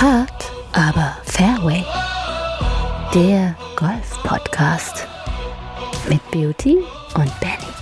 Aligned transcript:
Hard, 0.00 0.52
aber 0.74 1.16
Fairway. 1.24 1.84
Der 3.12 3.56
Golf-Podcast 3.74 5.08
mit 6.08 6.20
Beauty 6.30 6.76
und 7.16 7.40
Benny. 7.40 7.72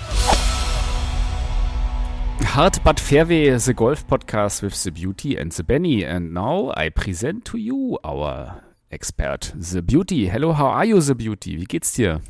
Hard 2.54 2.82
but 2.84 2.98
Fairway, 2.98 3.58
the 3.58 3.74
golf 3.74 4.06
podcast 4.06 4.62
with 4.62 4.82
the 4.82 4.90
beauty 4.90 5.36
and 5.36 5.52
the 5.52 5.62
Benny. 5.62 6.06
And 6.06 6.32
now 6.32 6.72
I 6.74 6.88
present 6.88 7.44
to 7.50 7.58
you 7.58 7.98
our 8.02 8.62
expert, 8.90 9.52
the 9.54 9.82
beauty. 9.82 10.30
Hello, 10.30 10.54
how 10.54 10.68
are 10.68 10.86
you, 10.86 11.02
the 11.02 11.14
beauty? 11.14 11.58
Wie 11.58 11.66
geht's 11.66 11.92
dir? 11.92 12.22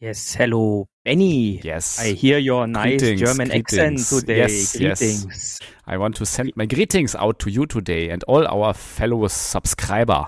Yes, 0.00 0.34
hello, 0.36 0.88
Benny. 1.04 1.60
Yes. 1.64 1.98
I 2.00 2.12
hear 2.12 2.38
your 2.38 2.66
nice 2.66 3.00
Greetings, 3.00 3.20
German 3.20 3.48
greetings. 3.48 3.72
accent 3.72 4.20
today. 4.20 4.38
Yes, 4.38 4.78
yes. 4.80 4.98
greetings. 5.00 5.58
I 5.86 5.96
want 5.98 6.16
to 6.16 6.24
send 6.24 6.52
my 6.56 6.66
greetings 6.66 7.16
out 7.16 7.38
to 7.40 7.50
you 7.50 7.66
today 7.66 8.10
and 8.10 8.22
all 8.24 8.46
our 8.46 8.72
fellow 8.72 9.26
subscriber. 9.28 10.26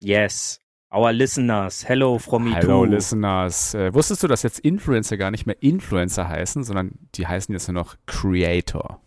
Yes. 0.00 0.58
Our 0.92 1.12
listeners. 1.12 1.84
Hello 1.84 2.18
from 2.18 2.44
me 2.46 2.50
Hello, 2.52 2.84
too. 2.84 2.90
listeners. 2.90 3.74
Äh, 3.74 3.94
wusstest 3.94 4.24
du, 4.24 4.26
dass 4.26 4.42
jetzt 4.42 4.58
Influencer 4.58 5.16
gar 5.16 5.30
nicht 5.30 5.46
mehr 5.46 5.62
Influencer 5.62 6.28
heißen, 6.28 6.64
sondern 6.64 6.98
die 7.14 7.28
heißen 7.28 7.52
jetzt 7.52 7.68
nur 7.68 7.74
noch 7.80 7.94
Creator? 8.06 9.00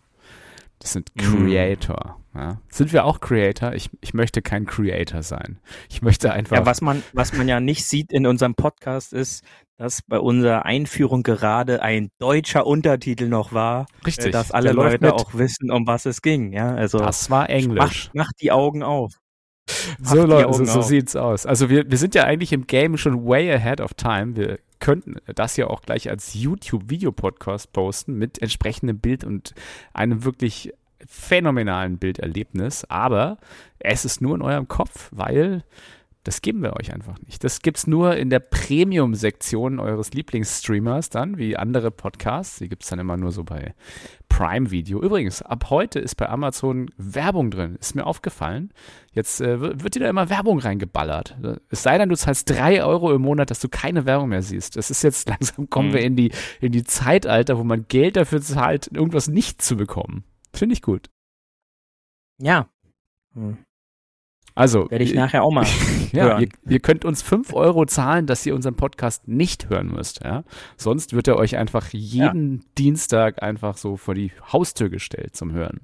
Das 0.78 0.92
sind 0.94 1.10
Mm. 1.14 1.20
Creator. 1.20 2.23
Ja. 2.34 2.60
Sind 2.68 2.92
wir 2.92 3.04
auch 3.04 3.20
Creator? 3.20 3.74
Ich, 3.74 3.90
ich 4.00 4.12
möchte 4.12 4.42
kein 4.42 4.66
Creator 4.66 5.22
sein. 5.22 5.60
Ich 5.88 6.02
möchte 6.02 6.32
einfach. 6.32 6.56
Ja, 6.56 6.66
was 6.66 6.80
man, 6.80 7.02
was 7.12 7.32
man 7.32 7.46
ja 7.46 7.60
nicht 7.60 7.84
sieht 7.86 8.12
in 8.12 8.26
unserem 8.26 8.54
Podcast 8.56 9.12
ist, 9.12 9.44
dass 9.76 10.02
bei 10.02 10.18
unserer 10.18 10.64
Einführung 10.64 11.22
gerade 11.22 11.82
ein 11.82 12.10
deutscher 12.18 12.66
Untertitel 12.66 13.28
noch 13.28 13.52
war, 13.52 13.86
Richtig. 14.06 14.26
äh, 14.26 14.30
dass 14.30 14.50
alle 14.50 14.72
Leute 14.72 14.98
mit. 15.00 15.12
auch 15.12 15.34
wissen, 15.34 15.70
um 15.70 15.86
was 15.86 16.06
es 16.06 16.22
ging. 16.22 16.52
Ja, 16.52 16.74
also 16.74 16.98
Das 16.98 17.30
war 17.30 17.48
Englisch. 17.50 18.10
mach, 18.14 18.24
mach 18.26 18.32
die 18.40 18.50
Augen 18.50 18.82
auf. 18.82 19.12
So, 20.02 20.16
Macht 20.16 20.28
Leute, 20.28 20.52
so, 20.52 20.64
so 20.64 20.82
sieht's 20.82 21.16
aus. 21.16 21.46
Also 21.46 21.70
wir, 21.70 21.90
wir 21.90 21.98
sind 21.98 22.14
ja 22.14 22.24
eigentlich 22.24 22.52
im 22.52 22.66
Game 22.66 22.96
schon 22.98 23.24
way 23.24 23.50
ahead 23.52 23.80
of 23.80 23.94
time. 23.94 24.36
Wir 24.36 24.58
könnten 24.78 25.16
das 25.34 25.56
ja 25.56 25.68
auch 25.68 25.82
gleich 25.82 26.10
als 26.10 26.34
YouTube-Video-Podcast 26.34 27.72
posten 27.72 28.14
mit 28.18 28.42
entsprechendem 28.42 28.98
Bild 28.98 29.24
und 29.24 29.54
einem 29.94 30.24
wirklich 30.24 30.72
phänomenalen 31.08 31.98
Bilderlebnis. 31.98 32.84
Aber 32.84 33.38
es 33.78 34.04
ist 34.04 34.20
nur 34.20 34.34
in 34.34 34.42
eurem 34.42 34.68
Kopf, 34.68 35.08
weil 35.12 35.64
das 36.24 36.40
geben 36.40 36.62
wir 36.62 36.74
euch 36.76 36.90
einfach 36.94 37.18
nicht. 37.26 37.44
Das 37.44 37.60
gibt's 37.60 37.86
nur 37.86 38.16
in 38.16 38.30
der 38.30 38.38
Premium-Sektion 38.40 39.78
eures 39.78 40.14
Lieblingsstreamers 40.14 41.10
dann, 41.10 41.36
wie 41.36 41.56
andere 41.56 41.90
Podcasts. 41.90 42.58
Die 42.60 42.68
gibt's 42.70 42.88
dann 42.88 42.98
immer 42.98 43.18
nur 43.18 43.30
so 43.30 43.44
bei 43.44 43.74
Prime 44.30 44.70
Video. 44.70 45.02
Übrigens, 45.02 45.42
ab 45.42 45.66
heute 45.68 45.98
ist 46.00 46.14
bei 46.14 46.26
Amazon 46.28 46.90
Werbung 46.96 47.50
drin. 47.50 47.76
Ist 47.78 47.94
mir 47.94 48.06
aufgefallen. 48.06 48.70
Jetzt 49.12 49.42
äh, 49.42 49.60
wird 49.60 49.84
wird 49.84 49.94
dir 49.96 50.00
da 50.00 50.08
immer 50.08 50.30
Werbung 50.30 50.60
reingeballert. 50.60 51.36
Es 51.68 51.82
sei 51.82 51.98
denn, 51.98 52.08
du 52.08 52.16
zahlst 52.16 52.48
drei 52.48 52.82
Euro 52.82 53.12
im 53.12 53.20
Monat, 53.20 53.50
dass 53.50 53.60
du 53.60 53.68
keine 53.68 54.06
Werbung 54.06 54.30
mehr 54.30 54.42
siehst. 54.42 54.76
Das 54.76 54.90
ist 54.90 55.02
jetzt 55.02 55.28
langsam, 55.28 55.68
kommen 55.68 55.90
Mhm. 55.90 55.92
wir 55.92 56.00
in 56.00 56.16
die, 56.16 56.32
in 56.60 56.72
die 56.72 56.84
Zeitalter, 56.84 57.58
wo 57.58 57.64
man 57.64 57.86
Geld 57.88 58.16
dafür 58.16 58.40
zahlt, 58.40 58.88
irgendwas 58.94 59.28
nicht 59.28 59.60
zu 59.60 59.76
bekommen. 59.76 60.24
Finde 60.54 60.72
ich 60.74 60.82
gut. 60.82 61.10
Ja. 62.38 62.68
Hm. 63.34 63.58
Also, 64.56 64.88
Werde 64.88 65.02
ich 65.02 65.14
äh, 65.14 65.16
nachher 65.16 65.42
auch 65.42 65.50
mal 65.50 65.66
Ja, 66.12 66.24
hören. 66.26 66.42
ihr, 66.42 66.48
ihr 66.70 66.78
könnt 66.78 67.04
uns 67.04 67.22
5 67.22 67.52
Euro 67.54 67.86
zahlen, 67.86 68.26
dass 68.28 68.46
ihr 68.46 68.54
unseren 68.54 68.76
Podcast 68.76 69.26
nicht 69.26 69.68
hören 69.68 69.88
müsst. 69.88 70.22
Ja? 70.22 70.44
Sonst 70.76 71.12
wird 71.12 71.26
er 71.26 71.36
euch 71.36 71.56
einfach 71.56 71.88
jeden 71.88 72.64
Dienstag 72.78 73.42
einfach 73.42 73.76
so 73.76 73.96
vor 73.96 74.14
die 74.14 74.30
Haustür 74.52 74.90
gestellt 74.90 75.34
zum 75.34 75.50
Hören. 75.52 75.80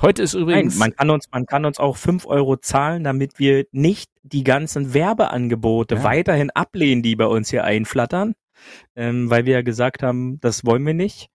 Heute 0.00 0.22
ist 0.22 0.34
Nein, 0.34 0.42
übrigens. 0.44 0.76
man 0.78 0.94
kann 0.94 1.10
uns, 1.10 1.28
man 1.32 1.46
kann 1.46 1.64
uns 1.64 1.80
auch 1.80 1.96
fünf 1.96 2.26
Euro 2.26 2.56
zahlen, 2.58 3.02
damit 3.02 3.40
wir 3.40 3.66
nicht 3.72 4.08
die 4.22 4.44
ganzen 4.44 4.94
Werbeangebote 4.94 5.96
Ja. 5.96 6.04
weiterhin 6.04 6.50
ablehnen, 6.50 7.02
die 7.02 7.16
bei 7.16 7.26
uns 7.26 7.50
hier 7.50 7.64
einflattern, 7.64 8.34
ähm, 8.94 9.30
weil 9.30 9.46
wir 9.46 9.54
ja 9.54 9.62
gesagt 9.62 10.04
haben, 10.04 10.38
das 10.40 10.64
wollen 10.64 10.86
wir 10.86 10.94
nicht. 10.94 11.28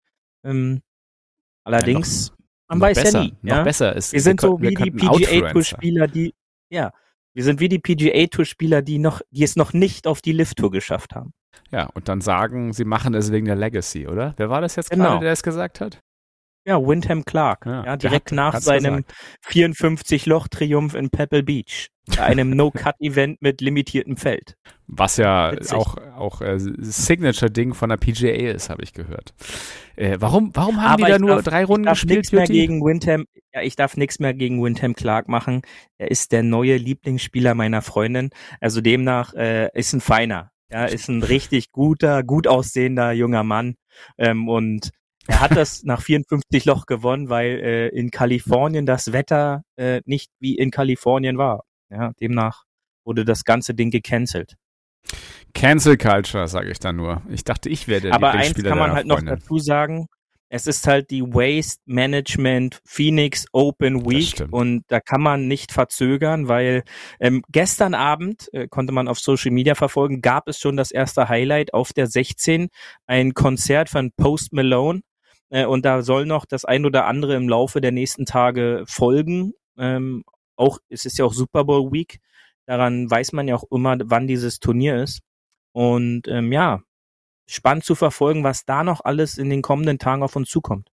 Ähm, 0.45 0.81
allerdings, 1.65 2.31
man 2.71 2.79
noch 2.79 2.85
weiß 2.87 3.03
besser, 3.03 3.19
ja 3.19 3.25
nie. 3.25 3.35
noch 3.41 3.55
Ja? 3.57 3.63
besser 3.63 3.95
ist. 3.95 4.13
Wir 4.13 4.21
sind 4.21 4.39
könnt- 4.39 4.51
so 4.53 4.61
wie 4.61 4.73
die. 4.75 4.91
PGA-Tour-Spieler, 4.91 6.07
die, 6.07 6.33
ja, 6.69 6.91
wir 7.33 7.43
sind 7.43 7.59
wie 7.59 7.69
die 7.69 7.79
PGA-Tour-Spieler, 7.79 8.81
die 8.81 8.99
noch, 8.99 9.21
die 9.31 9.43
es 9.43 9.55
noch 9.55 9.73
nicht 9.73 10.07
auf 10.07 10.21
die 10.21 10.31
Lift-Tour 10.33 10.71
geschafft 10.71 11.15
haben. 11.15 11.31
Ja, 11.71 11.85
und 11.93 12.07
dann 12.09 12.21
sagen, 12.21 12.73
sie 12.73 12.85
machen 12.85 13.13
es 13.13 13.31
wegen 13.31 13.45
der 13.45 13.55
Legacy, 13.55 14.07
oder? 14.07 14.33
Wer 14.37 14.49
war 14.49 14.61
das 14.61 14.75
jetzt 14.75 14.89
Genau. 14.89 15.03
gerade, 15.05 15.21
der 15.25 15.31
es 15.33 15.43
gesagt 15.43 15.79
hat? 15.81 15.99
Ja, 16.65 16.79
Wyndham 16.79 17.25
Clark, 17.25 17.65
Ja, 17.65 17.83
ja, 17.85 17.97
direkt 17.97 18.31
hat- 18.31 18.35
nach 18.35 18.59
seinem 18.61 19.03
54-Loch-Triumph 19.47 20.93
in 20.95 21.09
Pebble 21.09 21.43
Beach. 21.43 21.87
Einem 22.19 22.51
No-Cut-Event 22.51 23.41
mit 23.41 23.61
limitiertem 23.61 24.17
Feld. 24.17 24.55
Was 24.87 25.17
ja 25.17 25.51
Witzig. 25.53 25.73
auch, 25.77 25.97
auch 26.17 26.41
äh, 26.41 26.57
Signature-Ding 26.59 27.73
von 27.73 27.89
der 27.89 27.97
PGA 27.97 28.51
ist, 28.51 28.69
habe 28.69 28.83
ich 28.83 28.93
gehört. 28.93 29.33
Äh, 29.95 30.17
warum, 30.19 30.51
warum 30.53 30.81
haben 30.81 30.97
die 30.97 31.03
Aber 31.03 31.09
da 31.09 31.15
ich 31.15 31.21
nur 31.21 31.35
darf- 31.35 31.43
drei 31.45 31.63
Runden 31.63 31.83
Ich 31.83 31.89
darf 31.89 31.93
gespielt? 32.01 32.17
nichts 32.19 32.31
mehr 32.31 32.47
gegen 32.47 32.81
Windham, 32.83 33.25
ja, 33.53 33.61
ich 33.61 33.75
darf 33.75 33.97
nichts 33.97 34.19
mehr 34.19 34.33
gegen 34.33 34.61
Windham 34.63 34.93
Clark 34.95 35.27
machen. 35.29 35.61
Er 35.97 36.11
ist 36.11 36.31
der 36.31 36.43
neue 36.43 36.75
Lieblingsspieler 36.77 37.53
meiner 37.53 37.81
Freundin. 37.81 38.29
Also 38.59 38.81
demnach 38.81 39.33
äh, 39.33 39.69
ist 39.73 39.93
ein 39.93 40.01
feiner. 40.01 40.51
Ja, 40.71 40.85
ist 40.85 41.07
ein 41.09 41.21
richtig 41.21 41.71
guter, 41.71 42.23
gut 42.23 42.47
aussehender 42.47 43.11
junger 43.11 43.43
Mann. 43.43 43.75
Ähm, 44.17 44.47
und 44.47 44.89
er 45.27 45.39
hat 45.39 45.55
das 45.55 45.83
nach 45.83 46.01
54 46.01 46.65
Loch 46.65 46.85
gewonnen, 46.85 47.29
weil 47.29 47.59
äh, 47.59 47.87
in 47.89 48.11
Kalifornien 48.11 48.85
das 48.85 49.11
Wetter 49.11 49.63
äh, 49.75 50.01
nicht 50.05 50.31
wie 50.39 50.55
in 50.55 50.71
Kalifornien 50.71 51.37
war. 51.37 51.63
Ja, 51.89 52.11
demnach 52.19 52.63
wurde 53.05 53.25
das 53.25 53.43
ganze 53.43 53.73
Ding 53.73 53.91
gecancelt. 53.91 54.55
Cancel 55.53 55.97
Culture, 55.97 56.47
sage 56.47 56.71
ich 56.71 56.79
da 56.79 56.93
nur. 56.93 57.21
Ich 57.29 57.43
dachte, 57.43 57.69
ich 57.69 57.87
wäre 57.87 58.01
der 58.01 58.13
Aber 58.13 58.31
eins 58.31 58.61
kann 58.63 58.77
man 58.77 58.91
halt 58.91 59.07
noch 59.07 59.17
Freundin. 59.17 59.39
dazu 59.39 59.59
sagen. 59.59 60.07
Es 60.53 60.67
ist 60.67 60.85
halt 60.85 61.11
die 61.11 61.21
Waste 61.23 61.81
Management 61.85 62.81
Phoenix 62.85 63.45
Open 63.53 64.05
Week 64.05 64.45
und 64.51 64.83
da 64.89 64.99
kann 64.99 65.21
man 65.21 65.47
nicht 65.47 65.71
verzögern, 65.71 66.49
weil 66.49 66.83
ähm, 67.21 67.41
gestern 67.47 67.93
Abend 67.93 68.49
äh, 68.51 68.67
konnte 68.67 68.91
man 68.91 69.07
auf 69.07 69.17
Social 69.17 69.51
Media 69.51 69.75
verfolgen, 69.75 70.21
gab 70.21 70.49
es 70.49 70.59
schon 70.59 70.75
das 70.75 70.91
erste 70.91 71.29
Highlight 71.29 71.73
auf 71.73 71.93
der 71.93 72.07
16, 72.07 72.67
ein 73.07 73.33
Konzert 73.33 73.87
von 73.87 74.11
Post 74.11 74.51
Malone 74.51 74.99
äh, 75.51 75.65
und 75.65 75.85
da 75.85 76.01
soll 76.01 76.25
noch 76.25 76.45
das 76.45 76.65
ein 76.65 76.85
oder 76.85 77.05
andere 77.05 77.35
im 77.35 77.47
Laufe 77.47 77.81
der 77.81 77.91
nächsten 77.91 78.25
Tage 78.25 78.83
folgen. 78.87 79.53
Ähm, 79.77 80.23
auch 80.55 80.79
es 80.89 81.05
ist 81.05 81.17
ja 81.19 81.25
auch 81.25 81.33
Super 81.33 81.65
Bowl 81.65 81.91
Week, 81.91 82.19
daran 82.65 83.09
weiß 83.09 83.33
man 83.33 83.47
ja 83.47 83.55
auch 83.55 83.65
immer, 83.69 83.97
wann 84.03 84.27
dieses 84.27 84.59
Turnier 84.59 85.03
ist. 85.03 85.21
Und 85.73 86.27
ähm, 86.27 86.51
ja, 86.51 86.81
spannend 87.47 87.83
zu 87.83 87.95
verfolgen, 87.95 88.43
was 88.43 88.65
da 88.65 88.83
noch 88.83 89.01
alles 89.03 89.37
in 89.37 89.49
den 89.49 89.61
kommenden 89.61 89.99
Tagen 89.99 90.23
auf 90.23 90.35
uns 90.35 90.49
zukommt. 90.49 90.90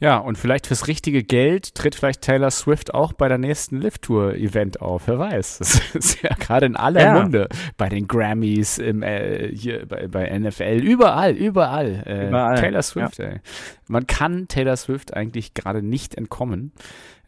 Ja, 0.00 0.18
und 0.18 0.38
vielleicht 0.38 0.68
fürs 0.68 0.86
richtige 0.86 1.24
Geld 1.24 1.74
tritt 1.74 1.96
vielleicht 1.96 2.22
Taylor 2.22 2.52
Swift 2.52 2.94
auch 2.94 3.12
bei 3.12 3.26
der 3.28 3.38
nächsten 3.38 3.80
Lift-Tour-Event 3.80 4.80
auf. 4.80 5.08
Wer 5.08 5.18
weiß. 5.18 5.58
Das 5.58 5.94
ist 5.94 6.22
ja 6.22 6.30
gerade 6.38 6.66
in 6.66 6.76
aller 6.76 7.00
Ja. 7.02 7.14
Munde. 7.20 7.48
Bei 7.76 7.88
den 7.88 8.06
Grammys, 8.06 8.78
im, 8.78 9.02
äh, 9.02 9.48
hier 9.52 9.86
bei, 9.86 10.06
bei 10.06 10.38
NFL, 10.38 10.80
überall, 10.84 11.32
überall. 11.34 12.04
Äh, 12.06 12.28
Überall, 12.28 12.60
Taylor 12.60 12.82
Swift, 12.82 13.18
ey. 13.18 13.40
Man 13.88 14.06
kann 14.06 14.46
Taylor 14.46 14.76
Swift 14.76 15.14
eigentlich 15.14 15.54
gerade 15.54 15.82
nicht 15.82 16.14
entkommen. 16.14 16.72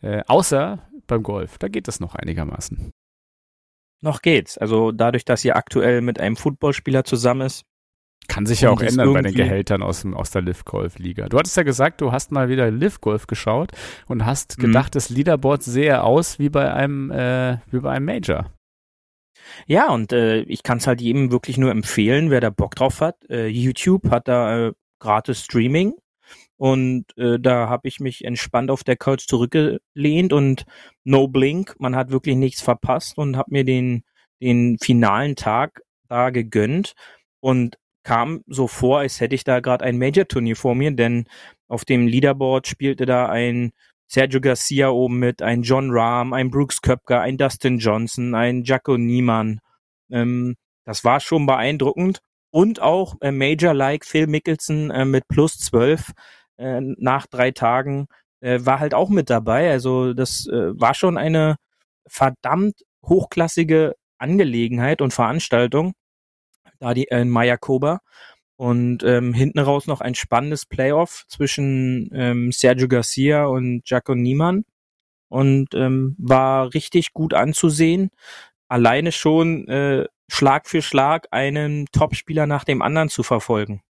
Äh, 0.03 0.23
außer 0.29 0.79
beim 1.09 1.25
Golf. 1.25 1.59
Da 1.59 1.67
geht 1.67 1.89
das 1.89 1.99
noch 1.99 2.15
einigermaßen. 2.15 2.93
Noch 4.01 4.23
geht's. 4.23 4.57
Also 4.57 4.93
dadurch, 4.93 5.25
dass 5.25 5.43
sie 5.43 5.53
aktuell 5.53 6.01
mit 6.03 6.21
einem 6.21 6.37
Footballspieler 6.37 7.05
zusammen 7.05 7.43
ist. 7.43 7.65
Kann 8.31 8.47
sich 8.47 8.61
ja 8.61 8.71
auch 8.71 8.81
ändern 8.81 9.13
bei 9.13 9.23
den 9.23 9.35
Gehältern 9.35 9.83
aus, 9.83 10.03
dem, 10.03 10.15
aus 10.15 10.31
der 10.31 10.43
Liv-Golf-Liga. 10.43 11.29
Du 11.29 11.37
hattest 11.39 11.57
ja 11.57 11.65
gesagt, 11.65 12.01
du 12.01 12.13
hast 12.13 12.31
mal 12.31 12.49
wieder 12.49 12.71
Liv-Golf 12.71 13.27
geschaut 13.27 13.73
und 14.07 14.25
hast 14.25 14.57
Mhm. 14.57 14.63
gedacht, 14.63 14.95
das 14.95 15.11
Leaderboard 15.11 15.63
sehe 15.65 16.03
aus 16.03 16.39
wie 16.39 16.49
bei 16.49 16.73
einem, 16.73 17.11
äh, 17.11 17.59
wie 17.71 17.81
bei 17.81 17.91
einem 17.91 18.07
Major. 18.07 18.51
Ja, 19.67 19.91
und 19.91 20.13
äh, 20.13 20.43
ich 20.43 20.63
kann 20.63 20.79
es 20.79 20.87
halt 20.87 21.01
jedem 21.01 21.33
wirklich 21.33 21.59
nur 21.59 21.71
empfehlen, 21.73 22.31
wer 22.31 22.41
da 22.41 22.51
Bock 22.51 22.75
drauf 22.77 23.01
hat. 23.01 23.17
Äh, 23.29 23.49
YouTube 23.49 24.11
hat 24.11 24.29
da 24.29 24.69
äh, 24.69 24.73
gratis 25.01 25.43
Streaming 25.45 25.95
und 26.57 27.07
äh, 27.17 27.39
da 27.41 27.69
habe 27.69 27.89
ich 27.89 28.01
mich 28.01 28.25
entspannt 28.25 28.71
auf 28.71 28.85
der 28.85 28.97
Couch 28.97 29.27
zurückgelehnt 29.27 30.33
und 30.33 30.67
no 31.05 31.27
blink, 31.27 31.75
man 31.79 31.97
hat 31.97 32.11
wirklich 32.11 32.37
nichts 32.37 32.61
verpasst 32.63 33.19
und 33.19 33.37
habe 33.37 33.51
mir 33.51 33.65
den 33.65 34.05
den 34.43 34.79
finalen 34.79 35.37
Tag 35.37 35.83
da 36.09 36.31
gegönnt 36.31 36.93
und 37.41 37.77
kam 38.03 38.43
so 38.47 38.67
vor, 38.67 39.01
als 39.01 39.21
hätte 39.21 39.35
ich 39.35 39.45
da 39.45 39.61
gerade 39.61 39.85
ein 39.85 39.99
Major-Turnier 39.99 40.57
vor 40.57 40.75
mir, 40.75 40.91
denn 40.91 41.27
auf 41.69 41.85
dem 41.85 42.07
Leaderboard 42.07 42.67
spielte 42.67 43.07
da 43.07 43.29
ein 43.29 43.73
Sergio 44.09 44.41
Garcia 44.41 44.89
oben 44.89 45.19
mit, 45.19 45.41
ein 45.43 45.63
John 45.63 45.91
Rahm, 45.93 46.33
ein 46.33 46.51
Brooks 46.51 46.83
Köpker, 46.83 47.21
ein 47.21 47.37
Dustin 47.39 47.79
Johnson, 47.79 48.35
ein 48.35 48.65
Jaco 48.65 48.97
Niemann. 48.97 49.61
Ähm, 50.11 50.57
das 50.85 51.05
war 51.05 51.21
schon 51.21 51.47
beeindruckend. 51.47 52.21
Und 52.53 52.83
auch 52.83 53.15
äh, 53.21 53.31
Major-like 53.31 54.05
Phil 54.05 54.27
Mickelson 54.27 54.91
äh, 54.91 55.05
mit 55.05 55.29
plus 55.29 55.59
12 55.59 56.11
äh, 56.57 56.81
nach 56.99 57.27
drei 57.29 57.53
Tagen. 57.53 58.07
äh, 58.41 58.59
war 58.65 58.81
halt 58.81 58.95
auch 58.95 59.11
mit 59.11 59.31
dabei. 59.31 59.71
Also 59.71 60.15
das 60.15 60.47
äh, 60.49 60.79
war 60.81 60.95
schon 60.95 61.17
eine 61.17 61.57
verdammt 62.09 62.83
hochklassige 63.05 63.95
Angelegenheit 64.19 65.01
und 65.03 65.13
Veranstaltung, 65.13 65.93
da 66.81 66.95
die 66.95 67.09
äh, 67.09 67.25
Mayakoba. 67.25 68.01
Und 68.57 69.05
ähm, 69.05 69.33
hinten 69.33 69.59
raus 69.59 69.87
noch 69.87 70.03
ein 70.03 70.15
spannendes 70.15 70.67
Playoff 70.67 71.25
zwischen 71.29 72.11
ähm, 72.13 72.53
Sergio 72.53 72.89
Garcia 72.89 73.47
und 73.47 73.89
Jaco 73.89 74.15
Niemann. 74.15 74.65
Und 75.29 75.75
ähm, 75.75 76.17
war 76.19 76.75
richtig 76.75 77.15
gut 77.15 77.33
anzusehen. 77.33 78.11
Alleine 78.69 79.13
schon 79.13 79.69
äh, 79.69 80.07
Schlag 80.29 80.69
für 80.69 80.83
Schlag 80.83 81.29
einen 81.31 81.87
Topspieler 81.93 82.47
nach 82.47 82.65
dem 82.65 82.83
anderen 82.83 83.09
zu 83.09 83.23
verfolgen. 83.23 83.83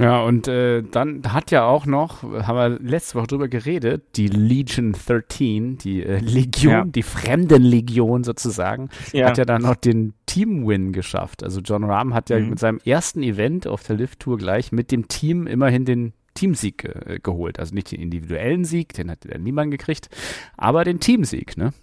Ja, 0.00 0.22
und 0.22 0.48
äh, 0.48 0.82
dann 0.82 1.22
hat 1.30 1.50
ja 1.50 1.66
auch 1.66 1.84
noch, 1.84 2.22
haben 2.22 2.56
wir 2.56 2.78
letzte 2.80 3.18
Woche 3.18 3.26
drüber 3.26 3.48
geredet, 3.48 4.16
die 4.16 4.28
Legion 4.28 4.92
13, 4.92 5.76
die 5.76 6.02
äh, 6.02 6.20
Legion, 6.20 6.72
ja. 6.72 6.84
die 6.84 7.02
Fremdenlegion 7.02 8.24
sozusagen, 8.24 8.88
ja. 9.12 9.28
hat 9.28 9.36
ja 9.36 9.44
dann 9.44 9.62
noch 9.62 9.74
den 9.74 10.14
Team-Win 10.24 10.92
geschafft. 10.92 11.42
Also 11.42 11.60
John 11.60 11.84
Rahm 11.84 12.14
hat 12.14 12.30
ja 12.30 12.38
mhm. 12.38 12.50
mit 12.50 12.58
seinem 12.58 12.80
ersten 12.84 13.22
Event 13.22 13.66
auf 13.66 13.82
der 13.82 13.96
Lift-Tour 13.96 14.38
gleich 14.38 14.72
mit 14.72 14.90
dem 14.90 15.06
Team 15.08 15.46
immerhin 15.46 15.84
den 15.84 16.14
Teamsieg 16.32 16.84
äh, 16.84 17.18
geholt. 17.22 17.58
Also 17.58 17.74
nicht 17.74 17.92
den 17.92 18.00
individuellen 18.00 18.64
Sieg, 18.64 18.94
den 18.94 19.10
hat 19.10 19.26
niemand 19.38 19.70
gekriegt, 19.70 20.08
aber 20.56 20.84
den 20.84 21.00
Teamsieg, 21.00 21.58
ne? 21.58 21.74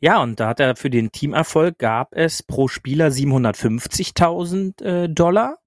Ja, 0.00 0.22
und 0.22 0.40
da 0.40 0.48
hat 0.48 0.60
er 0.60 0.76
für 0.76 0.90
den 0.90 1.10
Teamerfolg 1.10 1.78
gab 1.78 2.14
es 2.14 2.42
pro 2.42 2.68
Spieler 2.68 3.08
750.000 3.08 4.82
äh, 4.82 5.08
Dollar 5.08 5.58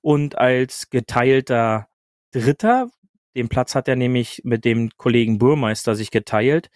und 0.00 0.38
als 0.38 0.90
geteilter 0.90 1.88
Dritter, 2.32 2.90
den 3.34 3.48
Platz 3.48 3.74
hat 3.74 3.88
er 3.88 3.96
nämlich 3.96 4.42
mit 4.44 4.64
dem 4.64 4.90
Kollegen 4.96 5.38
Burmeister 5.38 5.94
sich 5.94 6.10
geteilt, 6.10 6.70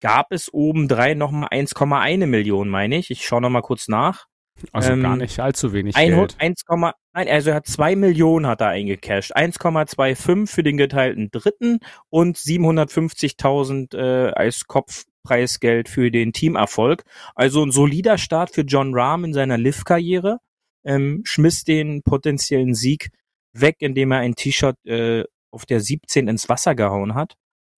gab 0.00 0.32
es 0.32 0.52
obendrein 0.52 1.18
nochmal 1.18 1.48
1,1 1.50 2.26
Millionen, 2.26 2.70
meine 2.70 2.96
ich. 2.96 3.10
Ich 3.10 3.26
schaue 3.26 3.40
nochmal 3.40 3.62
kurz 3.62 3.88
nach. 3.88 4.26
Also 4.72 4.92
ähm, 4.92 5.02
gar 5.02 5.16
nicht 5.16 5.38
allzu 5.40 5.72
wenig 5.72 5.96
ein, 5.96 6.10
Geld. 6.10 6.36
1, 6.38 6.62
nein, 6.68 7.28
also 7.28 7.50
er 7.50 7.56
hat 7.56 7.66
2 7.66 7.96
Millionen 7.96 8.46
hat 8.46 8.60
er 8.60 8.68
eingecashed. 8.68 9.36
1,25 9.36 10.46
für 10.46 10.62
den 10.62 10.76
geteilten 10.76 11.30
Dritten 11.30 11.78
und 12.08 12.36
750.000 12.36 13.96
äh, 13.96 14.32
als 14.32 14.66
Kopfpreisgeld 14.66 15.88
für 15.88 16.10
den 16.10 16.32
Teamerfolg. 16.32 17.04
Also 17.34 17.64
ein 17.64 17.72
solider 17.72 18.18
Start 18.18 18.54
für 18.54 18.62
John 18.62 18.94
Rahm 18.94 19.24
in 19.24 19.32
seiner 19.32 19.58
Liv-Karriere 19.58 20.38
ähm, 20.84 21.22
schmiss 21.24 21.64
den 21.64 22.02
potenziellen 22.02 22.74
Sieg 22.74 23.10
weg, 23.52 23.76
indem 23.78 24.12
er 24.12 24.18
ein 24.18 24.34
T-Shirt 24.34 24.76
äh, 24.86 25.24
auf 25.50 25.66
der 25.66 25.80
17 25.80 26.28
ins 26.28 26.48
Wasser 26.48 26.74
gehauen 26.74 27.14
hat. 27.14 27.34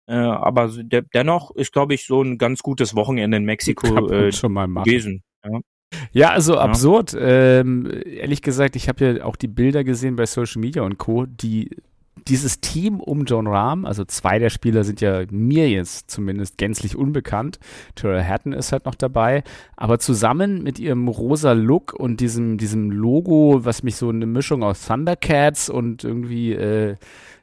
Äh, 0.09 0.15
aber 0.15 0.69
de 0.69 1.03
dennoch 1.15 1.51
ist, 1.51 1.73
glaube 1.73 1.95
ich, 1.95 2.07
so 2.07 2.23
ein 2.23 2.39
ganz 2.39 2.63
gutes 2.63 2.95
Wochenende 2.95 3.37
in 3.37 3.45
Mexiko 3.45 4.09
äh, 4.11 4.33
schon 4.33 4.53
mal 4.53 4.67
gewesen. 4.67 5.23
Ja. 5.45 5.61
Ja, 6.13 6.31
also 6.31 6.55
ja. 6.55 6.61
absurd. 6.61 7.17
Ähm, 7.19 7.91
ehrlich 8.05 8.43
gesagt, 8.43 8.77
ich 8.77 8.89
habe 8.89 9.05
ja 9.05 9.25
auch 9.25 9.37
die 9.37 9.49
Bilder 9.49 9.85
gesehen 9.85 10.17
bei 10.17 10.27
Social 10.27 10.61
Media 10.61 10.83
und 10.83 10.99
Co., 10.99 11.27
die 11.27 11.71
dieses 12.29 12.61
Team 12.61 13.01
um 13.01 13.25
John 13.25 13.47
Rahm, 13.47 13.85
also 13.85 14.05
zwei 14.05 14.39
der 14.39 14.51
Spieler 14.51 14.85
sind 14.85 15.01
ja 15.01 15.25
mir 15.31 15.69
jetzt 15.69 16.11
zumindest 16.11 16.59
gänzlich 16.59 16.97
unbekannt. 16.97 17.59
Terrell 17.95 18.25
Hatton 18.25 18.53
ist 18.53 18.73
halt 18.73 18.85
noch 18.85 18.95
dabei, 18.95 19.45
aber 19.77 19.99
zusammen 19.99 20.63
mit 20.63 20.79
ihrem 20.79 21.09
rosa 21.09 21.53
Look 21.53 21.95
und 21.95 22.21
diesem, 22.21 22.59
diesem 22.59 22.91
Logo, 22.91 23.65
was 23.65 23.83
mich 23.83 23.97
so 23.97 24.09
eine 24.09 24.27
Mischung 24.27 24.63
aus 24.63 24.87
Thundercats 24.87 25.69
und 25.69 26.05
irgendwie 26.05 26.53
äh, 26.53 26.97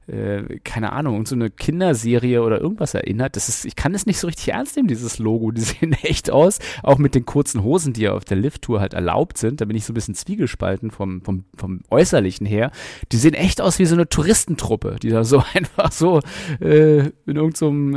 äh, 0.07 0.59
keine 0.63 0.93
Ahnung, 0.93 1.25
so 1.25 1.35
eine 1.35 1.49
Kinderserie 1.49 2.41
oder 2.41 2.59
irgendwas 2.59 2.93
erinnert. 2.93 3.35
Das 3.35 3.49
ist, 3.49 3.65
ich 3.65 3.75
kann 3.75 3.93
es 3.93 4.05
nicht 4.05 4.19
so 4.19 4.27
richtig 4.27 4.49
ernst 4.49 4.75
nehmen, 4.75 4.87
dieses 4.87 5.19
Logo. 5.19 5.51
Die 5.51 5.61
sehen 5.61 5.93
echt 5.93 6.31
aus, 6.31 6.59
auch 6.81 6.97
mit 6.97 7.15
den 7.15 7.25
kurzen 7.25 7.63
Hosen, 7.63 7.93
die 7.93 8.01
ja 8.01 8.13
auf 8.13 8.25
der 8.25 8.37
Lift-Tour 8.37 8.79
halt 8.79 8.93
erlaubt 8.93 9.37
sind. 9.37 9.61
Da 9.61 9.65
bin 9.65 9.75
ich 9.77 9.85
so 9.85 9.91
ein 9.91 9.95
bisschen 9.95 10.15
zwiegespalten 10.15 10.91
vom, 10.91 11.21
vom, 11.21 11.45
vom 11.55 11.81
Äußerlichen 11.89 12.45
her. 12.45 12.71
Die 13.11 13.17
sehen 13.17 13.33
echt 13.33 13.61
aus 13.61 13.79
wie 13.79 13.85
so 13.85 13.95
eine 13.95 14.09
Touristentruppe, 14.09 14.97
die 15.01 15.09
da 15.09 15.23
so 15.23 15.43
einfach 15.53 15.91
so 15.91 16.19
äh, 16.59 17.09
in 17.25 17.35
irgendeinem 17.35 17.95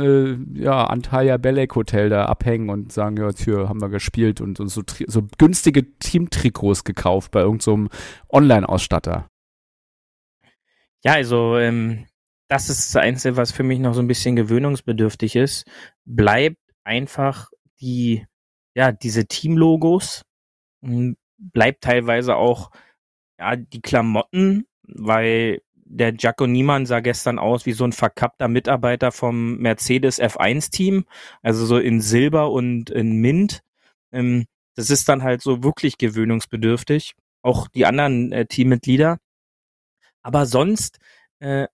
äh, 0.55 0.61
ja, 0.61 0.85
Antalya 0.85 1.37
Belek 1.37 1.75
Hotel 1.75 2.09
da 2.09 2.25
abhängen 2.25 2.69
und 2.69 2.91
sagen, 2.91 3.17
ja, 3.17 3.29
hier 3.35 3.69
haben 3.69 3.81
wir 3.81 3.89
gespielt 3.89 4.41
und, 4.41 4.59
und 4.59 4.69
so, 4.69 4.81
so 5.07 5.23
günstige 5.37 5.97
Teamtrikots 5.99 6.83
gekauft 6.83 7.31
bei 7.31 7.41
irgendeinem 7.41 7.89
so 7.89 8.35
Online-Ausstatter. 8.37 9.27
Ja, 11.07 11.13
also 11.13 11.57
ähm, 11.57 12.05
das 12.49 12.69
ist 12.69 12.93
das 12.93 13.01
Einzige, 13.01 13.37
was 13.37 13.53
für 13.53 13.63
mich 13.63 13.79
noch 13.79 13.93
so 13.93 14.01
ein 14.01 14.07
bisschen 14.07 14.35
gewöhnungsbedürftig 14.35 15.37
ist. 15.37 15.65
Bleibt 16.03 16.57
einfach 16.83 17.49
die, 17.79 18.25
ja, 18.75 18.91
diese 18.91 19.25
Teamlogos, 19.25 20.23
hm, 20.83 21.15
bleibt 21.37 21.85
teilweise 21.85 22.35
auch 22.35 22.71
ja, 23.39 23.55
die 23.55 23.79
Klamotten, 23.81 24.67
weil 24.83 25.61
der 25.75 26.13
Jaco 26.13 26.45
Niemann 26.45 26.85
sah 26.85 26.99
gestern 26.99 27.39
aus 27.39 27.65
wie 27.65 27.71
so 27.71 27.85
ein 27.85 27.93
verkappter 27.93 28.49
Mitarbeiter 28.49 29.13
vom 29.13 29.59
Mercedes 29.59 30.21
F1-Team, 30.21 31.05
also 31.41 31.65
so 31.65 31.77
in 31.77 32.01
Silber 32.01 32.51
und 32.51 32.89
in 32.89 33.21
Mint. 33.21 33.61
Ähm, 34.11 34.45
das 34.75 34.89
ist 34.89 35.07
dann 35.07 35.23
halt 35.23 35.41
so 35.41 35.63
wirklich 35.63 35.97
gewöhnungsbedürftig. 35.97 37.13
Auch 37.43 37.69
die 37.69 37.85
anderen 37.85 38.33
äh, 38.33 38.45
Teammitglieder. 38.45 39.19
Aber 40.27 40.45
sonst, 40.45 40.99
äh, 41.39 41.67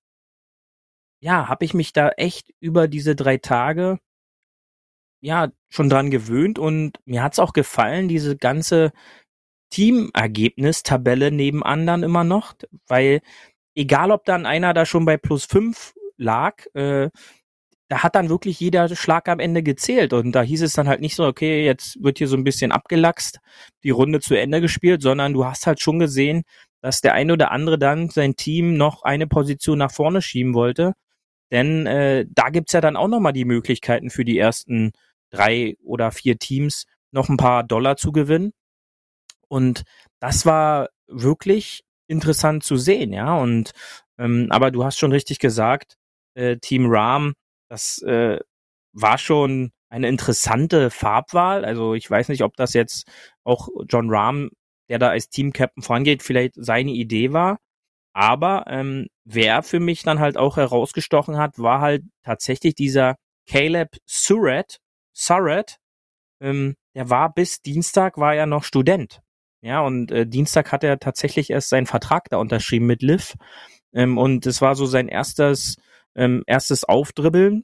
ja, 1.23 1.49
habe 1.49 1.65
ich 1.65 1.73
mich 1.73 1.91
da 1.91 2.09
echt 2.09 2.53
über 2.59 2.87
diese 2.87 3.15
drei 3.15 3.37
Tage 3.37 3.97
ja 5.21 5.51
schon 5.69 5.89
dran 5.89 6.11
gewöhnt 6.11 6.59
und 6.59 6.99
mir 7.05 7.23
hat's 7.23 7.39
auch 7.39 7.53
gefallen, 7.53 8.07
diese 8.07 8.37
ganze 8.37 8.91
Teamergebnis-Tabelle 9.71 11.31
neben 11.31 11.63
anderen 11.63 12.03
immer 12.03 12.23
noch, 12.23 12.53
weil 12.87 13.21
egal 13.75 14.11
ob 14.11 14.25
dann 14.25 14.45
einer 14.45 14.75
da 14.75 14.85
schon 14.85 15.05
bei 15.05 15.17
plus 15.17 15.45
fünf 15.45 15.95
lag, 16.17 16.63
äh, 16.75 17.09
da 17.89 18.03
hat 18.03 18.15
dann 18.15 18.29
wirklich 18.29 18.59
jeder 18.59 18.95
Schlag 18.95 19.29
am 19.29 19.39
Ende 19.39 19.63
gezählt 19.63 20.13
und 20.13 20.33
da 20.33 20.43
hieß 20.43 20.61
es 20.61 20.73
dann 20.73 20.87
halt 20.87 21.01
nicht 21.01 21.15
so, 21.15 21.25
okay, 21.25 21.65
jetzt 21.65 22.03
wird 22.03 22.19
hier 22.19 22.27
so 22.27 22.37
ein 22.37 22.43
bisschen 22.43 22.71
abgelachst, 22.71 23.39
die 23.83 23.89
Runde 23.91 24.19
zu 24.21 24.35
Ende 24.35 24.61
gespielt, 24.61 25.01
sondern 25.01 25.33
du 25.33 25.45
hast 25.45 25.65
halt 25.65 25.79
schon 25.81 25.97
gesehen, 25.99 26.43
dass 26.83 26.99
der 26.99 27.13
eine 27.13 27.31
oder 27.31 27.51
andere 27.51 27.79
dann 27.79 28.09
sein 28.09 28.35
Team 28.35 28.75
noch 28.75 29.03
eine 29.03 29.25
Position 29.25 29.77
nach 29.77 29.91
vorne 29.91 30.21
schieben 30.21 30.53
wollte. 30.53 30.93
Denn 31.49 31.87
äh, 31.87 32.25
da 32.29 32.49
gibt's 32.49 32.73
ja 32.73 32.81
dann 32.81 32.97
auch 32.97 33.07
nochmal 33.07 33.31
die 33.31 33.45
Möglichkeiten 33.45 34.09
für 34.09 34.25
die 34.25 34.37
ersten 34.37 34.91
drei 35.31 35.77
oder 35.81 36.11
vier 36.11 36.37
Teams 36.37 36.85
noch 37.11 37.29
ein 37.29 37.37
paar 37.37 37.63
Dollar 37.63 37.95
zu 37.95 38.11
gewinnen. 38.11 38.51
Und 39.47 39.83
das 40.19 40.45
war 40.45 40.89
wirklich 41.07 41.83
interessant 42.07 42.63
zu 42.65 42.75
sehen, 42.75 43.13
ja. 43.13 43.33
Und 43.37 43.71
ähm, 44.17 44.47
aber 44.49 44.69
du 44.69 44.83
hast 44.83 44.99
schon 44.99 45.13
richtig 45.13 45.39
gesagt, 45.39 45.95
äh, 46.33 46.57
Team 46.57 46.87
Ram, 46.89 47.33
das 47.69 48.01
äh, 48.01 48.39
war 48.91 49.17
schon 49.17 49.71
eine 49.89 50.09
interessante 50.09 50.89
Farbwahl. 50.89 51.63
Also 51.63 51.93
ich 51.93 52.09
weiß 52.11 52.27
nicht, 52.27 52.43
ob 52.43 52.57
das 52.57 52.73
jetzt 52.73 53.07
auch 53.45 53.69
John 53.87 54.09
Rahm 54.09 54.49
der 54.89 54.99
da 54.99 55.09
als 55.09 55.29
Team-Captain 55.29 55.83
vorangeht, 55.83 56.23
vielleicht 56.23 56.53
seine 56.55 56.91
Idee 56.91 57.33
war. 57.33 57.59
Aber 58.13 58.65
ähm, 58.67 59.07
wer 59.25 59.63
für 59.63 59.79
mich 59.79 60.03
dann 60.03 60.19
halt 60.19 60.37
auch 60.37 60.57
herausgestochen 60.57 61.37
hat, 61.37 61.57
war 61.57 61.81
halt 61.81 62.03
tatsächlich 62.23 62.75
dieser 62.75 63.15
Caleb 63.47 63.97
Surratt. 64.05 64.77
Surratt, 65.13 65.77
ähm, 66.41 66.75
der 66.95 67.09
war 67.09 67.33
bis 67.33 67.61
Dienstag, 67.61 68.17
war 68.17 68.35
er 68.35 68.45
noch 68.45 68.63
Student. 68.63 69.21
Ja, 69.61 69.81
und 69.81 70.11
äh, 70.11 70.27
Dienstag 70.27 70.71
hat 70.71 70.83
er 70.83 70.99
tatsächlich 70.99 71.49
erst 71.49 71.69
seinen 71.69 71.85
Vertrag 71.85 72.29
da 72.29 72.37
unterschrieben 72.37 72.85
mit 72.85 73.01
Liv. 73.01 73.35
Ähm, 73.93 74.17
und 74.17 74.45
es 74.45 74.61
war 74.61 74.75
so 74.75 74.85
sein 74.85 75.07
erstes, 75.07 75.77
ähm, 76.15 76.43
erstes 76.47 76.83
Aufdribbeln. 76.83 77.63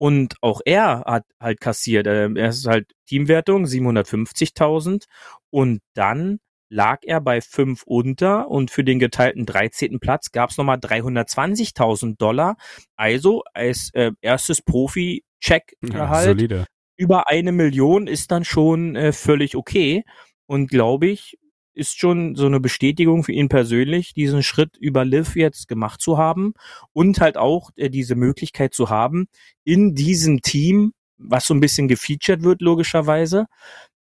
Und 0.00 0.36
auch 0.42 0.60
er 0.64 1.02
hat 1.06 1.24
halt 1.40 1.60
kassiert. 1.60 2.06
Er 2.06 2.34
ist 2.36 2.66
halt 2.66 2.92
Teamwertung 3.06 3.64
750.000 3.64 5.04
und 5.50 5.80
dann 5.94 6.38
lag 6.70 6.98
er 7.02 7.20
bei 7.20 7.40
5 7.40 7.82
unter 7.84 8.48
und 8.48 8.70
für 8.70 8.84
den 8.84 8.98
geteilten 8.98 9.46
13. 9.46 10.00
Platz 10.00 10.30
gab 10.32 10.50
es 10.50 10.58
nochmal 10.58 10.78
320.000 10.78 12.16
Dollar. 12.18 12.56
Also 12.96 13.42
als 13.54 13.90
äh, 13.94 14.12
erstes 14.20 14.62
Profi-Check 14.62 15.76
ja, 15.82 16.08
halt 16.08 16.24
solide. 16.26 16.66
über 16.96 17.28
eine 17.28 17.52
Million 17.52 18.06
ist 18.06 18.30
dann 18.30 18.44
schon 18.44 18.96
äh, 18.96 19.12
völlig 19.12 19.56
okay. 19.56 20.04
Und 20.46 20.68
glaube 20.68 21.08
ich, 21.08 21.38
ist 21.78 21.98
schon 21.98 22.34
so 22.34 22.46
eine 22.46 22.60
Bestätigung 22.60 23.22
für 23.22 23.32
ihn 23.32 23.48
persönlich, 23.48 24.12
diesen 24.12 24.42
Schritt 24.42 24.76
über 24.78 25.04
Liv 25.04 25.36
jetzt 25.36 25.68
gemacht 25.68 26.00
zu 26.00 26.18
haben 26.18 26.54
und 26.92 27.20
halt 27.20 27.36
auch 27.36 27.70
äh, 27.76 27.88
diese 27.88 28.16
Möglichkeit 28.16 28.74
zu 28.74 28.90
haben, 28.90 29.28
in 29.64 29.94
diesem 29.94 30.42
Team, 30.42 30.92
was 31.18 31.46
so 31.46 31.54
ein 31.54 31.60
bisschen 31.60 31.86
gefeatured 31.86 32.42
wird, 32.42 32.62
logischerweise, 32.62 33.46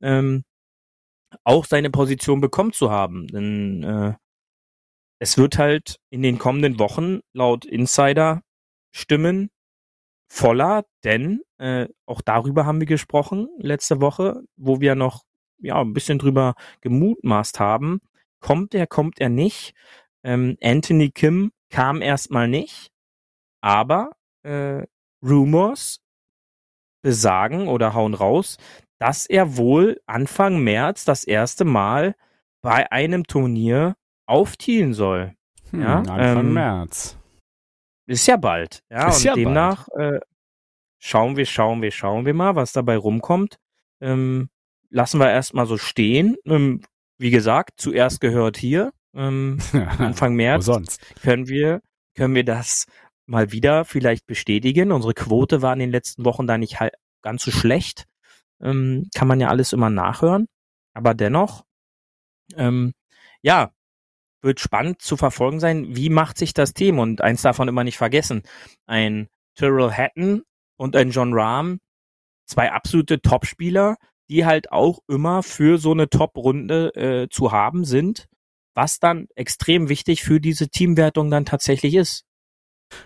ähm, 0.01 0.44
auch 1.44 1.66
seine 1.66 1.90
Position 1.90 2.42
bekommen 2.42 2.74
zu 2.74 2.92
haben. 2.92 3.28
Denn 3.28 3.84
äh, 3.84 4.14
es 5.20 5.38
wird 5.38 5.58
halt 5.58 6.00
in 6.10 6.22
den 6.22 6.38
kommenden 6.38 6.80
Wochen 6.80 7.20
laut 7.34 7.66
Insider 7.66 8.42
Stimmen 8.92 9.50
voller, 10.30 10.86
denn 11.04 11.42
äh, 11.58 11.88
auch 12.06 12.22
darüber 12.22 12.66
haben 12.66 12.80
wir 12.80 12.88
gesprochen 12.88 13.48
letzte 13.58 14.02
Woche, 14.02 14.44
wo 14.56 14.82
wir 14.82 14.96
noch 14.96 15.24
ja 15.60 15.82
ein 15.82 15.94
bisschen 15.94 16.20
drüber 16.20 16.56
gemutmaßt 16.82 17.60
haben. 17.60 18.00
Kommt 18.40 18.76
er, 18.76 18.88
kommt 18.88 19.20
er 19.20 19.30
nicht? 19.30 19.74
Ähm, 20.24 20.58
Anthony 20.62 21.12
Kim 21.12 21.52
kam 21.70 22.02
erstmal 22.02 22.48
nicht, 22.48 22.92
aber 23.62 24.12
äh, 24.44 24.84
Rumors 25.24 26.00
besagen 27.02 27.68
oder 27.68 27.94
hauen 27.94 28.14
raus, 28.14 28.58
dass 29.00 29.25
er 29.25 29.58
wohl 29.58 30.01
Anfang 30.06 30.60
März 30.60 31.06
das 31.06 31.24
erste 31.24 31.66
Mal 31.66 32.16
bei 32.62 32.92
einem 32.92 33.25
Turnier 33.25 33.96
aufziehen 34.25 34.94
soll. 34.94 35.36
Hm, 35.72 35.82
ja, 35.82 35.98
Anfang 36.00 36.48
ähm, 36.48 36.54
März. 36.54 37.18
Ist 38.08 38.27
ja 38.27 38.38
bald. 38.38 38.84
Ja, 38.89 39.10
Ist 39.10 39.18
und 39.18 39.24
ja 39.25 39.34
demnach 39.36 39.88
äh, 39.89 40.20
schauen 40.98 41.38
wir, 41.38 41.46
schauen 41.46 41.82
wir, 41.82 41.92
schauen 41.92 42.25
wir 42.25 42.34
mal, 42.34 42.56
was 42.56 42.72
dabei 42.72 42.98
rumkommt. 42.98 43.58
Ähm, 44.01 44.50
lassen 44.89 45.20
wir 45.20 45.30
erstmal 45.30 45.66
so 45.66 45.77
stehen. 45.77 46.36
Ähm, 46.46 46.82
wie 47.18 47.32
gesagt, 47.32 47.74
zuerst 47.77 48.22
gehört 48.22 48.58
hier. 48.58 48.92
Ähm, 49.13 49.60
Anfang 49.98 50.36
März 50.36 50.66
sonst? 50.66 51.01
können 51.22 51.48
wir, 51.48 51.82
können 52.16 52.36
wir 52.36 52.46
das 52.46 52.86
mal 53.25 53.51
wieder 53.51 53.86
vielleicht 53.86 54.25
bestätigen. 54.25 54.92
Unsere 54.92 55.13
Quote 55.13 55.62
war 55.62 55.74
in 55.74 55.80
den 55.80 55.92
letzten 55.92 56.25
Wochen 56.25 56.48
da 56.48 56.58
nicht 56.58 56.77
ganz 57.22 57.44
so 57.44 57.51
schlecht. 57.51 58.06
Ähm, 58.62 59.10
kann 59.16 59.28
man 59.28 59.40
ja 59.40 59.50
alles 59.50 59.74
immer 59.74 59.90
nachhören. 59.90 60.48
Aber 60.94 61.14
dennoch, 61.14 61.64
ähm, 62.56 62.94
ja, 63.42 63.72
wird 64.42 64.60
spannend 64.60 65.02
zu 65.02 65.18
verfolgen 65.18 65.60
sein, 65.60 65.96
wie 65.96 66.10
macht 66.10 66.38
sich 66.38 66.54
das 66.54 66.74
Team 66.74 67.00
und 67.00 67.22
eins 67.22 67.42
davon 67.42 67.68
immer 67.68 67.84
nicht 67.84 67.98
vergessen. 67.98 68.44
Ein 68.86 69.28
Tyrrell 69.56 69.92
Hatton 69.92 70.44
und 70.78 70.96
ein 70.96 71.12
John 71.12 71.34
Rahm, 71.34 71.80
zwei 72.46 72.72
absolute 72.72 73.22
Topspieler, 73.22 73.98
die 74.30 74.46
halt 74.46 74.72
auch 74.72 75.00
immer 75.08 75.44
für 75.44 75.78
so 75.78 75.92
eine 75.92 76.10
Top-Runde 76.10 76.96
äh, 76.96 77.30
zu 77.30 77.52
haben 77.52 77.86
sind, 77.86 78.28
was 78.74 79.00
dann 79.00 79.28
extrem 79.36 79.90
wichtig 79.90 80.24
für 80.24 80.40
diese 80.40 80.70
Teamwertung 80.70 81.32
dann 81.32 81.46
tatsächlich 81.46 81.96
ist. 81.96 82.26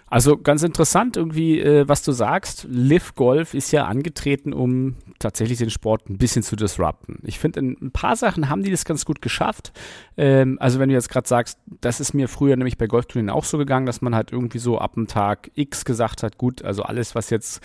Also 0.07 0.38
ganz 0.38 0.61
interessant 0.63 1.17
irgendwie, 1.17 1.59
äh, 1.59 1.88
was 1.88 2.03
du 2.03 2.11
sagst. 2.11 2.67
Liv 2.69 3.15
Golf 3.15 3.53
ist 3.53 3.71
ja 3.71 3.85
angetreten, 3.85 4.53
um 4.53 4.95
tatsächlich 5.19 5.57
den 5.57 5.69
Sport 5.69 6.09
ein 6.09 6.17
bisschen 6.17 6.43
zu 6.43 6.55
disrupten. 6.55 7.19
Ich 7.23 7.39
finde, 7.39 7.61
in 7.61 7.77
ein 7.81 7.91
paar 7.91 8.15
Sachen 8.15 8.50
haben 8.50 8.63
die 8.63 8.71
das 8.71 8.85
ganz 8.85 9.05
gut 9.05 9.21
geschafft. 9.21 9.71
Ähm, 10.17 10.57
also 10.59 10.79
wenn 10.79 10.89
du 10.89 10.95
jetzt 10.95 11.09
gerade 11.09 11.27
sagst, 11.27 11.57
das 11.79 12.00
ist 12.00 12.13
mir 12.13 12.27
früher 12.27 12.57
nämlich 12.57 12.77
bei 12.77 12.88
Golfturnieren 12.88 13.29
auch 13.29 13.45
so 13.45 13.57
gegangen, 13.57 13.85
dass 13.85 14.01
man 14.01 14.13
halt 14.13 14.31
irgendwie 14.31 14.59
so 14.59 14.77
ab 14.77 14.93
dem 14.95 15.07
Tag 15.07 15.50
X 15.55 15.85
gesagt 15.85 16.23
hat, 16.23 16.38
gut, 16.38 16.63
also 16.63 16.83
alles, 16.83 17.15
was 17.15 17.29
jetzt 17.29 17.61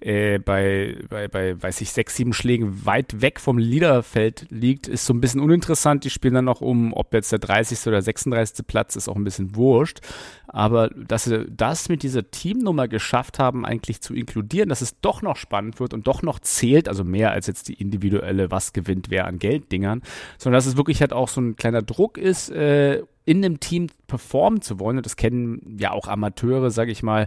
äh, 0.00 0.38
bei, 0.38 0.96
bei, 1.08 1.28
bei, 1.28 1.60
weiß 1.60 1.80
ich, 1.80 1.90
sechs, 1.90 2.16
sieben 2.16 2.32
Schlägen 2.32 2.86
weit 2.86 3.20
weg 3.20 3.40
vom 3.40 3.58
Leaderfeld 3.58 4.46
liegt, 4.50 4.86
ist 4.86 5.06
so 5.06 5.12
ein 5.12 5.20
bisschen 5.20 5.40
uninteressant. 5.40 6.04
Die 6.04 6.10
spielen 6.10 6.34
dann 6.34 6.44
noch 6.44 6.60
um, 6.60 6.92
ob 6.92 7.12
jetzt 7.14 7.32
der 7.32 7.38
30. 7.38 7.86
oder 7.86 8.00
36. 8.00 8.66
Platz 8.66 8.96
ist, 8.96 9.08
auch 9.08 9.16
ein 9.16 9.24
bisschen 9.24 9.56
wurscht. 9.56 10.00
Aber 10.46 10.88
dass 10.88 11.24
sie 11.24 11.46
das 11.50 11.88
mit 11.88 12.02
dieser 12.02 12.30
Teamnummer 12.30 12.88
geschafft 12.88 13.38
haben, 13.38 13.66
eigentlich 13.66 14.00
zu 14.00 14.14
inkludieren, 14.14 14.68
dass 14.68 14.80
es 14.80 15.00
doch 15.00 15.20
noch 15.20 15.36
spannend 15.36 15.78
wird 15.80 15.92
und 15.92 16.06
doch 16.06 16.22
noch 16.22 16.38
zählt, 16.38 16.88
also 16.88 17.04
mehr 17.04 17.32
als 17.32 17.46
jetzt 17.46 17.68
die 17.68 17.74
individuelle, 17.74 18.50
was 18.50 18.72
gewinnt 18.72 19.10
wer 19.10 19.26
an 19.26 19.38
Gelddingern, 19.38 20.02
sondern 20.38 20.58
dass 20.58 20.66
es 20.66 20.76
wirklich 20.76 21.00
halt 21.00 21.12
auch 21.12 21.28
so 21.28 21.40
ein 21.40 21.56
kleiner 21.56 21.82
Druck 21.82 22.16
ist, 22.16 22.50
äh, 22.50 23.02
in 23.28 23.44
einem 23.44 23.60
Team 23.60 23.88
performen 24.06 24.62
zu 24.62 24.80
wollen, 24.80 24.96
und 24.96 25.04
das 25.04 25.16
kennen 25.16 25.76
ja 25.78 25.90
auch 25.90 26.08
Amateure, 26.08 26.70
sage 26.70 26.90
ich 26.90 27.02
mal, 27.02 27.26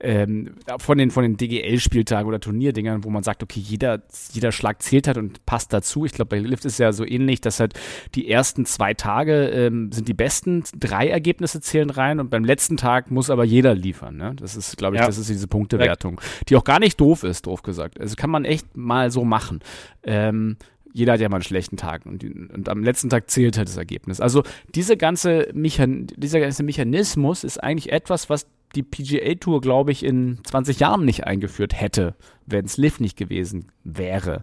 ähm, 0.00 0.54
von 0.78 0.96
den, 0.96 1.10
von 1.10 1.22
den 1.22 1.36
DGL-Spieltagen 1.36 2.26
oder 2.26 2.40
Turnierdingern, 2.40 3.04
wo 3.04 3.10
man 3.10 3.22
sagt, 3.22 3.42
okay, 3.42 3.60
jeder, 3.60 4.00
jeder 4.32 4.50
Schlag 4.50 4.80
zählt 4.82 5.06
hat 5.06 5.18
und 5.18 5.44
passt 5.44 5.72
dazu. 5.74 6.06
Ich 6.06 6.12
glaube, 6.12 6.30
bei 6.30 6.38
Lift 6.38 6.64
ist 6.64 6.72
es 6.72 6.78
ja 6.78 6.92
so 6.92 7.04
ähnlich, 7.04 7.42
dass 7.42 7.60
halt 7.60 7.74
die 8.14 8.30
ersten 8.30 8.64
zwei 8.64 8.94
Tage 8.94 9.48
ähm, 9.48 9.92
sind 9.92 10.08
die 10.08 10.14
besten, 10.14 10.64
drei 10.74 11.08
Ergebnisse 11.08 11.60
zählen 11.60 11.90
rein 11.90 12.18
und 12.18 12.30
beim 12.30 12.44
letzten 12.44 12.78
Tag 12.78 13.10
muss 13.10 13.28
aber 13.28 13.44
jeder 13.44 13.74
liefern. 13.74 14.16
Ne? 14.16 14.34
Das 14.40 14.56
ist, 14.56 14.78
glaube 14.78 14.96
ich, 14.96 15.00
Ja. 15.00 15.06
das 15.06 15.18
ist 15.18 15.28
diese 15.28 15.48
Punktewertung, 15.48 16.18
die 16.48 16.56
auch 16.56 16.64
gar 16.64 16.80
nicht 16.80 16.98
doof 16.98 17.24
ist, 17.24 17.46
doof 17.46 17.62
gesagt. 17.62 18.00
Also 18.00 18.16
kann 18.16 18.30
man 18.30 18.44
echt 18.46 18.74
mal 18.76 19.10
so 19.10 19.24
machen. 19.24 19.60
Ähm, 20.02 20.56
jeder 20.92 21.14
hat 21.14 21.20
ja 21.20 21.28
mal 21.28 21.36
einen 21.36 21.44
schlechten 21.44 21.76
Tag 21.76 22.06
und, 22.06 22.22
und 22.24 22.68
am 22.68 22.84
letzten 22.84 23.08
Tag 23.08 23.30
zählt 23.30 23.56
halt 23.56 23.68
das 23.68 23.76
Ergebnis. 23.76 24.20
Also 24.20 24.42
diese 24.74 24.96
ganze 24.96 25.48
dieser 25.52 26.40
ganze 26.40 26.62
Mechanismus 26.62 27.44
ist 27.44 27.62
eigentlich 27.62 27.92
etwas, 27.92 28.28
was 28.28 28.46
die 28.74 28.82
PGA 28.82 29.34
Tour, 29.34 29.60
glaube 29.60 29.92
ich, 29.92 30.04
in 30.04 30.38
20 30.44 30.80
Jahren 30.80 31.04
nicht 31.04 31.24
eingeführt 31.24 31.78
hätte, 31.78 32.14
wenn 32.46 32.64
es 32.64 32.76
Liv 32.76 33.00
nicht 33.00 33.16
gewesen 33.16 33.66
wäre. 33.84 34.42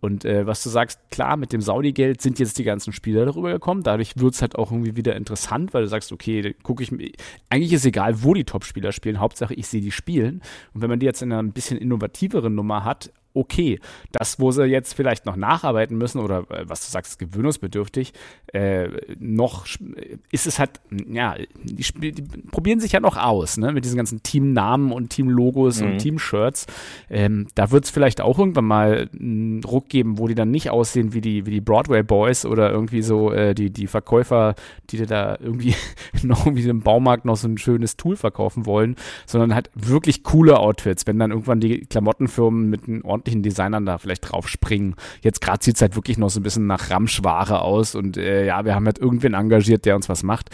Und 0.00 0.24
äh, 0.24 0.46
was 0.46 0.62
du 0.62 0.70
sagst, 0.70 0.98
klar, 1.10 1.36
mit 1.36 1.52
dem 1.52 1.60
Saudi-Geld 1.60 2.22
sind 2.22 2.38
jetzt 2.38 2.58
die 2.58 2.64
ganzen 2.64 2.92
Spieler 2.92 3.26
darüber 3.26 3.52
gekommen. 3.52 3.82
Dadurch 3.82 4.16
wird 4.16 4.34
es 4.34 4.40
halt 4.40 4.56
auch 4.56 4.72
irgendwie 4.72 4.96
wieder 4.96 5.14
interessant, 5.14 5.74
weil 5.74 5.82
du 5.82 5.88
sagst, 5.88 6.10
okay, 6.10 6.56
gucke 6.62 6.82
ich 6.82 6.90
mir. 6.90 7.10
Eigentlich 7.50 7.74
ist 7.74 7.84
egal, 7.84 8.22
wo 8.22 8.32
die 8.32 8.44
Top-Spieler 8.44 8.92
spielen. 8.92 9.20
Hauptsache, 9.20 9.52
ich 9.52 9.66
sehe 9.66 9.82
die 9.82 9.90
spielen. 9.90 10.40
Und 10.72 10.80
wenn 10.80 10.88
man 10.88 11.00
die 11.00 11.06
jetzt 11.06 11.20
in 11.20 11.30
einer 11.30 11.42
ein 11.42 11.52
bisschen 11.52 11.76
innovativeren 11.76 12.54
Nummer 12.54 12.84
hat, 12.84 13.12
okay. 13.34 13.78
Das, 14.12 14.40
wo 14.40 14.50
sie 14.50 14.64
jetzt 14.64 14.94
vielleicht 14.94 15.26
noch 15.26 15.36
nacharbeiten 15.36 15.96
müssen 15.96 16.18
oder 16.20 16.44
äh, 16.50 16.64
was 16.68 16.84
du 16.84 16.90
sagst, 16.90 17.18
gewöhnungsbedürftig, 17.18 18.12
äh, 18.52 18.88
noch 19.18 19.66
sch- 19.66 20.18
ist 20.32 20.46
es 20.46 20.58
halt, 20.58 20.80
ja, 21.08 21.36
die, 21.64 22.12
die 22.12 22.22
probieren 22.50 22.80
sich 22.80 22.92
ja 22.92 23.00
noch 23.00 23.16
aus, 23.16 23.56
ne, 23.56 23.72
mit 23.72 23.84
diesen 23.84 23.96
ganzen 23.96 24.22
Teamnamen 24.22 24.92
und 24.92 25.10
Teamlogos 25.10 25.80
Mhm. 25.80 25.86
und 25.92 25.98
Teamshirts. 25.98 26.66
Ähm, 27.08 27.46
da 27.54 27.70
wird 27.70 27.84
es 27.84 27.90
vielleicht 27.90 28.20
auch 28.20 28.38
irgendwann 28.38 28.64
mal 28.64 29.08
einen 29.18 29.62
Ruck 29.64 29.88
geben, 29.88 30.18
wo 30.18 30.26
die 30.28 30.34
dann 30.34 30.50
nicht 30.50 30.70
aussehen 30.70 31.12
wie 31.12 31.20
die, 31.20 31.46
wie 31.46 31.50
die 31.52 31.60
Broadway 31.60 32.02
Boys 32.02 32.44
oder 32.46 32.70
irgendwie 32.70 33.02
so 33.02 33.32
äh, 33.32 33.54
die, 33.54 33.70
die 33.70 33.86
Verkäufer, 33.86 34.54
die 34.90 34.96
dir 34.96 35.06
da 35.06 35.36
irgendwie 35.40 35.74
noch 36.22 36.46
irgendwie 36.46 36.68
im 36.68 36.80
Baumarkt 36.80 37.24
noch 37.24 37.36
so 37.36 37.46
ein 37.48 37.58
schönes 37.58 37.96
Tool 37.96 38.16
verkaufen 38.16 38.66
wollen, 38.66 38.96
sondern 39.26 39.54
halt 39.54 39.70
wirklich 39.74 40.22
coole 40.24 40.58
Outfits, 40.58 41.06
wenn 41.06 41.18
dann 41.18 41.30
irgendwann 41.30 41.60
die 41.60 41.80
Klamottenfirmen 41.82 42.68
mit 42.68 42.88
einem 42.88 43.04
ordentlichen 43.04 43.19
Designern 43.24 43.86
da 43.86 43.98
vielleicht 43.98 44.30
drauf 44.30 44.48
springen. 44.48 44.94
Jetzt 45.22 45.40
gerade 45.40 45.62
sieht 45.62 45.76
es 45.76 45.82
halt 45.82 45.96
wirklich 45.96 46.18
noch 46.18 46.30
so 46.30 46.40
ein 46.40 46.42
bisschen 46.42 46.66
nach 46.66 46.90
Ramschware 46.90 47.62
aus 47.62 47.94
und 47.94 48.16
äh, 48.16 48.46
ja, 48.46 48.64
wir 48.64 48.74
haben 48.74 48.86
halt 48.86 48.98
irgendwen 48.98 49.34
engagiert, 49.34 49.84
der 49.84 49.96
uns 49.96 50.08
was 50.08 50.22
macht. 50.22 50.50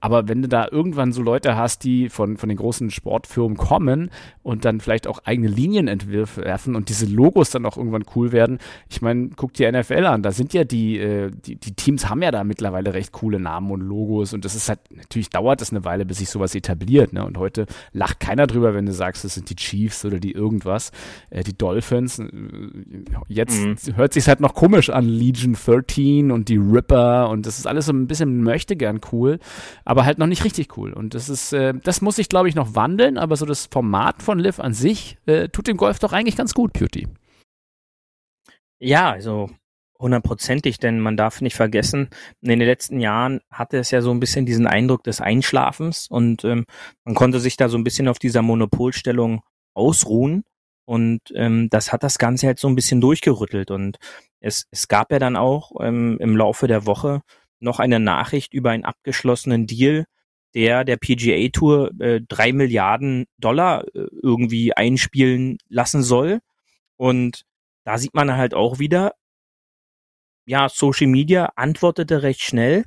Aber 0.00 0.28
wenn 0.28 0.40
du 0.42 0.48
da 0.48 0.66
irgendwann 0.70 1.12
so 1.12 1.22
Leute 1.22 1.56
hast, 1.56 1.84
die 1.84 2.08
von, 2.08 2.36
von 2.38 2.48
den 2.48 2.56
großen 2.56 2.90
Sportfirmen 2.90 3.56
kommen 3.58 4.10
und 4.42 4.64
dann 4.64 4.80
vielleicht 4.80 5.06
auch 5.06 5.20
eigene 5.24 5.48
Linien 5.48 5.88
entwerfen 5.88 6.74
und 6.74 6.88
diese 6.88 7.06
Logos 7.06 7.50
dann 7.50 7.66
auch 7.66 7.76
irgendwann 7.76 8.04
cool 8.16 8.32
werden, 8.32 8.58
ich 8.88 9.02
meine, 9.02 9.30
guck 9.36 9.52
dir 9.52 9.70
NFL 9.70 10.06
an, 10.06 10.22
da 10.22 10.32
sind 10.32 10.54
ja 10.54 10.64
die, 10.64 10.98
äh, 10.98 11.30
die, 11.30 11.56
die 11.56 11.72
Teams 11.74 12.08
haben 12.08 12.22
ja 12.22 12.30
da 12.30 12.44
mittlerweile 12.44 12.94
recht 12.94 13.12
coole 13.12 13.38
Namen 13.38 13.70
und 13.70 13.82
Logos 13.82 14.32
und 14.32 14.44
das 14.44 14.54
ist 14.54 14.68
halt, 14.68 14.80
natürlich 14.94 15.30
dauert 15.30 15.60
das 15.60 15.70
eine 15.70 15.84
Weile, 15.84 16.04
bis 16.06 16.18
sich 16.18 16.30
sowas 16.30 16.54
etabliert, 16.54 17.12
ne? 17.12 17.24
Und 17.24 17.36
heute 17.38 17.66
lacht 17.92 18.20
keiner 18.20 18.46
drüber, 18.46 18.74
wenn 18.74 18.86
du 18.86 18.92
sagst, 18.92 19.24
das 19.24 19.34
sind 19.34 19.50
die 19.50 19.56
Chiefs 19.56 20.04
oder 20.04 20.18
die 20.18 20.32
irgendwas, 20.32 20.92
äh, 21.28 21.42
die 21.44 21.56
Dolphins. 21.56 22.18
Äh, 22.18 22.28
Jetzt 23.28 23.60
Mhm. 23.60 23.76
hört 23.96 24.12
sich 24.14 24.28
halt 24.28 24.40
noch 24.40 24.54
komisch 24.54 24.90
an, 24.90 25.04
Legion 25.04 25.54
13 25.54 26.30
und 26.30 26.48
die 26.48 26.56
Ripper 26.56 27.28
und 27.28 27.46
das 27.46 27.58
ist 27.58 27.66
alles 27.66 27.86
so 27.86 27.92
ein 27.92 28.06
bisschen 28.06 28.42
möchte 28.42 28.76
gern 28.76 29.00
cool 29.12 29.38
aber 29.90 30.04
halt 30.04 30.18
noch 30.18 30.28
nicht 30.28 30.44
richtig 30.44 30.76
cool. 30.76 30.92
Und 30.92 31.14
das 31.14 31.28
ist, 31.28 31.52
äh, 31.52 31.74
das 31.82 32.00
muss 32.00 32.14
sich, 32.14 32.28
glaube 32.28 32.48
ich, 32.48 32.54
noch 32.54 32.76
wandeln, 32.76 33.18
aber 33.18 33.34
so 33.34 33.44
das 33.44 33.66
Format 33.66 34.22
von 34.22 34.38
Liv 34.38 34.60
an 34.60 34.72
sich 34.72 35.18
äh, 35.26 35.48
tut 35.48 35.66
dem 35.66 35.76
Golf 35.76 35.98
doch 35.98 36.12
eigentlich 36.12 36.36
ganz 36.36 36.54
gut, 36.54 36.72
Beauty. 36.72 37.08
Ja, 38.78 39.10
also 39.10 39.50
hundertprozentig, 39.98 40.78
denn 40.78 41.00
man 41.00 41.16
darf 41.16 41.40
nicht 41.40 41.56
vergessen, 41.56 42.08
in 42.40 42.50
den 42.50 42.60
letzten 42.60 43.00
Jahren 43.00 43.40
hatte 43.50 43.78
es 43.78 43.90
ja 43.90 44.00
so 44.00 44.12
ein 44.12 44.20
bisschen 44.20 44.46
diesen 44.46 44.68
Eindruck 44.68 45.02
des 45.02 45.20
Einschlafens 45.20 46.06
und 46.08 46.44
ähm, 46.44 46.66
man 47.04 47.16
konnte 47.16 47.40
sich 47.40 47.56
da 47.56 47.68
so 47.68 47.76
ein 47.76 47.84
bisschen 47.84 48.06
auf 48.06 48.20
dieser 48.20 48.42
Monopolstellung 48.42 49.42
ausruhen 49.74 50.44
und 50.84 51.20
ähm, 51.34 51.68
das 51.68 51.92
hat 51.92 52.04
das 52.04 52.18
Ganze 52.18 52.46
halt 52.46 52.60
so 52.60 52.68
ein 52.68 52.76
bisschen 52.76 53.00
durchgerüttelt 53.00 53.72
und 53.72 53.98
es, 54.38 54.66
es 54.70 54.86
gab 54.86 55.10
ja 55.10 55.18
dann 55.18 55.34
auch 55.34 55.72
ähm, 55.80 56.16
im 56.20 56.36
Laufe 56.36 56.68
der 56.68 56.86
Woche 56.86 57.22
noch 57.60 57.78
eine 57.78 58.00
Nachricht 58.00 58.54
über 58.54 58.70
einen 58.70 58.84
abgeschlossenen 58.84 59.66
Deal, 59.66 60.06
der 60.54 60.84
der 60.84 60.96
PGA 60.96 61.48
Tour 61.52 61.90
äh, 62.00 62.20
drei 62.26 62.52
Milliarden 62.52 63.26
Dollar 63.38 63.84
äh, 63.94 64.06
irgendwie 64.22 64.74
einspielen 64.74 65.58
lassen 65.68 66.02
soll. 66.02 66.40
Und 66.96 67.44
da 67.84 67.98
sieht 67.98 68.14
man 68.14 68.36
halt 68.36 68.54
auch 68.54 68.78
wieder, 68.78 69.14
ja, 70.46 70.68
Social 70.68 71.06
Media 71.06 71.52
antwortete 71.56 72.22
recht 72.22 72.42
schnell, 72.42 72.84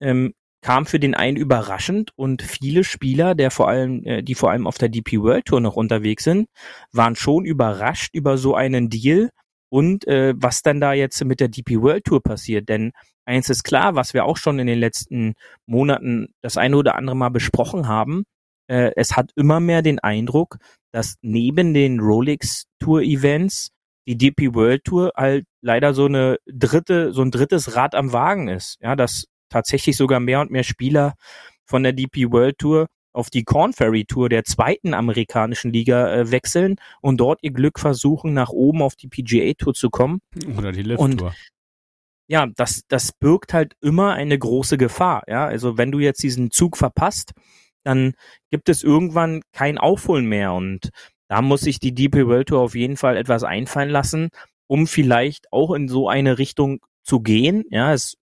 ähm, 0.00 0.34
kam 0.60 0.84
für 0.84 0.98
den 0.98 1.14
einen 1.14 1.36
überraschend 1.36 2.10
und 2.16 2.42
viele 2.42 2.84
Spieler, 2.84 3.34
der 3.34 3.50
vor 3.50 3.68
allem, 3.68 4.04
äh, 4.04 4.22
die 4.22 4.34
vor 4.34 4.50
allem 4.50 4.66
auf 4.66 4.78
der 4.78 4.88
DP 4.88 5.20
World 5.20 5.46
Tour 5.46 5.60
noch 5.60 5.76
unterwegs 5.76 6.24
sind, 6.24 6.48
waren 6.92 7.16
schon 7.16 7.44
überrascht 7.44 8.14
über 8.14 8.36
so 8.36 8.54
einen 8.54 8.90
Deal 8.90 9.30
und 9.68 10.06
äh, 10.06 10.34
was 10.36 10.62
dann 10.62 10.80
da 10.80 10.92
jetzt 10.92 11.22
mit 11.24 11.40
der 11.40 11.48
DP 11.48 11.80
World 11.80 12.04
Tour 12.04 12.22
passiert. 12.22 12.68
Denn 12.68 12.92
eins 13.24 13.50
ist 13.50 13.64
klar, 13.64 13.94
was 13.94 14.14
wir 14.14 14.24
auch 14.24 14.36
schon 14.36 14.58
in 14.58 14.66
den 14.66 14.78
letzten 14.78 15.34
Monaten 15.66 16.28
das 16.42 16.56
eine 16.56 16.76
oder 16.76 16.96
andere 16.96 17.16
Mal 17.16 17.30
besprochen 17.30 17.88
haben, 17.88 18.24
äh, 18.68 18.92
es 18.96 19.16
hat 19.16 19.30
immer 19.36 19.60
mehr 19.60 19.82
den 19.82 19.98
Eindruck, 19.98 20.58
dass 20.92 21.16
neben 21.22 21.74
den 21.74 22.00
Rolex 22.00 22.64
Tour 22.80 23.02
Events 23.02 23.70
die 24.08 24.16
DP 24.16 24.54
World 24.54 24.84
Tour 24.84 25.12
halt 25.16 25.46
leider 25.62 25.94
so 25.94 26.06
eine 26.06 26.38
dritte, 26.46 27.12
so 27.12 27.22
ein 27.22 27.30
drittes 27.30 27.74
Rad 27.74 27.94
am 27.94 28.12
Wagen 28.12 28.48
ist. 28.48 28.78
Ja, 28.80 28.96
dass 28.96 29.26
tatsächlich 29.48 29.96
sogar 29.96 30.20
mehr 30.20 30.40
und 30.40 30.50
mehr 30.50 30.64
Spieler 30.64 31.14
von 31.66 31.82
der 31.82 31.92
DP 31.92 32.30
World 32.30 32.58
Tour 32.58 32.86
auf 33.16 33.30
die 33.30 33.44
Corn 33.44 33.72
Ferry 33.72 34.04
Tour 34.04 34.28
der 34.28 34.44
zweiten 34.44 34.94
amerikanischen 34.94 35.72
Liga 35.72 36.12
äh, 36.12 36.30
wechseln 36.30 36.76
und 37.00 37.18
dort 37.18 37.42
ihr 37.42 37.52
Glück 37.52 37.78
versuchen, 37.80 38.34
nach 38.34 38.50
oben 38.50 38.82
auf 38.82 38.94
die 38.94 39.08
PGA 39.08 39.54
Tour 39.54 39.74
zu 39.74 39.90
kommen. 39.90 40.20
Oder 40.56 40.72
die 40.72 40.82
Lift 40.82 40.98
Tour. 40.98 41.04
Und 41.04 41.34
ja, 42.28 42.46
das, 42.56 42.82
das 42.88 43.12
birgt 43.12 43.54
halt 43.54 43.74
immer 43.80 44.12
eine 44.12 44.38
große 44.38 44.76
Gefahr. 44.76 45.22
Ja, 45.28 45.46
also 45.46 45.78
wenn 45.78 45.92
du 45.92 45.98
jetzt 45.98 46.22
diesen 46.22 46.50
Zug 46.50 46.76
verpasst, 46.76 47.32
dann 47.84 48.14
gibt 48.50 48.68
es 48.68 48.82
irgendwann 48.82 49.42
kein 49.52 49.78
Aufholen 49.78 50.26
mehr 50.26 50.52
und 50.52 50.90
da 51.28 51.40
muss 51.40 51.62
sich 51.62 51.80
die 51.80 51.94
DP 51.94 52.26
World 52.26 52.48
Tour 52.48 52.60
auf 52.60 52.74
jeden 52.74 52.96
Fall 52.96 53.16
etwas 53.16 53.44
einfallen 53.44 53.90
lassen, 53.90 54.28
um 54.66 54.86
vielleicht 54.86 55.52
auch 55.52 55.72
in 55.72 55.88
so 55.88 56.08
eine 56.08 56.38
Richtung 56.38 56.80
zu 57.02 57.20
gehen. 57.20 57.64
Ja, 57.70 57.92
es 57.92 58.16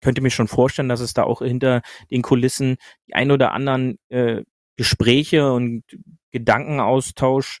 könnte 0.00 0.20
mir 0.20 0.30
schon 0.30 0.48
vorstellen, 0.48 0.88
dass 0.88 1.00
es 1.00 1.14
da 1.14 1.24
auch 1.24 1.42
hinter 1.42 1.82
den 2.10 2.22
Kulissen 2.22 2.76
die 3.08 3.14
ein 3.14 3.30
oder 3.30 3.52
anderen 3.52 3.98
äh, 4.08 4.42
Gespräche 4.76 5.52
und 5.52 5.84
Gedankenaustausch, 6.32 7.60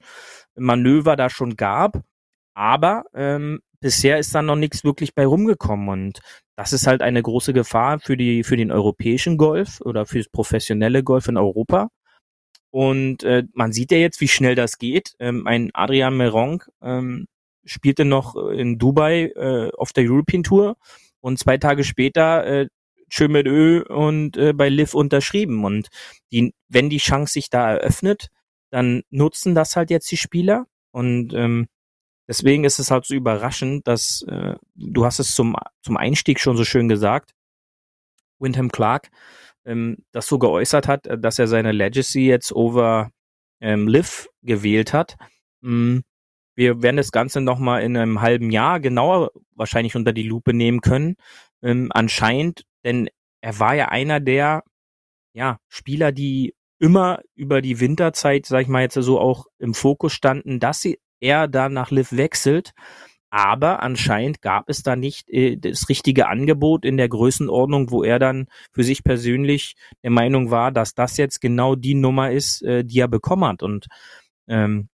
Manöver 0.56 1.16
da 1.16 1.30
schon 1.30 1.56
gab. 1.56 2.02
Aber 2.54 3.04
ähm, 3.14 3.60
bisher 3.80 4.18
ist 4.18 4.34
da 4.34 4.42
noch 4.42 4.56
nichts 4.56 4.84
wirklich 4.84 5.14
bei 5.14 5.26
rumgekommen 5.26 5.88
und 5.88 6.20
das 6.56 6.72
ist 6.72 6.86
halt 6.86 7.02
eine 7.02 7.22
große 7.22 7.52
Gefahr 7.52 7.98
für 7.98 8.16
die 8.16 8.44
für 8.44 8.56
den 8.56 8.70
europäischen 8.70 9.36
Golf 9.36 9.80
oder 9.80 10.06
fürs 10.06 10.28
professionelle 10.28 11.02
Golf 11.02 11.28
in 11.28 11.36
Europa. 11.36 11.88
Und 12.70 13.22
äh, 13.24 13.44
man 13.52 13.72
sieht 13.72 13.92
ja 13.92 13.98
jetzt, 13.98 14.20
wie 14.20 14.28
schnell 14.28 14.54
das 14.54 14.78
geht. 14.78 15.14
Ähm, 15.20 15.46
ein 15.46 15.70
Adrian 15.74 16.16
Meronk 16.16 16.70
ähm, 16.82 17.26
spielte 17.64 18.04
noch 18.04 18.36
in 18.36 18.78
Dubai 18.78 19.32
äh, 19.36 19.70
auf 19.76 19.92
der 19.92 20.04
European 20.04 20.42
Tour 20.42 20.76
und 21.24 21.38
zwei 21.38 21.56
Tage 21.56 21.84
später 21.84 22.44
äh, 22.44 22.68
schön 23.08 23.32
mit 23.32 23.46
Ö 23.46 23.82
und 23.82 24.36
äh, 24.36 24.52
bei 24.52 24.68
Liv 24.68 24.92
unterschrieben. 24.92 25.64
Und 25.64 25.88
die, 26.30 26.52
wenn 26.68 26.90
die 26.90 26.98
Chance 26.98 27.32
sich 27.32 27.48
da 27.48 27.72
eröffnet, 27.72 28.28
dann 28.70 29.04
nutzen 29.08 29.54
das 29.54 29.74
halt 29.74 29.88
jetzt 29.88 30.10
die 30.10 30.18
Spieler. 30.18 30.66
Und 30.90 31.32
ähm, 31.32 31.66
deswegen 32.28 32.64
ist 32.64 32.78
es 32.78 32.90
halt 32.90 33.06
so 33.06 33.14
überraschend, 33.14 33.88
dass 33.88 34.22
äh, 34.28 34.56
du 34.74 35.06
hast 35.06 35.18
es 35.18 35.34
zum, 35.34 35.56
zum 35.82 35.96
Einstieg 35.96 36.40
schon 36.40 36.58
so 36.58 36.64
schön 36.64 36.88
gesagt, 36.88 37.30
Wyndham 38.38 38.70
Clark 38.70 39.08
ähm, 39.64 40.04
das 40.12 40.26
so 40.26 40.38
geäußert 40.38 40.88
hat, 40.88 41.06
dass 41.06 41.38
er 41.38 41.46
seine 41.46 41.72
Legacy 41.72 42.26
jetzt 42.26 42.52
over 42.52 43.10
ähm, 43.62 43.88
Liv 43.88 44.28
gewählt 44.42 44.92
hat. 44.92 45.16
Mm, 45.62 46.00
wir 46.54 46.82
werden 46.82 46.96
das 46.96 47.12
Ganze 47.12 47.40
nochmal 47.40 47.82
in 47.82 47.96
einem 47.96 48.20
halben 48.20 48.50
Jahr 48.50 48.80
genauer 48.80 49.30
wahrscheinlich 49.54 49.96
unter 49.96 50.12
die 50.12 50.22
Lupe 50.22 50.54
nehmen 50.54 50.80
können. 50.80 51.16
Ähm, 51.62 51.90
anscheinend, 51.92 52.64
denn 52.84 53.08
er 53.40 53.58
war 53.58 53.74
ja 53.74 53.88
einer 53.88 54.20
der 54.20 54.62
ja, 55.34 55.58
Spieler, 55.68 56.12
die 56.12 56.54
immer 56.78 57.20
über 57.34 57.60
die 57.60 57.80
Winterzeit, 57.80 58.46
sag 58.46 58.62
ich 58.62 58.68
mal 58.68 58.82
jetzt 58.82 58.94
so 58.94 59.18
auch 59.18 59.46
im 59.58 59.74
Fokus 59.74 60.12
standen, 60.12 60.60
dass 60.60 60.80
sie, 60.80 60.98
er 61.20 61.48
da 61.48 61.68
nach 61.68 61.90
Liv 61.90 62.12
wechselt. 62.12 62.72
Aber 63.30 63.82
anscheinend 63.82 64.42
gab 64.42 64.68
es 64.68 64.84
da 64.84 64.94
nicht 64.94 65.28
äh, 65.28 65.56
das 65.56 65.88
richtige 65.88 66.28
Angebot 66.28 66.84
in 66.84 66.96
der 66.96 67.08
Größenordnung, 67.08 67.90
wo 67.90 68.04
er 68.04 68.20
dann 68.20 68.46
für 68.72 68.84
sich 68.84 69.02
persönlich 69.02 69.74
der 70.04 70.10
Meinung 70.10 70.52
war, 70.52 70.70
dass 70.70 70.94
das 70.94 71.16
jetzt 71.16 71.40
genau 71.40 71.74
die 71.74 71.94
Nummer 71.94 72.30
ist, 72.30 72.62
äh, 72.62 72.84
die 72.84 73.00
er 73.00 73.08
bekommen 73.08 73.44
hat. 73.44 73.62
Und 73.64 73.86
ähm, 74.46 74.88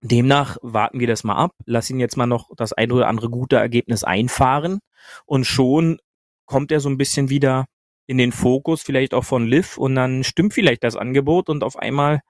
Demnach 0.00 0.58
warten 0.62 1.00
wir 1.00 1.06
das 1.06 1.24
mal 1.24 1.36
ab, 1.36 1.52
lass 1.66 1.90
ihn 1.90 1.98
jetzt 1.98 2.16
mal 2.16 2.26
noch 2.26 2.50
das 2.56 2.72
ein 2.72 2.92
oder 2.92 3.08
andere 3.08 3.30
gute 3.30 3.56
Ergebnis 3.56 4.04
einfahren. 4.04 4.78
Und 5.26 5.44
schon 5.44 5.98
kommt 6.46 6.70
er 6.72 6.80
so 6.80 6.88
ein 6.88 6.98
bisschen 6.98 7.30
wieder 7.30 7.66
in 8.06 8.18
den 8.18 8.32
Fokus, 8.32 8.82
vielleicht 8.82 9.12
auch 9.14 9.24
von 9.24 9.46
Liv. 9.46 9.76
Und 9.76 9.94
dann 9.94 10.24
stimmt 10.24 10.54
vielleicht 10.54 10.84
das 10.84 10.96
Angebot. 10.96 11.48
Und 11.48 11.64
auf 11.64 11.76
einmal, 11.76 12.20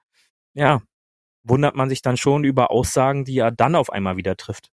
ja, 0.53 0.81
wundert 1.43 1.75
man 1.75 1.89
sich 1.89 2.01
dann 2.01 2.17
schon 2.17 2.43
über 2.43 2.71
Aussagen, 2.71 3.25
die 3.25 3.37
er 3.37 3.51
dann 3.51 3.75
auf 3.75 3.91
einmal 3.91 4.17
wieder 4.17 4.35
trifft. 4.35 4.69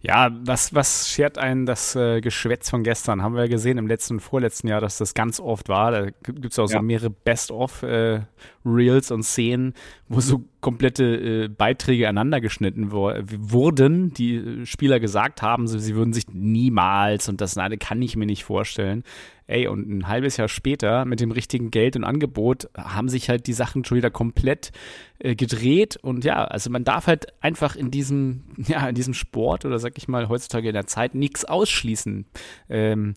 Ja, 0.00 0.30
was, 0.44 0.74
was 0.74 1.10
schert 1.10 1.36
einen 1.36 1.66
das 1.66 1.94
äh, 1.94 2.20
Geschwätz 2.20 2.70
von 2.70 2.82
gestern? 2.82 3.22
Haben 3.22 3.34
wir 3.34 3.42
ja 3.42 3.48
gesehen 3.48 3.78
im 3.78 3.86
letzten 3.86 4.14
und 4.14 4.20
vorletzten 4.20 4.68
Jahr, 4.68 4.80
dass 4.80 4.98
das 4.98 5.14
ganz 5.14 5.40
oft 5.40 5.68
war. 5.68 5.90
Da 5.90 6.06
gibt 6.22 6.52
es 6.52 6.58
auch 6.58 6.70
ja. 6.70 6.78
so 6.78 6.82
mehrere 6.82 7.10
Best-of-Reels 7.10 9.10
äh, 9.10 9.14
und 9.14 9.22
Szenen, 9.24 9.74
wo 10.08 10.20
so 10.20 10.44
komplette 10.60 11.04
äh, 11.04 11.48
Beiträge 11.48 12.08
aneinander 12.08 12.40
geschnitten 12.40 12.92
wo, 12.92 13.12
wurden, 13.22 14.12
die 14.14 14.36
äh, 14.36 14.66
Spieler 14.66 15.00
gesagt 15.00 15.42
haben, 15.42 15.66
sie, 15.66 15.80
sie 15.80 15.94
würden 15.94 16.12
sich 16.12 16.28
niemals 16.32 17.28
und 17.28 17.40
das 17.40 17.56
nein, 17.56 17.78
kann 17.78 18.00
ich 18.00 18.16
mir 18.16 18.26
nicht 18.26 18.44
vorstellen. 18.44 19.04
Ey, 19.48 19.66
und 19.66 19.88
ein 19.88 20.06
halbes 20.06 20.36
Jahr 20.36 20.48
später 20.48 21.06
mit 21.06 21.20
dem 21.20 21.30
richtigen 21.30 21.70
Geld 21.70 21.96
und 21.96 22.04
Angebot 22.04 22.68
haben 22.76 23.08
sich 23.08 23.30
halt 23.30 23.46
die 23.46 23.54
Sachen 23.54 23.82
schon 23.82 23.96
wieder 23.96 24.10
komplett 24.10 24.72
äh, 25.20 25.34
gedreht 25.34 25.96
und 25.96 26.22
ja, 26.24 26.44
also 26.44 26.68
man 26.68 26.84
darf 26.84 27.06
halt 27.06 27.32
einfach 27.42 27.74
in 27.74 27.90
diesem, 27.90 28.44
ja, 28.58 28.86
in 28.86 28.94
diesem 28.94 29.14
Sport 29.14 29.64
oder 29.64 29.78
sag 29.78 29.96
ich 29.96 30.06
mal 30.06 30.28
heutzutage 30.28 30.68
in 30.68 30.74
der 30.74 30.86
Zeit 30.86 31.14
nichts 31.14 31.46
ausschließen. 31.46 32.26
Ähm, 32.68 33.14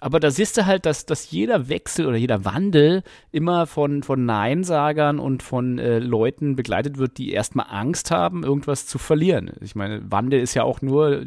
aber 0.00 0.20
da 0.20 0.30
siehst 0.30 0.56
du 0.56 0.66
halt, 0.66 0.86
dass, 0.86 1.06
dass 1.06 1.30
jeder 1.30 1.68
Wechsel 1.68 2.06
oder 2.06 2.16
jeder 2.16 2.44
Wandel 2.44 3.02
immer 3.32 3.66
von, 3.66 4.02
von 4.02 4.24
Neinsagern 4.24 5.18
und 5.18 5.42
von 5.42 5.78
äh, 5.78 5.98
Leuten 5.98 6.56
begleitet 6.56 6.98
wird, 6.98 7.18
die 7.18 7.32
erstmal 7.32 7.66
Angst 7.68 8.10
haben, 8.10 8.44
irgendwas 8.44 8.86
zu 8.86 8.98
verlieren. 8.98 9.50
Ich 9.60 9.74
meine, 9.74 10.00
Wandel 10.10 10.40
ist 10.40 10.54
ja 10.54 10.62
auch 10.62 10.82
nur, 10.82 11.26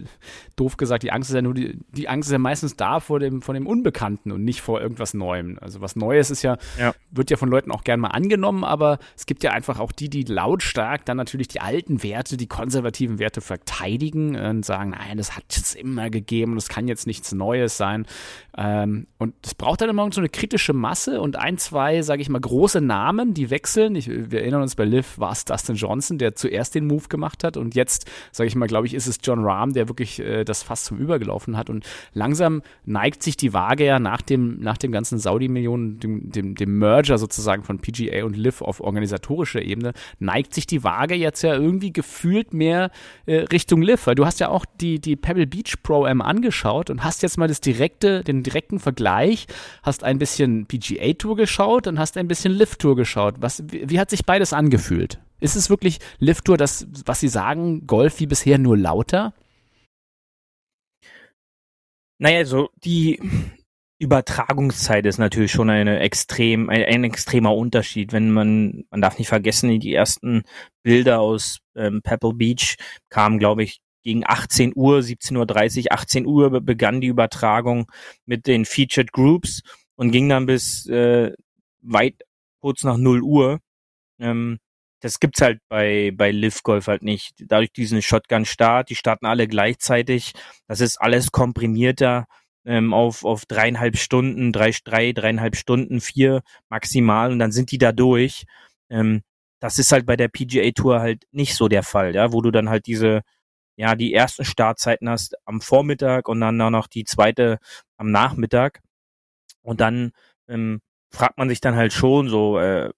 doof 0.56 0.78
gesagt, 0.78 1.04
die 1.04 1.12
Angst 1.12 1.30
ist 1.30 1.36
ja 1.36 1.42
nur, 1.42 1.54
die, 1.54 1.80
die 1.92 2.08
Angst 2.08 2.30
ist 2.30 2.34
ja 2.34 2.40
meistens 2.40 2.76
da 2.76 3.00
vor 3.00 3.20
dem, 3.20 3.42
von 3.42 3.56
dem 3.56 3.68
Unbekannten 3.68 4.32
und 4.32 4.44
nicht 4.44 4.62
vor 4.62 4.82
irgendwas 4.82 5.14
Neuem. 5.14 5.58
Also 5.60 5.82
was 5.82 5.96
Neues 5.96 6.32
ist 6.32 6.42
ja, 6.44 6.58
ja. 6.80 6.94
wird 7.12 7.30
ja 7.30 7.38
von 7.38 7.50
Leuten 7.50 7.72
auch 7.72 7.84
gern 7.84 8.00
mal 8.00 8.10
angenommen, 8.10 8.64
aber 8.64 9.00
es 9.18 9.26
gibt 9.26 9.44
ja 9.44 9.52
einfach 9.52 9.80
auch 9.80 9.92
die, 9.92 10.10
die 10.10 10.24
lautstark 10.24 11.06
dann 11.06 11.18
natürlich 11.18 11.50
die 11.50 11.60
alten 11.62 12.04
Werte, 12.04 12.38
die 12.38 12.48
konservativen 12.48 13.20
Werte 13.20 13.42
verteidigen 13.42 14.36
und 14.36 14.66
sagen, 14.66 14.92
nein, 14.92 15.18
das 15.18 15.36
hat 15.36 15.44
es 15.50 15.76
immer 15.76 16.10
gegeben, 16.10 16.56
das 16.56 16.70
kann 16.70 16.88
jetzt 16.88 17.08
nichts 17.08 17.34
Neues 17.34 17.78
sein. 17.78 18.06
Ähm, 18.58 19.08
und 19.17 19.34
es 19.43 19.56
braucht 19.56 19.82
dann 19.82 19.89
immer 19.89 20.12
so 20.12 20.19
eine 20.19 20.30
kritische 20.30 20.73
Masse 20.73 21.21
und 21.21 21.36
ein, 21.36 21.58
zwei, 21.58 22.01
sage 22.01 22.21
ich 22.21 22.30
mal, 22.30 22.39
große 22.39 22.82
Namen, 22.82 23.34
die 23.34 23.49
wechseln. 23.49 23.95
Ich, 23.95 24.10
wir 24.10 24.41
erinnern 24.41 24.62
uns, 24.62 24.75
bei 24.75 24.86
Liv 24.86 25.17
war 25.19 25.32
es 25.32 25.45
Dustin 25.45 25.75
Johnson, 25.75 26.17
der 26.17 26.36
zuerst 26.36 26.75
den 26.75 26.88
Move 26.88 27.08
gemacht 27.08 27.43
hat. 27.43 27.58
Und 27.58 27.75
jetzt, 27.75 28.10
sage 28.32 28.47
ich 28.47 28.56
mal, 28.56 28.67
glaube 28.67 28.88
ich, 28.88 28.93
ist 28.93 29.08
es 29.08 29.19
John 29.23 29.43
Rahm, 29.43 29.73
der 29.73 29.88
wirklich 29.88 30.19
äh, 30.19 30.43
das 30.43 30.63
fast 30.63 30.86
zum 30.86 30.97
Übergelaufen 30.97 31.58
hat. 31.58 31.69
Und 31.69 31.86
langsam 32.13 32.62
neigt 32.86 33.23
sich 33.23 33.38
die 33.38 33.54
Waage 33.54 33.86
ja 33.86 33.99
nach 33.99 34.21
dem, 34.21 34.60
nach 34.60 34.77
dem 34.77 34.91
ganzen 34.91 35.19
Saudi-Millionen, 35.19 35.99
dem, 35.99 36.32
dem, 36.32 36.56
dem 36.56 36.80
Merger 36.80 37.17
sozusagen 37.17 37.63
von 37.63 37.80
PGA 37.80 38.25
und 38.25 38.36
Liv 38.36 38.62
auf 38.62 38.82
organisatorischer 38.82 39.62
Ebene, 39.62 39.93
neigt 40.19 40.54
sich 40.54 40.67
die 40.67 40.84
Waage 40.84 41.15
jetzt 41.15 41.41
ja 41.41 41.54
irgendwie 41.56 41.93
gefühlt 41.93 42.54
mehr 42.54 42.91
äh, 43.25 43.38
Richtung 43.38 43.82
Liv, 43.82 44.08
weil 44.08 44.15
du 44.15 44.25
hast 44.25 44.39
ja 44.39 44.49
auch 44.49 44.65
die, 44.80 44.99
die 44.99 45.15
Pebble 45.15 45.47
Beach 45.47 45.75
Pro 45.84 46.06
M 46.06 46.21
angeschaut 46.21 46.89
und 46.89 47.04
hast 47.04 47.21
jetzt 47.23 47.38
mal 47.38 47.47
das 47.47 47.62
direkte, 47.62 48.21
den 48.24 48.44
direkten 48.44 48.80
Vergleich, 48.80 49.48
hast 49.84 50.04
ein 50.04 50.18
bisschen 50.18 50.66
PGA 50.68 51.14
Tour 51.14 51.36
geschaut 51.36 51.88
und 51.88 52.00
hast 52.00 52.18
ein 52.18 52.28
bisschen 52.28 52.54
Lift 52.54 52.80
Tour 52.80 52.96
geschaut. 52.96 53.36
Was, 53.40 53.64
wie, 53.72 53.90
wie 53.90 54.00
hat 54.00 54.10
sich 54.10 54.26
beides 54.26 54.54
angefühlt? 54.54 55.20
Ist 55.40 55.56
es 55.56 55.70
wirklich 55.70 56.00
Lift 56.20 56.46
Tour, 56.46 56.58
das, 56.58 56.88
was 57.06 57.20
Sie 57.20 57.28
sagen, 57.28 57.88
Golf 57.88 58.20
wie 58.20 58.28
bisher 58.28 58.58
nur 58.58 58.78
lauter? 58.78 59.34
Naja, 62.20 62.46
so 62.46 62.70
die 62.84 63.20
Übertragungszeit 64.02 65.06
ist 65.06 65.20
natürlich 65.20 65.52
schon 65.52 65.70
eine 65.70 66.00
extrem, 66.00 66.70
ein, 66.70 66.84
ein, 66.84 67.04
extremer 67.04 67.56
Unterschied. 67.56 68.14
Wenn 68.14 68.32
man, 68.32 68.86
man 68.90 69.00
darf 69.00 69.20
nicht 69.20 69.28
vergessen, 69.28 69.80
die 69.80 69.94
ersten 69.94 70.42
Bilder 70.84 71.20
aus 71.20 71.60
ähm, 71.76 72.02
Pebble 72.02 72.34
Beach 72.34 72.78
kamen, 73.10 73.38
glaube 73.38 73.62
ich, 73.62 73.80
gegen 74.04 74.24
18 74.26 74.74
Uhr, 74.76 75.00
17.30 75.00 75.86
Uhr, 75.86 75.92
18 75.92 76.26
Uhr 76.26 76.62
begann 76.62 77.02
die 77.02 77.08
Übertragung 77.08 77.92
mit 78.26 78.48
den 78.48 78.66
Featured 78.66 79.12
Groups 79.12 79.62
und 79.96 80.12
ging 80.12 80.30
dann 80.30 80.46
bis 80.46 80.88
äh, 80.88 81.32
weit 81.82 82.16
kurz 82.60 82.84
nach 82.84 82.98
0 82.98 83.22
Uhr. 83.22 83.60
Ähm, 84.20 84.60
das 85.02 85.20
gibt's 85.20 85.42
halt 85.42 85.60
bei, 85.68 86.12
bei 86.14 86.32
Live 86.32 86.64
Golf 86.64 86.88
halt 86.88 87.02
nicht. 87.02 87.34
Dadurch 87.40 87.72
diesen 87.74 88.02
Shotgun-Start, 88.02 88.90
die 88.90 88.96
starten 88.96 89.26
alle 89.26 89.48
gleichzeitig. 89.48 90.34
Das 90.68 90.80
ist 90.80 91.02
alles 91.02 91.32
komprimierter 91.32 92.28
ähm, 92.66 92.94
auf, 92.94 93.26
auf 93.26 93.46
dreieinhalb 93.46 93.98
Stunden, 93.98 94.54
drei, 94.54 94.72
drei, 94.84 95.12
dreieinhalb 95.12 95.56
Stunden, 95.56 96.02
vier 96.02 96.42
maximal 96.70 97.32
und 97.32 97.40
dann 97.40 97.52
sind 97.52 97.72
die 97.72 97.80
da 97.80 97.92
durch. 97.92 98.44
Ähm, 98.90 99.24
das 99.60 99.80
ist 99.80 99.92
halt 99.92 100.06
bei 100.06 100.16
der 100.16 100.28
PGA 100.28 100.72
Tour 100.72 101.00
halt 101.00 101.26
nicht 101.32 101.56
so 101.56 101.68
der 101.68 101.84
Fall, 101.84 102.16
ja, 102.16 102.32
wo 102.34 102.42
du 102.42 102.52
dann 102.52 102.70
halt 102.70 102.86
diese 102.88 103.22
ja, 103.82 103.96
die 103.96 104.13
ersten 104.13 104.46
Startzeiten 104.46 105.10
hast 105.10 105.36
am 105.46 105.60
Vormittag 105.60 106.28
und 106.30 106.39
dann 106.39 106.56
noch 106.58 106.86
die 106.86 107.04
zweite 107.04 107.58
am 107.98 108.12
Nachmittag. 108.12 108.80
Und 109.63 109.82
dann 109.82 110.12
ähm, 110.48 110.82
fragt 111.10 111.39
man 111.39 111.50
sich 111.50 111.62
dann 111.62 111.76
halt 111.76 111.91
schon 111.91 112.30
so, 112.30 112.60
äh, 112.60 112.91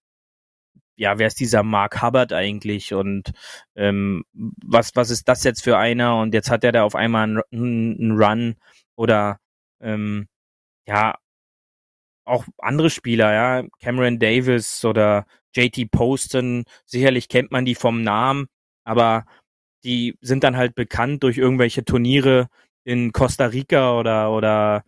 ja, 0.98 1.18
wer 1.20 1.28
ist 1.28 1.40
dieser 1.40 1.64
Mark 1.64 2.02
Hubbard 2.02 2.34
eigentlich 2.34 2.94
und 2.94 3.32
ähm, 3.76 4.26
was, 4.34 4.92
was 4.96 5.10
ist 5.10 5.30
das 5.30 5.46
jetzt 5.46 5.64
für 5.64 5.78
einer 5.78 6.18
und 6.20 6.34
jetzt 6.34 6.52
hat 6.52 6.66
er 6.66 6.74
da 6.74 6.84
auf 6.84 6.96
einmal 6.96 7.24
einen, 7.24 7.42
einen 7.54 8.12
Run 8.22 8.56
oder 8.98 9.40
ähm, 9.80 10.28
ja, 10.86 11.16
auch 12.26 12.44
andere 12.58 12.90
Spieler, 12.90 13.32
ja, 13.34 13.64
Cameron 13.80 14.20
Davis 14.20 14.84
oder 14.84 15.28
JT 15.56 15.92
Poston, 15.92 16.66
sicherlich 16.86 17.30
kennt 17.30 17.52
man 17.52 17.64
die 17.64 17.76
vom 17.76 18.04
Namen, 18.04 18.48
aber 18.84 19.26
die 19.84 20.18
sind 20.22 20.44
dann 20.44 20.58
halt 20.58 20.76
bekannt 20.76 21.24
durch 21.24 21.38
irgendwelche 21.38 21.84
Turniere 21.86 22.48
in 22.86 23.12
Costa 23.12 23.46
Rica 23.48 23.98
oder 24.00 24.32
oder 24.32 24.84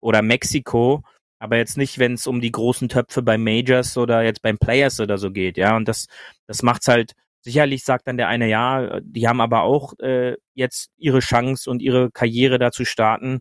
oder 0.00 0.22
Mexiko, 0.22 1.02
aber 1.38 1.56
jetzt 1.58 1.76
nicht, 1.78 1.98
wenn 1.98 2.14
es 2.14 2.26
um 2.26 2.40
die 2.40 2.52
großen 2.52 2.88
Töpfe 2.88 3.22
bei 3.22 3.38
Majors 3.38 3.96
oder 3.96 4.22
jetzt 4.22 4.42
beim 4.42 4.58
Players 4.58 5.00
oder 5.00 5.18
so 5.18 5.30
geht, 5.32 5.56
ja. 5.58 5.76
Und 5.76 5.88
das 5.88 6.06
das 6.46 6.62
macht's 6.62 6.88
halt 6.88 7.14
sicherlich 7.42 7.84
sagt 7.84 8.06
dann 8.08 8.16
der 8.16 8.28
eine 8.28 8.48
ja, 8.48 9.00
die 9.02 9.28
haben 9.28 9.40
aber 9.40 9.62
auch 9.62 9.98
äh, 10.00 10.36
jetzt 10.54 10.90
ihre 10.96 11.20
Chance 11.20 11.70
und 11.70 11.82
ihre 11.82 12.10
Karriere 12.12 12.58
da 12.58 12.70
zu 12.72 12.84
starten, 12.84 13.40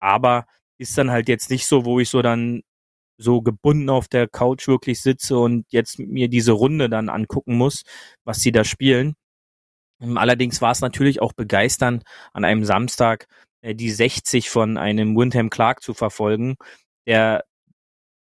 aber 0.00 0.46
ist 0.78 0.98
dann 0.98 1.10
halt 1.10 1.28
jetzt 1.28 1.50
nicht 1.50 1.66
so, 1.66 1.84
wo 1.86 2.00
ich 2.00 2.08
so 2.10 2.22
dann 2.22 2.62
so 3.18 3.42
gebunden 3.42 3.90
auf 3.90 4.08
der 4.08 4.28
Couch 4.28 4.68
wirklich 4.68 5.00
sitze 5.02 5.38
und 5.38 5.66
jetzt 5.70 5.98
mir 5.98 6.28
diese 6.28 6.52
Runde 6.52 6.88
dann 6.90 7.08
angucken 7.08 7.56
muss, 7.56 7.82
was 8.24 8.40
sie 8.40 8.52
da 8.52 8.64
spielen. 8.64 9.14
Ähm, 10.02 10.18
allerdings 10.18 10.60
war 10.60 10.72
es 10.72 10.80
natürlich 10.80 11.22
auch 11.22 11.32
begeisternd, 11.32 12.04
an 12.32 12.44
einem 12.44 12.64
Samstag 12.64 13.26
äh, 13.62 13.74
die 13.74 13.90
60 13.90 14.50
von 14.50 14.76
einem 14.76 15.16
Windham 15.16 15.50
Clark 15.50 15.82
zu 15.82 15.94
verfolgen, 15.94 16.56
der 17.06 17.44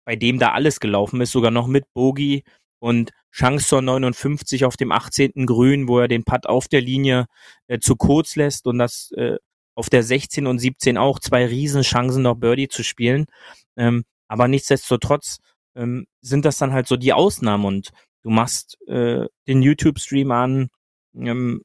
bei 0.05 0.15
dem 0.15 0.39
da 0.39 0.51
alles 0.51 0.79
gelaufen 0.79 1.21
ist, 1.21 1.31
sogar 1.31 1.51
noch 1.51 1.67
mit 1.67 1.85
Bogie 1.93 2.43
und 2.79 3.11
Chance 3.31 3.67
zur 3.67 3.81
59 3.81 4.65
auf 4.65 4.75
dem 4.75 4.91
18. 4.91 5.45
Grün, 5.45 5.87
wo 5.87 5.99
er 5.99 6.07
den 6.07 6.23
Putt 6.23 6.47
auf 6.47 6.67
der 6.67 6.81
Linie 6.81 7.27
äh, 7.67 7.79
zu 7.79 7.95
kurz 7.95 8.35
lässt 8.35 8.67
und 8.67 8.77
das 8.79 9.11
äh, 9.11 9.37
auf 9.75 9.89
der 9.89 10.03
16 10.03 10.47
und 10.47 10.59
17 10.59 10.97
auch 10.97 11.19
zwei 11.19 11.45
Riesenchancen 11.45 12.23
noch 12.23 12.35
Birdie 12.35 12.67
zu 12.67 12.83
spielen. 12.83 13.25
Ähm, 13.77 14.03
aber 14.27 14.47
nichtsdestotrotz 14.47 15.39
ähm, 15.75 16.07
sind 16.21 16.45
das 16.45 16.57
dann 16.57 16.73
halt 16.73 16.87
so 16.87 16.97
die 16.97 17.13
Ausnahmen 17.13 17.65
und 17.65 17.91
du 18.23 18.29
machst 18.29 18.77
äh, 18.87 19.27
den 19.47 19.61
YouTube-Stream 19.61 20.31
an, 20.31 20.69
ähm, 21.15 21.61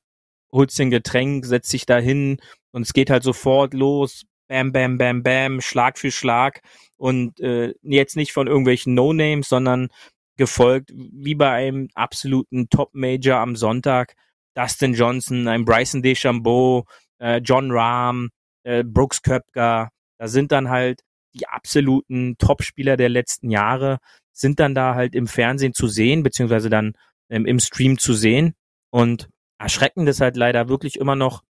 holst 0.53 0.79
den 0.79 0.91
Getränk, 0.91 1.47
setzt 1.47 1.73
dich 1.73 1.87
da 1.87 1.99
hin 1.99 2.39
und 2.73 2.83
es 2.83 2.93
geht 2.93 3.11
halt 3.11 3.23
sofort 3.23 3.75
los, 3.75 4.25
bam, 4.49 4.73
bam, 4.73 4.99
bam, 4.99 5.23
bam, 5.23 5.61
Schlag 5.61 5.99
für 5.99 6.11
Schlag. 6.11 6.61
Und 6.97 7.41
äh, 7.41 7.75
jetzt 7.83 8.17
nicht 8.17 8.33
von 8.33 8.47
irgendwelchen 8.47 8.95
No-Names, 8.95 9.49
sondern 9.49 9.89
gefolgt 10.37 10.93
wie 10.95 11.35
bei 11.35 11.51
einem 11.51 11.89
absoluten 11.95 12.69
Top-Major 12.69 13.39
am 13.39 13.57
Sonntag, 13.57 14.15
Dustin 14.55 14.95
Johnson, 14.95 15.49
ein 15.49 15.65
Bryson 15.65 16.03
DeChambeau, 16.03 16.85
äh, 17.19 17.39
John 17.39 17.71
Rahm, 17.71 18.31
äh, 18.65 18.85
Brooks 18.85 19.23
Köpker, 19.23 19.91
da 20.19 20.29
sind 20.29 20.53
dann 20.53 20.69
halt 20.69 21.01
die 21.35 21.49
absoluten 21.49 22.37
Topspieler 22.39 22.97
der 22.97 23.11
letzten 23.11 23.51
Jahre 23.51 23.99
sind 24.33 24.61
dann 24.61 24.75
da 24.75 24.95
halt 24.95 25.15
im 25.15 25.27
Fernsehen 25.27 25.73
zu 25.73 25.89
sehen, 25.89 26.23
beziehungsweise 26.23 26.69
dann 26.69 26.93
ähm, 27.31 27.47
im 27.47 27.59
Stream 27.59 27.99
zu 27.99 28.13
sehen. 28.13 28.55
Und 28.91 29.29
erschreckend 29.59 30.09
ist 30.09 30.21
halt 30.21 30.37
leider 30.37 30.69
wirklich 30.69 30.99
immer 30.99 31.17
noch, 31.17 31.43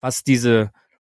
was 0.00 0.24
diese 0.24 0.72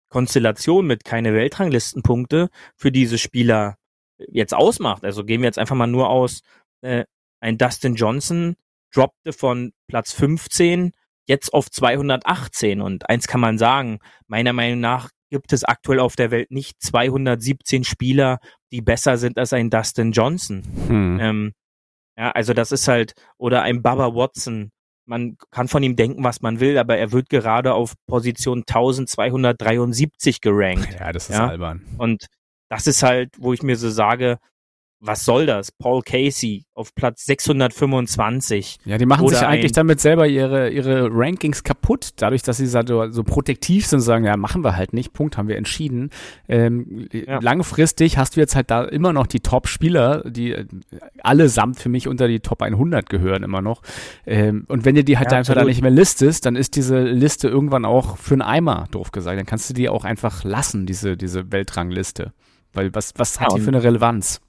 Konstellation 0.09 0.87
mit 0.87 1.05
keine 1.05 1.33
Weltranglistenpunkte 1.35 2.51
für 2.77 2.93
diese 2.93 3.19
Spieler 3.19 3.77
jetzt 4.19 4.55
ausmacht. 4.55 5.05
Also 5.05 5.25
gehen 5.25 5.41
wir 5.41 5.47
jetzt 5.47 5.59
einfach 5.59 5.77
mal 5.77 5.87
nur 5.87 6.11
aus, 6.11 6.43
äh, 6.83 7.05
ein 7.41 7.59
Dustin 7.59 7.95
Johnson 7.95 8.57
droppte 8.93 9.33
von 9.33 9.73
Platz 9.89 10.13
15 10.13 10.93
jetzt 11.27 11.55
auf 11.55 11.71
218 11.71 12.81
und 12.81 13.09
eins 13.09 13.27
kann 13.27 13.41
man 13.41 13.59
sagen, 13.59 14.01
meiner 14.27 14.53
Meinung 14.53 14.81
nach 14.81 15.11
gibt 15.31 15.53
es 15.53 15.65
aktuell 15.65 15.99
auf 15.99 16.15
der 16.15 16.31
Welt 16.31 16.51
nicht 16.51 16.83
217 16.83 17.85
Spieler, 17.85 18.39
die 18.71 18.83
besser 18.83 19.17
sind 19.17 19.39
als 19.39 19.53
ein 19.53 19.71
Dustin 19.71 20.13
Johnson. 20.13 20.63
Hm. 20.89 21.19
Ähm, 21.21 21.53
ja, 22.19 22.31
also 22.33 22.53
das 22.53 22.71
ist 22.71 22.87
halt, 22.87 23.15
oder 23.39 23.63
ein 23.63 23.83
Baba 23.83 24.15
Watson. 24.15 24.71
Man 25.05 25.37
kann 25.51 25.69
von 25.69 25.83
ihm 25.83 25.97
denken, 25.97 26.23
was 26.23 26.43
man 26.43 26.61
will, 26.61 26.79
aber 26.79 26.97
er 26.97 27.13
wird 27.13 27.29
gerade 27.29 27.75
auf 27.75 27.95
Position 28.07 28.61
1273 28.61 30.41
gerankt. 30.41 30.97
Ja, 30.99 31.13
das 31.13 31.29
ist 31.29 31.37
ja? 31.37 31.49
albern. 31.49 31.85
Und 31.99 32.27
das 32.69 32.87
ist 32.87 33.03
halt, 33.03 33.31
wo 33.39 33.53
ich 33.53 33.63
mir 33.63 33.77
so 33.77 33.91
sage, 33.91 34.39
was 35.05 35.25
soll 35.25 35.47
das? 35.47 35.73
Paul 35.73 36.01
Casey 36.03 36.65
auf 36.75 36.95
Platz 36.95 37.27
625. 37.27 38.79
Ja, 38.85 38.99
die 38.99 39.05
machen 39.05 39.27
Oder 39.27 39.37
sich 39.37 39.47
eigentlich 39.47 39.73
damit 39.73 40.01
selber 40.01 40.29
ihre, 40.29 40.71
ihre 40.71 41.09
Rankings 41.11 41.65
kaputt, 41.65 42.11
dadurch, 42.17 42.43
dass 42.43 42.59
sie 42.59 42.67
so, 42.67 43.11
so 43.11 43.25
protektiv 43.25 43.85
sind 43.85 43.99
und 43.99 44.05
sagen, 44.05 44.25
ja, 44.25 44.37
machen 44.37 44.63
wir 44.63 44.77
halt 44.77 44.93
nicht, 44.93 45.13
Punkt, 45.13 45.37
haben 45.37 45.49
wir 45.49 45.57
entschieden. 45.57 46.11
Ähm, 46.49 47.09
ja. 47.13 47.41
Langfristig 47.41 48.17
hast 48.17 48.37
du 48.37 48.41
jetzt 48.41 48.55
halt 48.55 48.71
da 48.71 48.85
immer 48.85 49.13
noch 49.13 49.27
die 49.27 49.41
Top-Spieler, 49.41 50.23
die 50.31 50.53
äh, 50.53 50.67
allesamt 51.23 51.81
für 51.81 51.89
mich 51.89 52.07
unter 52.07 52.29
die 52.29 52.39
Top 52.39 52.63
100 52.63 53.11
gehören 53.11 53.43
immer 53.43 53.61
noch. 53.61 53.83
Ähm, 54.25 54.67
und 54.69 54.85
wenn 54.85 54.95
du 54.95 55.03
die 55.03 55.19
halt 55.19 55.33
ja, 55.33 55.39
einfach 55.39 55.55
da 55.55 55.65
nicht 55.65 55.83
mehr 55.83 55.91
listest, 55.91 56.47
dann 56.47 56.55
ist 56.55 56.77
diese 56.77 57.03
Liste 57.03 57.49
irgendwann 57.49 57.85
auch 57.85 58.19
für 58.19 58.35
einen 58.35 58.43
Eimer, 58.43 58.87
doof 58.93 59.11
gesagt. 59.11 59.37
Dann 59.37 59.47
kannst 59.47 59.69
du 59.69 59.75
die 59.75 59.89
auch 59.89 60.05
einfach 60.05 60.45
lassen, 60.45 60.87
diese, 60.87 61.17
diese 61.17 61.51
Weltrangliste. 61.51 62.33
Weil 62.73 62.95
was, 62.95 63.15
was 63.17 63.41
hat 63.41 63.51
ja, 63.51 63.57
die 63.57 63.63
für 63.63 63.69
eine 63.69 63.83
Relevanz? 63.83 64.41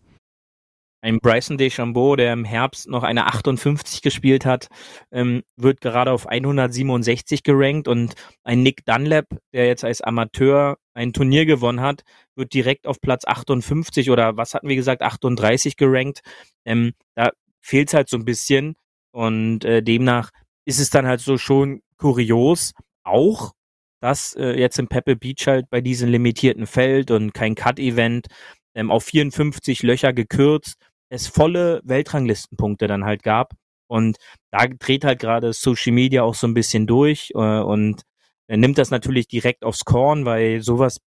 Ein 1.03 1.19
Bryson 1.19 1.57
DeChambeau, 1.57 2.15
der 2.15 2.31
im 2.31 2.45
Herbst 2.45 2.87
noch 2.87 3.03
eine 3.03 3.27
58 3.27 4.01
gespielt 4.01 4.45
hat, 4.45 4.69
ähm, 5.11 5.43
wird 5.57 5.81
gerade 5.81 6.13
auf 6.13 6.27
167 6.27 7.43
gerankt 7.43 7.89
und 7.89 8.13
ein 8.45 8.63
Nick 8.63 8.85
Dunlap, 8.85 9.27
der 9.51 9.67
jetzt 9.67 9.83
als 9.83 9.99
Amateur 9.99 10.77
ein 10.93 11.11
Turnier 11.11 11.45
gewonnen 11.45 11.81
hat, 11.81 12.03
wird 12.37 12.53
direkt 12.53 12.87
auf 12.87 13.01
Platz 13.01 13.25
58 13.25 14.11
oder 14.11 14.37
was 14.37 14.53
hatten 14.53 14.69
wir 14.69 14.77
gesagt, 14.77 15.01
38 15.01 15.75
gerankt. 15.75 16.21
Ähm, 16.63 16.93
da 17.15 17.31
fehlt 17.61 17.89
es 17.89 17.93
halt 17.93 18.07
so 18.07 18.15
ein 18.15 18.23
bisschen 18.23 18.75
und 19.11 19.65
äh, 19.65 19.83
demnach 19.83 20.29
ist 20.63 20.79
es 20.79 20.89
dann 20.89 21.05
halt 21.05 21.19
so 21.19 21.37
schon 21.37 21.81
kurios, 21.97 22.71
auch 23.03 23.51
dass 23.99 24.35
äh, 24.35 24.57
jetzt 24.57 24.79
im 24.79 24.87
Pebble 24.87 25.17
Beach 25.17 25.47
halt 25.47 25.69
bei 25.69 25.81
diesem 25.81 26.09
limitierten 26.09 26.65
Feld 26.65 27.11
und 27.11 27.33
kein 27.33 27.55
Cut-Event 27.55 28.27
ähm, 28.73 28.89
auf 28.89 29.03
54 29.03 29.83
Löcher 29.83 30.13
gekürzt 30.13 30.77
es 31.13 31.28
volle 31.28 31.82
Weltranglistenpunkte 31.84 32.88
dann 32.88 33.06
halt 33.06 33.23
gab. 33.23 33.54
Und 33.88 34.17
da 34.52 34.65
dreht 34.67 35.06
halt 35.06 35.19
gerade 35.19 35.54
Social 35.54 35.93
Media 35.93 36.23
auch 36.23 36.34
so 36.34 36.47
ein 36.47 36.56
bisschen 36.56 36.88
durch 36.88 37.32
äh, 37.36 37.60
und 37.60 38.02
er 38.47 38.58
nimmt 38.58 38.78
das 38.78 38.89
natürlich 38.91 39.28
direkt 39.28 39.63
aufs 39.63 39.86
Korn, 39.86 40.26
weil 40.26 40.62
sowas 40.62 40.99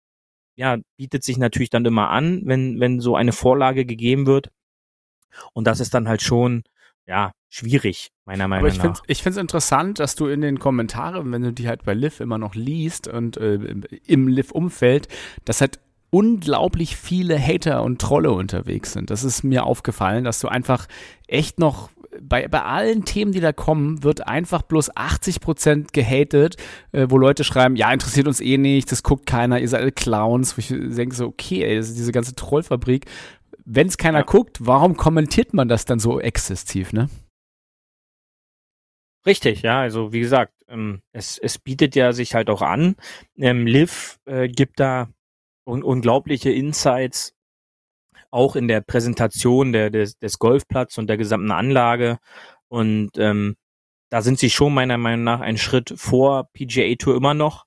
ja 0.57 0.79
bietet 0.97 1.25
sich 1.25 1.37
natürlich 1.37 1.71
dann 1.71 1.85
immer 1.85 2.11
an, 2.11 2.43
wenn 2.45 2.81
wenn 2.81 3.01
so 3.01 3.17
eine 3.17 3.33
Vorlage 3.33 3.85
gegeben 3.85 4.27
wird. 4.27 4.51
Und 5.53 5.67
das 5.67 5.81
ist 5.81 5.93
dann 5.95 6.09
halt 6.09 6.23
schon 6.23 6.63
ja 7.07 7.33
schwierig 7.49 8.11
meiner 8.25 8.49
Meinung 8.49 8.67
Aber 8.67 8.75
ich 8.75 8.83
nach. 8.83 9.03
ich 9.07 9.23
finde 9.23 9.39
es 9.39 9.43
interessant, 9.43 9.99
dass 9.99 10.15
du 10.15 10.29
in 10.29 10.41
den 10.41 10.59
Kommentaren, 10.59 11.31
wenn 11.33 11.43
du 11.43 11.53
die 11.53 11.69
halt 11.69 11.85
bei 11.85 11.95
Liv 11.95 12.21
immer 12.21 12.39
noch 12.39 12.55
liest 12.55 13.09
und 13.09 13.37
äh, 13.37 13.55
im 14.07 14.29
Liv-Umfeld, 14.29 15.09
dass 15.45 15.61
halt 15.61 15.81
unglaublich 16.17 16.97
viele 16.97 17.39
Hater 17.39 17.83
und 17.83 18.01
Trolle 18.01 18.31
unterwegs 18.31 18.95
sind. 18.95 19.11
Das 19.11 19.23
ist 19.23 19.45
mir 19.45 19.65
aufgefallen, 19.65 20.25
dass 20.25 20.41
du 20.41 20.49
einfach 20.49 20.87
echt 21.27 21.59
noch 21.59 21.91
bei, 22.23 22.49
bei 22.49 22.63
allen 22.63 23.05
Themen, 23.05 23.33
die 23.33 23.41
da 23.41 23.53
kommen, 23.53 24.03
wird 24.03 24.27
einfach 24.27 24.63
bloß 24.63 24.97
80 24.97 25.41
Prozent 25.41 25.93
gehatet, 25.93 26.57
äh, 26.93 27.09
wo 27.11 27.19
Leute 27.19 27.45
schreiben, 27.45 27.77
ja, 27.77 27.93
interessiert 27.93 28.27
uns 28.29 28.41
eh 28.41 28.57
nicht, 28.57 28.91
das 28.91 29.03
guckt 29.03 29.27
keiner, 29.27 29.61
ihr 29.61 29.69
seid 29.69 29.83
alle 29.83 29.93
Clowns, 29.93 30.57
wo 30.57 30.61
ich 30.61 30.69
denke 30.69 31.15
so, 31.15 31.27
okay, 31.27 31.63
ey, 31.63 31.77
diese 31.77 32.13
ganze 32.13 32.35
Trollfabrik. 32.35 33.05
Wenn 33.67 33.89
es 33.89 33.99
keiner 33.99 34.21
ja. 34.21 34.25
guckt, 34.25 34.65
warum 34.65 34.97
kommentiert 34.97 35.53
man 35.53 35.69
das 35.69 35.85
dann 35.85 35.99
so 35.99 36.19
exzessiv, 36.19 36.95
ne? 36.95 37.11
Richtig, 39.27 39.61
ja, 39.61 39.81
also 39.81 40.15
wie 40.15 40.21
gesagt, 40.21 40.55
ähm, 40.69 41.03
es, 41.13 41.37
es 41.37 41.59
bietet 41.59 41.95
ja 41.95 42.15
sich 42.15 42.35
halt 42.35 42.49
auch 42.49 42.63
an. 42.63 42.97
Ähm, 43.37 43.67
Liv 43.67 44.19
äh, 44.25 44.49
gibt 44.49 44.81
da 44.81 45.09
un 45.67 45.83
unglaubliche 45.83 46.51
Insights, 46.51 47.35
auch 48.31 48.57
in 48.57 48.69
der 48.69 48.81
Präsentation 48.81 49.73
der, 49.73 49.91
des, 49.91 50.19
des 50.19 50.39
Golfplatz 50.39 50.99
und 50.99 51.09
der 51.09 51.17
gesamten 51.17 51.51
Anlage. 51.51 52.19
Und 52.69 53.13
ähm, 53.17 53.57
da 54.11 54.23
sind 54.23 54.39
sie 54.39 54.51
schon 54.51 54.75
meiner 54.75 54.99
Meinung 54.99 55.25
nach 55.25 55.41
einen 55.41 55.59
Schritt 55.59 55.93
vor 55.97 56.49
PGA 56.53 56.95
Tour 56.97 57.17
immer 57.17 57.35
noch. 57.35 57.67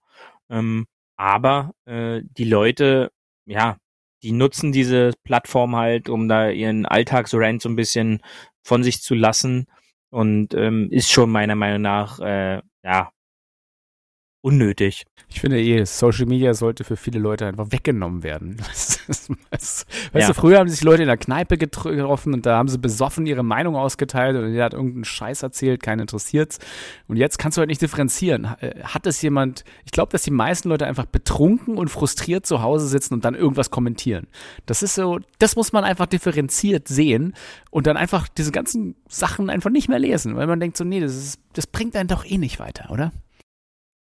Ähm, 0.49 0.88
aber 1.17 1.71
äh, 1.85 2.21
die 2.23 2.45
Leute, 2.45 3.12
ja, 3.45 3.77
die 4.23 4.31
nutzen 4.31 4.71
diese 4.71 5.12
Plattform 5.23 5.75
halt, 5.75 6.09
um 6.09 6.27
da 6.27 6.49
ihren 6.49 6.85
Alltagsrand 6.85 7.62
so 7.62 7.69
ein 7.69 7.75
bisschen 7.75 8.21
von 8.63 8.83
sich 8.83 9.01
zu 9.01 9.15
lassen. 9.15 9.67
Und 10.12 10.53
ähm, 10.55 10.89
ist 10.91 11.12
schon 11.12 11.29
meiner 11.29 11.55
Meinung 11.55 11.81
nach, 11.81 12.19
äh, 12.19 12.62
ja, 12.83 13.12
unnötig. 14.41 15.04
Ich 15.28 15.41
finde 15.41 15.62
eh, 15.62 15.84
Social 15.86 16.25
Media 16.25 16.54
sollte 16.54 16.84
für 16.84 16.95
viele 16.95 17.19
Leute 17.19 17.45
einfach 17.45 17.67
weggenommen 17.71 18.23
werden. 18.23 18.58
weißt 19.52 19.86
Ja. 20.13 20.28
du, 20.28 20.34
früher 20.34 20.60
haben 20.60 20.69
sich 20.69 20.82
Leute 20.82 21.04
in 21.04 21.08
der 21.08 21.17
Kneipe 21.17 21.56
getr- 21.56 21.93
getroffen 21.95 22.34
und 22.34 22.45
da 22.45 22.58
haben 22.58 22.67
sie 22.69 22.78
besoffen 22.78 23.25
ihre 23.25 23.43
Meinung 23.43 23.75
ausgeteilt 23.75 24.36
und 24.38 24.54
der 24.54 24.63
hat 24.65 24.73
irgendeinen 24.73 25.04
Scheiß 25.06 25.43
erzählt, 25.43 25.84
keinen 25.84 25.99
interessiert's. 26.02 26.60
Und 27.08 27.17
jetzt 27.17 27.38
kannst 27.38 27.58
du 27.58 27.60
halt 27.60 27.69
nicht 27.69 27.82
differenzieren. 27.82 28.45
Äh, 28.62 28.82
Hat 28.84 29.06
es 29.06 29.21
jemand, 29.21 29.63
ich 29.86 29.91
glaube, 29.91 30.12
dass 30.12 30.23
die 30.23 30.32
meisten 30.32 30.69
Leute 30.69 30.88
einfach 30.88 31.06
betrunken 31.06 31.78
und 31.78 31.89
frustriert 31.89 32.45
zu 32.45 32.62
Hause 32.62 32.88
sitzen 32.88 33.15
und 33.15 33.25
dann 33.25 33.36
irgendwas 33.36 33.69
kommentieren. 33.71 34.28
Das 34.65 34.82
ist 34.84 34.95
so, 34.95 35.19
das 35.39 35.56
muss 35.56 35.73
man 35.73 35.84
einfach 35.84 36.06
differenziert 36.06 36.88
sehen 36.88 37.34
und 37.71 37.88
dann 37.88 37.97
einfach 37.97 38.28
diese 38.30 38.52
ganzen 38.52 38.95
Sachen 39.08 39.49
einfach 39.49 39.69
nicht 39.69 39.89
mehr 39.89 39.99
lesen, 39.99 40.36
weil 40.36 40.47
man 40.47 40.60
denkt 40.60 40.78
so, 40.78 40.84
nee, 40.84 41.02
das 41.02 41.15
ist, 41.15 41.39
das 41.54 41.67
bringt 41.67 41.95
einen 41.95 42.08
doch 42.08 42.25
eh 42.25 42.38
nicht 42.38 42.60
weiter, 42.60 42.89
oder? 42.91 43.12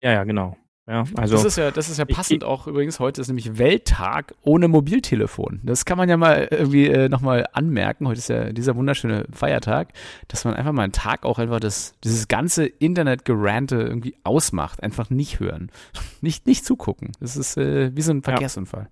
Ja, 0.06 0.12
ja, 0.12 0.24
genau. 0.24 0.56
Ja, 0.88 1.04
also 1.18 1.36
das 1.36 1.46
ist 1.46 1.58
ja, 1.58 1.72
das 1.72 1.90
ist 1.90 1.98
ja 1.98 2.06
Ich- 2.08 2.16
passend 2.16 2.44
auch 2.44 2.68
übrigens. 2.68 3.00
Heute 3.00 3.20
ist 3.20 3.28
nämlich 3.28 3.58
Welttag 3.58 4.36
ohne 4.44 4.68
Mobiltelefon. 4.68 5.62
Das 5.64 5.84
kann 5.86 5.98
man 5.98 6.08
ja 6.10 6.16
mal 6.16 6.48
irgendwie 6.52 6.86
äh, 6.88 7.10
nochmal 7.10 7.48
anmerken. 7.54 8.08
Heute 8.08 8.20
ist 8.20 8.30
ja 8.30 8.54
dieser 8.54 8.76
wunderschöne 8.76 9.26
Feiertag, 9.32 9.94
dass 10.28 10.46
man 10.46 10.54
einfach 10.54 10.74
mal 10.74 10.84
einen 10.84 10.92
Tag 10.92 11.26
auch 11.26 11.40
einfach 11.40 11.60
das, 11.60 11.96
dieses 12.04 12.28
ganze 12.28 12.68
Internetgerante 12.68 13.78
irgendwie 13.78 14.16
ausmacht. 14.24 14.84
Einfach 14.84 15.10
nicht 15.10 15.40
hören. 15.40 15.72
Nicht, 16.22 16.46
nicht 16.46 16.64
zugucken. 16.66 17.14
Das 17.20 17.36
ist 17.36 17.58
äh, 17.58 17.96
wie 17.96 18.02
so 18.04 18.12
ein 18.12 18.22
Verkehrsunfall. 18.22 18.88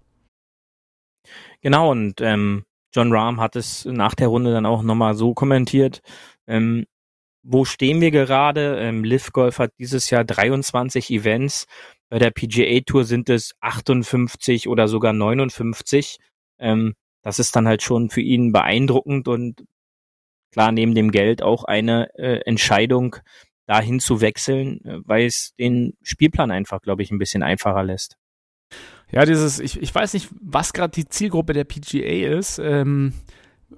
Genau, 1.61 1.91
und 1.91 2.21
ähm, 2.21 2.63
John 2.93 3.13
Rahm 3.13 3.39
hat 3.39 3.55
es 3.55 3.85
nach 3.85 4.15
der 4.15 4.27
Runde 4.29 4.51
dann 4.51 4.65
auch 4.65 4.81
nochmal 4.83 5.13
so 5.15 5.33
kommentiert. 5.35 6.01
Ähm, 6.47 6.85
wo 7.43 7.65
stehen 7.65 8.01
wir 8.01 8.11
gerade? 8.11 8.77
Ähm, 8.79 9.03
Liv 9.03 9.31
Golf 9.31 9.59
hat 9.59 9.71
dieses 9.77 10.09
Jahr 10.09 10.23
23 10.23 11.11
Events. 11.11 11.65
Bei 12.09 12.19
der 12.19 12.31
PGA 12.31 12.81
Tour 12.85 13.03
sind 13.03 13.29
es 13.29 13.53
58 13.59 14.67
oder 14.67 14.87
sogar 14.87 15.13
59. 15.13 16.17
Ähm, 16.59 16.93
das 17.21 17.39
ist 17.39 17.55
dann 17.55 17.67
halt 17.67 17.83
schon 17.83 18.09
für 18.09 18.21
ihn 18.21 18.51
beeindruckend 18.51 19.27
und 19.27 19.63
klar 20.51 20.71
neben 20.71 20.95
dem 20.95 21.11
Geld 21.11 21.41
auch 21.41 21.63
eine 21.63 22.09
äh, 22.15 22.41
Entscheidung, 22.45 23.17
dahin 23.65 23.99
zu 23.99 24.21
wechseln, 24.21 24.83
äh, 24.85 24.99
weil 25.05 25.25
es 25.25 25.53
den 25.57 25.93
Spielplan 26.01 26.51
einfach, 26.51 26.81
glaube 26.81 27.03
ich, 27.03 27.11
ein 27.11 27.19
bisschen 27.19 27.43
einfacher 27.43 27.83
lässt. 27.83 28.17
Ja, 29.11 29.25
dieses, 29.25 29.59
ich, 29.59 29.81
ich 29.81 29.93
weiß 29.93 30.13
nicht, 30.13 30.29
was 30.41 30.73
gerade 30.73 30.91
die 30.91 31.07
Zielgruppe 31.07 31.53
der 31.53 31.65
PGA 31.65 32.37
ist, 32.37 32.59
ähm, 32.59 33.13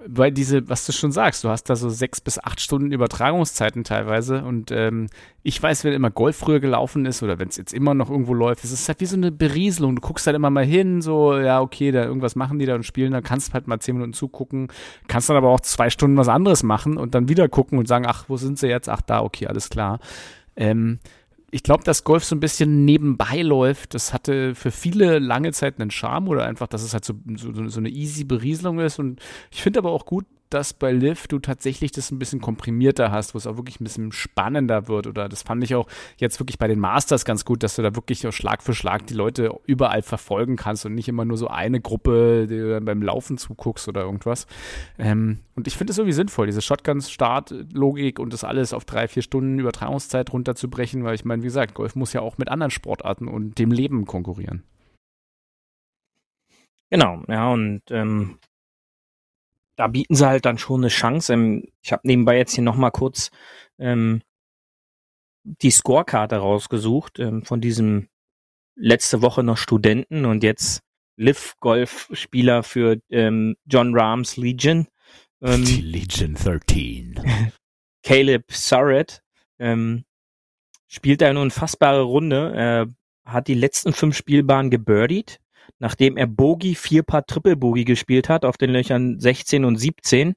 weil 0.06 0.32
diese, 0.32 0.68
was 0.68 0.86
du 0.86 0.92
schon 0.92 1.12
sagst, 1.12 1.44
du 1.44 1.48
hast 1.48 1.64
da 1.64 1.76
so 1.76 1.88
sechs 1.88 2.20
bis 2.20 2.38
acht 2.38 2.60
Stunden 2.60 2.92
Übertragungszeiten 2.92 3.84
teilweise 3.84 4.42
und 4.44 4.70
ähm, 4.70 5.08
ich 5.42 5.62
weiß, 5.62 5.84
wenn 5.84 5.92
immer 5.92 6.10
Golf 6.10 6.36
früher 6.36 6.58
gelaufen 6.60 7.06
ist 7.06 7.22
oder 7.22 7.38
wenn 7.38 7.48
es 7.48 7.56
jetzt 7.56 7.72
immer 7.72 7.94
noch 7.94 8.10
irgendwo 8.10 8.34
läuft, 8.34 8.64
es 8.64 8.72
ist 8.72 8.88
halt 8.88 9.00
wie 9.00 9.06
so 9.06 9.16
eine 9.16 9.30
Berieselung. 9.30 9.94
Du 9.94 10.02
guckst 10.02 10.26
halt 10.26 10.34
immer 10.34 10.50
mal 10.50 10.64
hin, 10.64 11.02
so, 11.02 11.38
ja, 11.38 11.60
okay, 11.60 11.92
da 11.92 12.04
irgendwas 12.04 12.34
machen 12.34 12.58
die 12.58 12.66
da 12.66 12.74
und 12.74 12.84
spielen, 12.84 13.12
dann 13.12 13.22
kannst 13.22 13.50
du 13.50 13.54
halt 13.54 13.68
mal 13.68 13.78
zehn 13.78 13.94
Minuten 13.94 14.12
zugucken, 14.12 14.68
kannst 15.06 15.28
dann 15.28 15.36
aber 15.36 15.50
auch 15.50 15.60
zwei 15.60 15.88
Stunden 15.88 16.16
was 16.16 16.28
anderes 16.28 16.62
machen 16.62 16.96
und 16.96 17.14
dann 17.14 17.28
wieder 17.28 17.48
gucken 17.48 17.78
und 17.78 17.86
sagen, 17.86 18.06
ach, 18.08 18.24
wo 18.28 18.36
sind 18.36 18.58
sie 18.58 18.68
jetzt? 18.68 18.88
Ach, 18.88 19.00
da, 19.00 19.22
okay, 19.22 19.46
alles 19.46 19.68
klar. 19.70 20.00
Ähm, 20.56 20.98
ich 21.56 21.62
glaube, 21.62 21.84
dass 21.84 22.04
Golf 22.04 22.22
so 22.22 22.36
ein 22.36 22.40
bisschen 22.40 22.84
nebenbei 22.84 23.40
läuft. 23.40 23.94
Das 23.94 24.12
hatte 24.12 24.54
für 24.54 24.70
viele 24.70 25.18
lange 25.18 25.52
Zeit 25.52 25.80
einen 25.80 25.90
Charme 25.90 26.28
oder 26.28 26.44
einfach, 26.44 26.66
dass 26.66 26.82
es 26.82 26.92
halt 26.92 27.06
so, 27.06 27.14
so, 27.36 27.66
so 27.68 27.80
eine 27.80 27.88
easy 27.88 28.24
Berieselung 28.24 28.78
ist. 28.78 28.98
Und 28.98 29.20
ich 29.50 29.62
finde 29.62 29.78
aber 29.78 29.90
auch 29.90 30.04
gut, 30.04 30.26
dass 30.50 30.72
bei 30.72 30.92
Liv 30.92 31.26
du 31.26 31.38
tatsächlich 31.38 31.92
das 31.92 32.10
ein 32.10 32.18
bisschen 32.18 32.40
komprimierter 32.40 33.10
hast, 33.10 33.34
wo 33.34 33.38
es 33.38 33.46
auch 33.46 33.56
wirklich 33.56 33.80
ein 33.80 33.84
bisschen 33.84 34.12
spannender 34.12 34.88
wird. 34.88 35.06
Oder 35.06 35.28
das 35.28 35.42
fand 35.42 35.64
ich 35.64 35.74
auch 35.74 35.88
jetzt 36.18 36.38
wirklich 36.40 36.58
bei 36.58 36.68
den 36.68 36.78
Masters 36.78 37.24
ganz 37.24 37.44
gut, 37.44 37.62
dass 37.62 37.76
du 37.76 37.82
da 37.82 37.94
wirklich 37.94 38.26
auch 38.26 38.32
Schlag 38.32 38.62
für 38.62 38.74
Schlag 38.74 39.06
die 39.06 39.14
Leute 39.14 39.52
überall 39.66 40.02
verfolgen 40.02 40.56
kannst 40.56 40.86
und 40.86 40.94
nicht 40.94 41.08
immer 41.08 41.24
nur 41.24 41.36
so 41.36 41.48
eine 41.48 41.80
Gruppe, 41.80 42.46
die 42.48 42.58
du 42.58 42.70
dann 42.70 42.84
beim 42.84 43.02
Laufen 43.02 43.38
zuguckst 43.38 43.88
oder 43.88 44.02
irgendwas. 44.02 44.46
Ähm, 44.98 45.40
und 45.54 45.66
ich 45.66 45.76
finde 45.76 45.90
es 45.90 45.98
irgendwie 45.98 46.14
sinnvoll, 46.14 46.46
diese 46.46 46.62
Shotgun-Start-Logik 46.62 48.18
und 48.18 48.32
das 48.32 48.44
alles 48.44 48.72
auf 48.72 48.84
drei, 48.84 49.08
vier 49.08 49.22
Stunden 49.22 49.58
Übertragungszeit 49.58 50.32
runterzubrechen, 50.32 51.04
weil 51.04 51.14
ich 51.14 51.24
meine, 51.24 51.42
wie 51.42 51.46
gesagt, 51.46 51.74
Golf 51.74 51.96
muss 51.96 52.12
ja 52.12 52.20
auch 52.20 52.38
mit 52.38 52.48
anderen 52.48 52.70
Sportarten 52.70 53.28
und 53.28 53.58
dem 53.58 53.72
Leben 53.72 54.04
konkurrieren. 54.04 54.62
Genau, 56.90 57.22
ja, 57.26 57.52
und 57.52 57.82
ähm, 57.90 58.38
da 59.76 59.86
bieten 59.86 60.14
sie 60.14 60.26
halt 60.26 60.44
dann 60.44 60.58
schon 60.58 60.80
eine 60.80 60.88
Chance. 60.88 61.32
Ähm, 61.32 61.64
ich 61.82 61.92
habe 61.92 62.06
nebenbei 62.06 62.36
jetzt 62.36 62.54
hier 62.54 62.64
nochmal 62.64 62.90
kurz 62.90 63.30
ähm, 63.78 64.22
die 65.44 65.70
Scorekarte 65.70 66.36
rausgesucht 66.36 67.18
ähm, 67.18 67.44
von 67.44 67.60
diesem 67.60 68.08
letzte 68.74 69.22
Woche 69.22 69.42
noch 69.42 69.56
Studenten 69.56 70.24
und 70.24 70.42
jetzt 70.42 70.82
Liv-Golf-Spieler 71.16 72.62
für 72.62 73.00
ähm, 73.10 73.56
John 73.64 73.98
Rahms 73.98 74.36
Legion. 74.36 74.86
Ähm, 75.40 75.64
Legion 75.64 76.34
13. 76.34 77.20
Caleb 78.02 78.52
Surratt 78.52 79.22
ähm, 79.58 80.04
spielt 80.88 81.22
eine 81.22 81.40
unfassbare 81.40 82.02
Runde. 82.02 82.52
Er 82.54 82.86
hat 83.24 83.48
die 83.48 83.54
letzten 83.54 83.92
fünf 83.92 84.16
Spielbahnen 84.16 84.70
gebirdied, 84.70 85.40
nachdem 85.78 86.16
er 86.16 86.26
Bogey, 86.26 86.74
vier 86.74 87.02
Paar 87.02 87.26
Triple 87.26 87.56
Bogey 87.56 87.84
gespielt 87.84 88.28
hat 88.28 88.44
auf 88.44 88.56
den 88.56 88.70
Löchern 88.70 89.18
16 89.18 89.64
und 89.64 89.76
17 89.76 90.34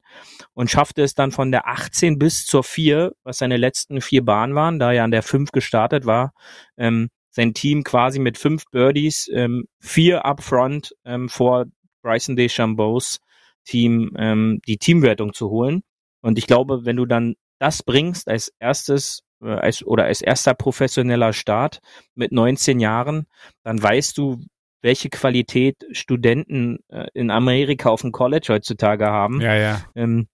und 0.53 0.69
schaffte 0.69 1.03
es 1.03 1.15
dann 1.15 1.31
von 1.31 1.51
der 1.51 1.67
18 1.67 2.19
bis 2.19 2.45
zur 2.45 2.63
4, 2.63 3.13
was 3.23 3.37
seine 3.37 3.57
letzten 3.57 4.01
vier 4.01 4.23
Bahnen 4.23 4.55
waren, 4.55 4.79
da 4.79 4.91
er 4.91 5.03
an 5.03 5.11
der 5.11 5.23
5 5.23 5.51
gestartet 5.51 6.05
war, 6.05 6.33
ähm, 6.77 7.09
sein 7.31 7.53
Team 7.53 7.83
quasi 7.83 8.19
mit 8.19 8.37
fünf 8.37 8.65
Birdies, 8.71 9.29
ähm, 9.33 9.65
vier 9.79 10.25
upfront 10.25 10.95
ähm, 11.05 11.29
vor 11.29 11.65
Bryson 12.01 12.35
DeChambeaus 12.35 13.19
Team 13.65 14.13
ähm, 14.17 14.61
die 14.67 14.77
Teamwertung 14.77 15.33
zu 15.33 15.49
holen. 15.49 15.83
Und 16.21 16.37
ich 16.37 16.47
glaube, 16.47 16.85
wenn 16.85 16.95
du 16.95 17.05
dann 17.05 17.35
das 17.59 17.83
bringst 17.83 18.27
als 18.27 18.51
erstes 18.59 19.21
äh, 19.41 19.51
als, 19.51 19.85
oder 19.85 20.05
als 20.05 20.21
erster 20.21 20.53
professioneller 20.53 21.33
Start 21.33 21.79
mit 22.15 22.31
19 22.31 22.79
Jahren, 22.79 23.27
dann 23.63 23.81
weißt 23.81 24.17
du, 24.17 24.43
welche 24.81 25.09
Qualität 25.09 25.85
Studenten 25.91 26.79
äh, 26.89 27.07
in 27.13 27.31
Amerika 27.31 27.89
auf 27.89 28.01
dem 28.01 28.11
College 28.11 28.47
heutzutage 28.49 29.07
haben. 29.07 29.41
Ja, 29.41 29.55
ja. 29.55 29.81
Ähm, 29.95 30.27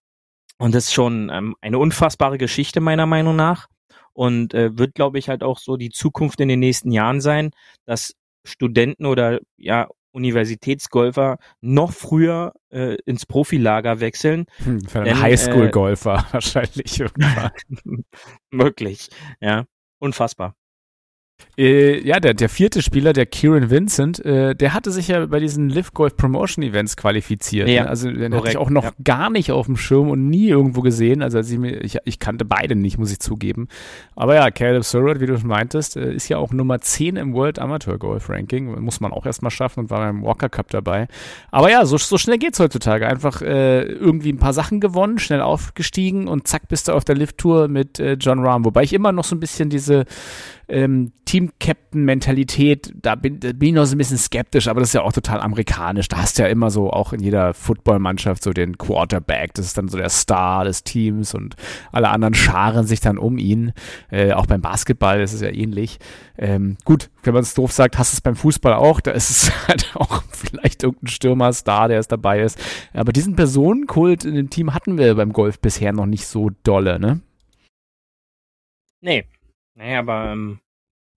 und 0.58 0.74
das 0.74 0.86
ist 0.86 0.94
schon 0.94 1.30
ähm, 1.34 1.56
eine 1.62 1.80
unfassbare 1.80 2.38
Geschichte 2.38 2.82
meiner 2.82 3.06
Meinung 3.06 3.36
nach. 3.36 3.68
Und 4.14 4.54
äh, 4.54 4.78
wird, 4.78 4.96
glaube 4.96 5.20
ich, 5.20 5.28
halt 5.28 5.44
auch 5.44 5.60
so 5.60 5.76
die 5.76 5.90
Zukunft 5.90 6.40
in 6.40 6.48
den 6.48 6.60
nächsten 6.60 6.92
Jahren 6.92 7.20
sein, 7.20 7.52
dass 7.86 8.14
Studenten 8.46 9.06
oder 9.06 9.40
ja 9.58 9.90
Universitätsgolfer 10.16 11.38
noch 11.60 11.92
früher 11.92 12.54
äh, 12.70 12.96
ins 13.06 13.26
Profilager 13.26 14.00
wechseln. 14.00 14.46
Hm, 14.64 14.82
für 14.86 15.02
einen 15.02 15.22
Highschool-Golfer 15.22 16.26
wahrscheinlich 16.32 17.00
irgendwann. 17.00 17.52
Möglich, 18.50 19.10
ja. 19.42 19.66
Unfassbar. 20.00 20.56
Äh, 21.58 22.06
ja, 22.06 22.20
der, 22.20 22.34
der 22.34 22.50
vierte 22.50 22.82
Spieler, 22.82 23.14
der 23.14 23.26
Kieran 23.26 23.70
Vincent, 23.70 24.24
äh, 24.26 24.56
der 24.56 24.74
hatte 24.74 24.92
sich 24.92 25.08
ja 25.08 25.26
bei 25.26 25.40
diesen 25.40 25.70
Live 25.70 25.94
Golf 25.94 26.18
Promotion 26.18 26.64
Events 26.64 26.98
qualifiziert. 26.98 27.70
Ja, 27.70 27.84
ne? 27.84 27.90
Also 27.90 28.12
den 28.12 28.36
hatte 28.36 28.50
ich 28.50 28.58
auch 28.58 28.70
noch 28.70 28.84
ja. 28.84 28.92
gar 29.04 29.30
nicht 29.30 29.52
auf 29.52 29.66
dem 29.66 29.78
Schirm 29.78 30.10
und 30.10 30.28
nie 30.28 30.50
irgendwo 30.50 30.82
gesehen. 30.82 31.22
Also 31.22 31.38
als 31.38 31.50
ich, 31.50 31.58
mir, 31.58 31.82
ich, 31.82 31.98
ich 32.04 32.20
kannte 32.20 32.44
beide 32.44 32.76
nicht, 32.76 32.98
muss 32.98 33.12
ich 33.12 33.20
zugeben. 33.20 33.70
Aber 34.18 34.36
ja, 34.36 34.52
Caleb 34.52 34.84
Surratt, 34.84 35.22
wie 35.22 35.28
du 35.28 35.38
schon 35.38 35.48
meintest, 35.48 35.96
äh, 35.96 36.14
ist 36.14 36.28
ja 36.28 36.38
auch 36.38 36.52
Nummer 36.52 36.80
10 36.80 37.16
im 37.16 37.34
World 37.34 37.60
Amateur 37.60 37.98
Golf 37.98 38.30
Ranking. 38.30 38.82
Muss 38.82 39.00
man 39.00 39.14
auch 39.14 39.26
erstmal 39.26 39.52
schaffen 39.52 39.82
und 39.82 39.90
war 39.90 40.00
beim 40.00 40.24
Walker 40.24 40.50
Cup 40.50 40.70
dabei. 40.72 41.08
Aber 41.52 41.72
ja, 41.72 41.86
so, 41.86 41.98
so 41.98 42.18
schnell 42.18 42.38
geht's 42.38 42.60
heutzutage. 42.60 43.08
Einfach 43.08 43.42
äh, 43.42 43.84
irgendwie 43.84 44.34
ein 44.34 44.40
paar 44.40 44.54
Sachen 44.54 44.82
gewonnen, 44.82 45.20
schnell 45.20 45.42
aufgestiegen 45.42 46.28
und 46.28 46.50
zack 46.50 46.68
bist 46.68 46.90
du 46.90 46.94
auf 46.94 47.06
der 47.06 47.16
Lift 47.16 47.38
Tour 47.38 47.70
mit 47.70 47.98
äh, 48.00 48.14
John 48.20 48.40
Rahm. 48.40 48.66
Wobei 48.66 48.84
ich 48.84 48.92
immer 48.92 49.14
noch 49.14 49.24
so 49.24 49.38
ein 49.38 49.40
bisschen 49.40 49.70
diese 49.70 50.06
ähm, 50.68 51.12
Team-Captain-Mentalität, 51.26 52.94
da 53.02 53.16
bin, 53.16 53.40
da 53.40 53.52
bin 53.54 53.70
ich 53.70 53.76
noch 53.76 53.86
so 53.86 53.96
ein 53.96 53.98
bisschen 53.98 54.18
skeptisch, 54.18 54.68
aber 54.68 54.80
das 54.80 54.90
ist 54.90 54.94
ja 54.94 55.02
auch 55.02 55.14
total 55.14 55.42
amerikanisch. 55.42 56.08
Da 56.08 56.18
hast 56.18 56.38
du 56.38 56.44
ja 56.44 56.50
immer 56.50 56.70
so, 56.70 56.92
auch 56.92 57.14
in 57.14 57.22
jeder 57.22 57.54
Footballmannschaft, 57.54 58.44
so 58.44 58.52
den 58.52 58.78
Quarterback, 58.78 59.54
das 59.54 59.66
ist 59.66 59.78
dann 59.78 59.88
so 59.88 59.98
der 59.98 60.10
Star 60.10 60.64
des 60.66 60.84
Teams 60.84 61.34
und 61.34 61.56
alle 61.92 62.10
anderen 62.10 62.34
scharen 62.34 62.86
sich 62.86 63.00
dann 63.00 63.18
um 63.18 63.38
ihn. 63.38 63.74
Äh, 64.10 64.34
auch 64.34 64.46
beim 64.46 64.62
Basketball 64.62 65.22
ist 65.22 65.34
es 65.34 65.42
ja 65.42 65.50
ähnlich. 65.50 66.00
Ähm, 66.38 66.78
gut, 66.86 67.10
wenn 67.24 67.34
man 67.34 67.44
es 67.44 67.54
doof 67.54 67.72
sagt, 67.72 67.98
hast 67.98 68.14
du 68.14 68.18
es 68.18 68.22
beim 68.22 68.36
Fußball 68.36 68.74
auch, 68.74 69.02
da 69.02 69.12
ist 69.12 69.30
es 69.30 69.52
halt 69.68 69.92
auch 69.96 70.24
vielleicht 70.32 70.84
irgendein 70.84 71.08
Stürmer-Star, 71.08 71.88
der 71.88 72.00
es 72.00 72.08
dabei 72.08 72.42
ist. 72.42 72.60
Aber 72.94 73.12
diesen 73.12 73.36
Personenkult 73.36 74.26
in 74.26 74.36
dem 74.36 74.50
Team 74.50 74.74
hatten 74.74 74.98
wir 74.98 75.16
beim 75.16 75.34
Golf 75.34 75.60
bisher 75.60 75.94
noch 75.94 76.06
nicht 76.06 76.28
so 76.28 76.52
dolle, 76.64 77.00
ne? 77.00 77.22
Nee. 79.02 79.26
Nee, 79.76 79.96
aber 79.96 80.32
ähm, 80.32 80.60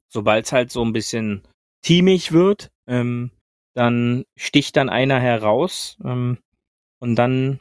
sobald 0.09 0.45
es 0.45 0.51
halt 0.51 0.71
so 0.71 0.83
ein 0.83 0.93
bisschen 0.93 1.43
teamig 1.83 2.31
wird, 2.31 2.71
ähm, 2.87 3.31
dann 3.73 4.25
sticht 4.35 4.75
dann 4.75 4.89
einer 4.89 5.19
heraus 5.19 5.97
ähm, 6.03 6.39
und 6.99 7.15
dann, 7.15 7.59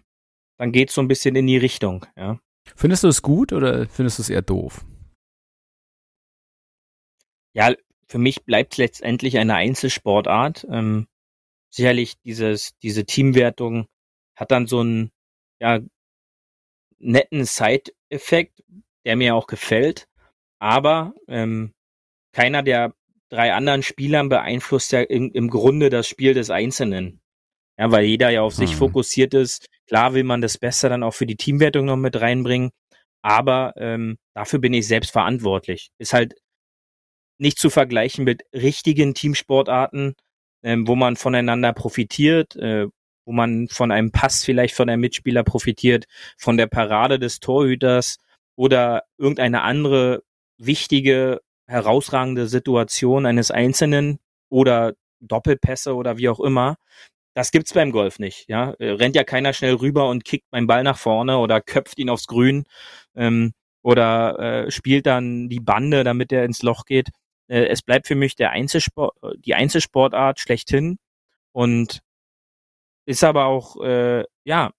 dann 0.59 0.73
geht's 0.73 0.95
so 0.95 1.03
ein 1.03 1.09
bisschen 1.09 1.37
in 1.37 1.47
die 1.47 1.59
Richtung, 1.59 2.07
ja. 2.17 2.41
Findest 2.75 3.05
du 3.05 3.09
es 3.09 3.23
gut 3.23 3.53
oder 3.53 3.87
findest 3.89 4.19
du 4.19 4.23
es 4.23 4.31
eher 4.31 4.43
doof? 4.43 4.85
Ja, 7.53 7.75
für 8.09 8.19
mich 8.19 8.45
bleibt 8.45 8.77
letztendlich 8.77 9.39
eine 9.39 9.55
Einzelsportart. 9.55 10.67
Ähm, 10.71 11.07
sicherlich 11.71 12.19
dieses, 12.21 12.77
diese 12.83 13.05
Teamwertung 13.05 13.87
hat 14.37 14.51
dann 14.51 14.67
so 14.67 14.81
einen 14.81 15.11
ja, 15.61 15.81
netten 16.99 17.45
Side-Effekt, 17.45 18.63
der 19.05 19.17
mir 19.17 19.35
auch 19.35 19.47
gefällt. 19.47 20.07
Aber 20.59 21.15
ähm, 21.29 21.73
keiner 22.33 22.63
der 22.63 22.95
drei 23.29 23.53
anderen 23.53 23.83
Spielern 23.83 24.29
beeinflusst 24.29 24.93
ja 24.93 25.03
im, 25.03 25.31
im 25.33 25.49
Grunde 25.49 25.91
das 25.91 26.09
Spiel 26.09 26.35
des 26.35 26.51
Einzelnen. 26.51 27.21
Ja, 27.79 27.91
weil 27.91 28.05
jeder 28.05 28.31
ja 28.31 28.43
auf 28.43 28.55
sich 28.55 28.71
hm. 28.71 28.79
fokussiert 28.79 29.35
ist. 29.35 29.67
Klar 29.87 30.15
will 30.15 30.25
man 30.25 30.41
das 30.41 30.57
Beste 30.59 30.89
dann 30.89 31.03
auch 31.03 31.13
für 31.13 31.27
die 31.27 31.37
Teamwertung 31.37 31.85
noch 31.85 31.97
mit 31.97 32.19
reinbringen, 32.19 32.71
aber 33.23 33.75
ähm, 33.77 34.17
dafür 34.35 34.59
bin 34.61 34.73
ich 34.73 34.87
selbst 34.87 35.11
verantwortlich. 35.11 35.91
Ist 35.99 36.15
halt 36.15 36.35
nicht 37.39 37.59
zu 37.59 37.69
vergleichen 37.69 38.25
mit 38.25 38.45
richtigen 38.55 39.15
Teamsportarten, 39.15 40.15
ähm, 40.63 40.89
wo 40.89 40.95
man 40.95 41.17
voneinander 41.17 41.73
profitiert, 41.73 42.57
äh, 42.57 42.87
wo 43.27 43.33
man 43.33 43.69
von 43.69 43.91
einem 43.91 44.11
Pass 44.11 44.45
vielleicht 44.45 44.75
von 44.75 44.89
einem 44.89 45.01
Mitspieler 45.01 45.43
profitiert, 45.45 46.07
von 46.39 46.57
der 46.57 46.67
Parade 46.67 47.19
des 47.19 47.41
Torhüters 47.41 48.17
oder 48.57 49.03
irgendeine 49.19 49.63
andere 49.63 50.23
wichtige, 50.59 51.41
herausragende 51.67 52.47
Situation 52.47 53.27
eines 53.27 53.51
Einzelnen 53.51 54.19
oder 54.49 54.95
Doppelpässe 55.21 55.95
oder 55.95 56.19
wie 56.19 56.29
auch 56.29 56.41
immer. 56.41 56.77
Das 57.35 57.51
gibt's 57.51 57.75
beim 57.75 57.93
Golf 57.93 58.19
nicht. 58.19 58.49
Ja, 58.49 58.73
äh, 58.79 58.91
rennt 58.93 59.17
ja 59.17 59.25
keiner 59.25 59.53
schnell 59.53 59.75
rüber 59.75 60.09
und 60.09 60.25
kickt 60.25 60.51
meinen 60.53 60.67
Ball 60.67 60.83
nach 60.83 60.99
vorne 60.99 61.39
oder 61.39 61.61
köpft 61.61 61.99
ihn 61.99 62.11
aufs 62.11 62.27
Grün 62.27 62.65
ähm, 63.15 63.53
oder 63.83 64.39
äh, 64.67 64.71
spielt 64.71 65.07
dann 65.07 65.49
die 65.49 65.61
Bande, 65.61 66.05
damit 66.05 66.33
er 66.33 66.45
ins 66.45 66.63
Loch 66.63 66.85
geht. 66.87 67.11
Äh, 67.49 67.67
es 67.67 67.83
bleibt 67.83 68.07
für 68.07 68.15
mich 68.15 68.37
der 68.37 68.53
Einzelsport, 68.53 69.17
die 69.45 69.55
Einzelsportart 69.55 70.41
schlechthin 70.41 70.99
und 71.53 72.01
ist 73.07 73.25
aber 73.25 73.47
auch 73.47 73.81
äh, 73.83 74.25
ja 74.45 74.73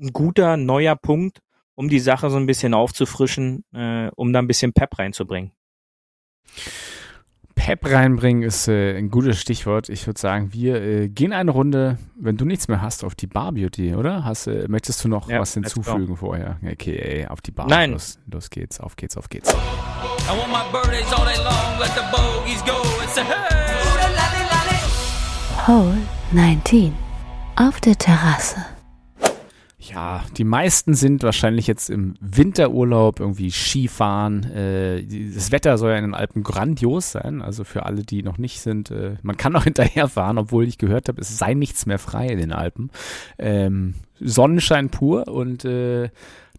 ein 0.00 0.12
guter 0.12 0.56
neuer 0.56 0.96
Punkt, 0.96 1.40
um 1.74 1.88
die 1.88 2.00
Sache 2.00 2.30
so 2.30 2.36
ein 2.36 2.46
bisschen 2.46 2.74
aufzufrischen, 2.74 3.64
äh, 3.72 4.10
um 4.16 4.32
da 4.32 4.38
ein 4.38 4.46
bisschen 4.46 4.72
Pep 4.72 4.98
reinzubringen. 4.98 5.52
Pep 7.54 7.86
reinbringen 7.86 8.42
ist 8.42 8.68
äh, 8.68 8.96
ein 8.96 9.10
gutes 9.10 9.40
Stichwort. 9.40 9.88
Ich 9.88 10.06
würde 10.06 10.20
sagen, 10.20 10.52
wir 10.52 10.82
äh, 10.82 11.08
gehen 11.08 11.32
eine 11.32 11.50
Runde, 11.50 11.98
wenn 12.16 12.36
du 12.36 12.44
nichts 12.44 12.68
mehr 12.68 12.82
hast, 12.82 13.04
auf 13.04 13.14
die 13.14 13.26
Bar 13.26 13.52
Beauty, 13.52 13.94
oder? 13.94 14.24
Hast, 14.24 14.48
äh, 14.48 14.66
möchtest 14.68 15.04
du 15.04 15.08
noch 15.08 15.30
ja, 15.30 15.40
was 15.40 15.54
hinzufügen 15.54 16.16
vorher? 16.16 16.58
Okay, 16.62 16.96
ey, 16.96 17.26
auf 17.26 17.40
die 17.40 17.52
Bar. 17.52 17.66
Nein. 17.68 17.92
Los, 17.92 18.18
los 18.30 18.50
geht's, 18.50 18.80
auf 18.80 18.96
geht's, 18.96 19.16
auf 19.16 19.28
geht's. 19.28 19.54
Hole 25.66 25.96
19 26.32 26.92
auf 27.56 27.80
der 27.80 27.96
Terrasse. 27.96 28.73
Ja, 29.90 30.24
die 30.36 30.44
meisten 30.44 30.94
sind 30.94 31.22
wahrscheinlich 31.22 31.66
jetzt 31.66 31.90
im 31.90 32.14
Winterurlaub 32.20 33.20
irgendwie 33.20 33.50
Skifahren. 33.50 34.44
Äh, 34.44 35.04
das 35.34 35.52
Wetter 35.52 35.76
soll 35.76 35.90
ja 35.90 35.98
in 35.98 36.04
den 36.04 36.14
Alpen 36.14 36.42
grandios 36.42 37.12
sein. 37.12 37.42
Also 37.42 37.64
für 37.64 37.84
alle, 37.84 38.02
die 38.02 38.22
noch 38.22 38.38
nicht 38.38 38.60
sind, 38.60 38.90
äh, 38.90 39.16
man 39.22 39.36
kann 39.36 39.54
auch 39.56 39.64
hinterherfahren, 39.64 40.38
obwohl 40.38 40.66
ich 40.66 40.78
gehört 40.78 41.08
habe, 41.08 41.20
es 41.20 41.36
sei 41.36 41.54
nichts 41.54 41.86
mehr 41.86 41.98
frei 41.98 42.28
in 42.28 42.38
den 42.38 42.52
Alpen. 42.52 42.90
Ähm, 43.38 43.94
Sonnenschein 44.20 44.90
pur 44.90 45.28
und 45.28 45.64
äh, 45.64 46.08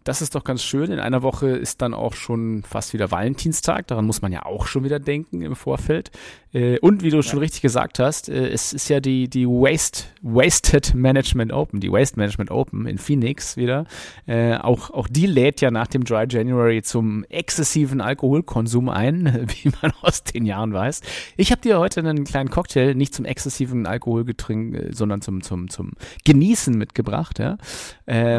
das 0.06 0.22
ist 0.22 0.36
doch 0.36 0.44
ganz 0.44 0.62
schön. 0.62 0.92
In 0.92 1.00
einer 1.00 1.22
Woche 1.22 1.48
ist 1.48 1.82
dann 1.82 1.92
auch 1.92 2.14
schon 2.14 2.62
fast 2.62 2.92
wieder 2.92 3.10
Valentinstag. 3.10 3.88
Daran 3.88 4.06
muss 4.06 4.22
man 4.22 4.30
ja 4.30 4.46
auch 4.46 4.68
schon 4.68 4.84
wieder 4.84 5.00
denken 5.00 5.42
im 5.42 5.56
Vorfeld. 5.56 6.12
Äh, 6.52 6.78
und 6.78 7.02
wie 7.02 7.10
du 7.10 7.16
ja. 7.16 7.22
schon 7.24 7.40
richtig 7.40 7.60
gesagt 7.60 7.98
hast, 7.98 8.28
äh, 8.28 8.48
es 8.48 8.72
ist 8.72 8.88
ja 8.88 9.00
die, 9.00 9.28
die 9.28 9.46
Waste, 9.46 10.04
Wasted 10.22 10.94
Management 10.94 11.52
Open, 11.52 11.80
die 11.80 11.90
Waste 11.90 12.20
Management 12.20 12.52
Open 12.52 12.86
in 12.86 12.98
Phoenix 12.98 13.56
wieder. 13.56 13.84
Äh, 14.26 14.54
auch, 14.58 14.90
auch 14.90 15.08
die 15.08 15.26
lädt 15.26 15.60
ja 15.60 15.72
nach 15.72 15.88
dem 15.88 16.04
Dry 16.04 16.24
January 16.28 16.82
zum 16.82 17.24
exzessiven 17.24 18.00
Alkoholkonsum 18.00 18.88
ein, 18.88 19.48
wie 19.62 19.72
man 19.82 19.92
aus 20.02 20.22
den 20.22 20.46
Jahren 20.46 20.72
weiß. 20.72 21.00
Ich 21.36 21.50
habe 21.50 21.62
dir 21.62 21.80
heute 21.80 21.98
einen 21.98 22.22
kleinen 22.22 22.48
Cocktail, 22.48 22.94
nicht 22.94 23.12
zum 23.12 23.24
exzessiven 23.24 23.86
Alkoholgetränk, 23.86 24.94
sondern 24.94 25.20
zum, 25.20 25.42
zum, 25.42 25.68
zum 25.68 25.94
Genießen 26.24 26.78
mitgebracht. 26.78 27.40
Ja? 27.40 27.56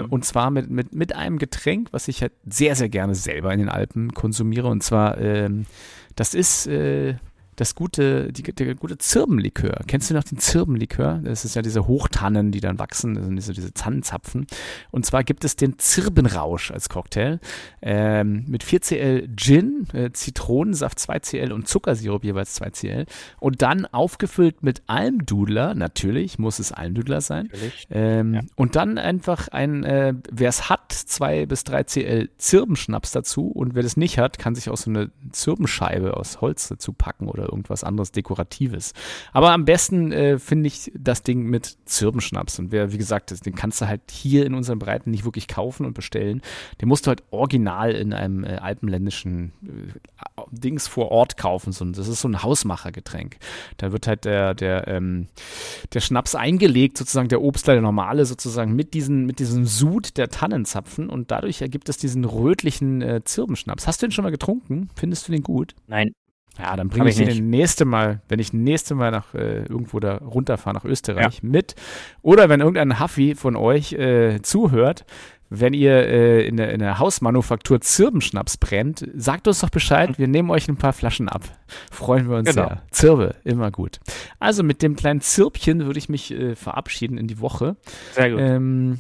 Und 0.10 0.24
zwar 0.24 0.50
mit, 0.50 0.70
mit, 0.70 0.96
mit 0.96 1.14
einem 1.16 1.38
Getränk 1.38 1.57
Getränk, 1.58 1.90
was 1.92 2.08
ich 2.08 2.22
halt 2.22 2.34
sehr, 2.46 2.76
sehr 2.76 2.90
gerne 2.90 3.16
selber 3.16 3.52
in 3.52 3.60
den 3.60 3.70
Alpen 3.70 4.14
konsumiere. 4.14 4.68
Und 4.68 4.84
zwar, 4.84 5.18
ähm, 5.18 5.66
das 6.16 6.34
ist 6.34 6.68
äh, 6.68 7.16
das 7.58 7.74
gute, 7.74 8.32
die, 8.32 8.44
der 8.44 8.76
gute 8.76 9.00
Zirbenlikör. 9.00 9.82
Kennst 9.88 10.12
du 10.12 10.14
noch 10.14 10.24
den 10.24 10.38
Zirbenlikör? 10.38 11.20
Das 11.24 11.44
ist 11.44 11.56
ja 11.56 11.64
diese 11.64 11.88
Hochtannen, 11.88 12.52
die 12.52 12.62
dann 12.62 12.78
wachsen, 12.78 13.16
das 13.16 13.26
sind 13.26 13.36
diese, 13.36 13.54
diese 13.54 13.74
Tannenzapfen. 13.74 14.46
Und 14.92 15.08
zwar 15.08 15.24
gibt 15.24 15.44
es 15.44 15.56
den 15.56 15.80
Zirbenrausch 15.80 16.70
als 16.70 16.88
Cocktail 16.88 17.40
ähm, 17.82 18.46
mit 18.48 18.64
4cl 18.64 19.36
Gin, 19.36 19.88
äh, 19.94 20.12
Zitronensaft 20.12 21.00
2cl 21.00 21.52
und 21.52 21.68
Zuckersirup 21.68 22.24
jeweils 22.24 22.62
2cl 22.62 23.08
und 23.40 23.64
dann 23.64 23.88
aufgefüllt 23.88 24.62
mit 24.62 24.84
Almdudler, 24.86 25.74
natürlich 25.74 26.38
muss 26.38 26.60
es 26.60 26.72
Almdudler 26.72 27.22
sein. 27.22 27.50
Ähm, 27.90 28.34
ja. 28.36 28.42
Und 28.56 28.76
dann 28.76 29.00
einfach 29.00 29.48
ein, 29.48 29.84
äh, 29.84 30.14
wer 30.32 30.50
es 30.50 30.70
hat, 30.70 30.92
2 30.92 31.48
bis 31.48 31.64
3 31.64 31.84
cl 31.86 32.30
Zirbenschnaps 32.38 33.14
dazu 33.14 33.48
und 33.48 33.74
wer 33.74 33.82
das 33.82 33.98
nicht 33.98 34.20
hat, 34.20 34.38
kann 34.38 34.54
sich 34.54 34.70
auch 34.70 34.78
so 34.78 34.92
eine 34.92 35.10
Zirbenscheibe 35.32 36.16
aus 36.16 36.40
Holz 36.40 36.68
dazu 36.68 36.94
packen 36.94 37.28
oder 37.28 37.47
irgendwas 37.48 37.84
anderes 37.84 38.12
Dekoratives. 38.12 38.94
Aber 39.34 39.52
am 39.52 39.66
besten 39.66 40.12
äh, 40.12 40.40
finde 40.40 40.68
ich 40.68 40.92
das 40.98 41.24
Ding 41.24 41.44
mit 41.44 41.78
Zirbenschnaps. 41.86 42.60
Und 42.60 42.72
wer, 42.72 42.92
wie 42.92 42.98
gesagt, 42.98 43.46
den 43.46 43.56
kannst 43.56 43.82
du 43.82 43.88
halt 43.88 44.02
hier 44.12 44.46
in 44.46 44.54
unseren 44.54 44.80
Breiten 44.80 45.12
nicht 45.12 45.26
wirklich 45.26 45.48
kaufen 45.48 45.86
und 45.86 45.94
bestellen. 45.94 46.42
Den 46.82 46.90
musst 46.90 47.06
du 47.06 47.10
halt 47.10 47.24
original 47.32 47.92
in 47.92 48.14
einem 48.14 48.44
äh, 48.44 48.56
alpenländischen 48.56 49.52
äh, 49.64 50.42
Dings 50.52 50.88
vor 50.88 51.12
Ort 51.12 51.38
kaufen. 51.38 51.72
So, 51.72 51.86
das 51.86 52.08
ist 52.08 52.22
so 52.22 52.28
ein 52.28 52.44
Hausmachergetränk. 52.44 53.38
Da 53.78 53.92
wird 53.92 54.08
halt 54.08 54.26
der, 54.26 54.54
der, 54.54 54.88
ähm, 54.88 55.28
der 55.94 56.02
Schnaps 56.02 56.36
eingelegt, 56.36 56.98
sozusagen 56.98 57.30
der 57.30 57.42
Obstler, 57.42 57.74
der 57.74 57.82
normale 57.82 58.26
sozusagen 58.26 58.76
mit, 58.76 58.94
diesen, 58.94 59.26
mit 59.26 59.40
diesem 59.40 59.66
Sud 59.66 60.18
der 60.18 60.30
Tannenzapfen 60.30 61.10
und 61.10 61.32
dadurch 61.32 61.62
ergibt 61.62 61.90
es 61.90 61.98
diesen 61.98 62.26
rötlichen 62.26 63.02
äh, 63.02 63.24
Zirbenschnaps. 63.24 63.88
Hast 63.88 64.02
du 64.02 64.08
den 64.08 64.12
schon 64.12 64.24
mal 64.24 64.32
getrunken? 64.32 64.90
Findest 64.96 65.28
du 65.28 65.32
den 65.32 65.44
gut? 65.44 65.76
Nein, 65.88 66.14
ja, 66.60 66.76
dann 66.76 66.90
bringe 66.90 67.10
ich, 67.10 67.20
ich 67.20 67.36
den 67.38 67.50
nächste 67.50 67.86
Mal, 67.86 68.22
wenn 68.30 68.40
ich 68.40 68.54
nächste 68.54 68.96
Mal 68.96 69.12
nach 69.12 69.34
äh, 69.34 69.64
irgendwo 69.64 70.00
da 70.00 70.18
runterfahre 70.18 70.76
nach 70.76 70.86
Österreich 70.86 71.40
ja. 71.42 71.50
mit. 71.50 71.76
Oder 72.22 72.50
wenn 72.50 72.60
irgendein 72.60 73.00
Haffi 73.00 73.36
von 73.36 73.56
euch 73.56 73.94
äh, 73.94 74.42
zuhört, 74.42 75.06
wenn 75.50 75.74
ihr 75.74 75.94
äh, 75.94 76.46
in, 76.46 76.58
der, 76.58 76.74
in 76.74 76.80
der 76.80 77.00
Hausmanufaktur 77.00 77.80
Zirbenschnaps 77.80 78.58
brennt, 78.58 79.08
sagt 79.16 79.48
uns 79.48 79.60
doch 79.60 79.70
Bescheid, 79.70 80.20
wir 80.20 80.28
nehmen 80.28 80.50
euch 80.50 80.68
ein 80.68 80.76
paar 80.76 80.94
Flaschen 80.94 81.30
ab. 81.30 81.44
Freuen 81.90 82.30
wir 82.30 82.38
uns 82.38 82.50
genau. 82.50 82.68
sehr. 82.68 82.82
Zirbe, 82.92 83.36
immer 83.44 83.72
gut. 83.72 84.00
Also 84.40 84.64
mit 84.64 84.82
dem 84.82 84.96
kleinen 84.96 85.22
Zirbchen 85.22 85.86
würde 85.86 86.00
ich 86.00 86.10
mich 86.10 86.32
äh, 86.32 86.56
verabschieden 86.56 87.18
in 87.18 87.28
die 87.28 87.40
Woche. 87.40 87.78
Sehr 88.14 88.32
gut. 88.32 88.40
Ähm, 88.42 89.00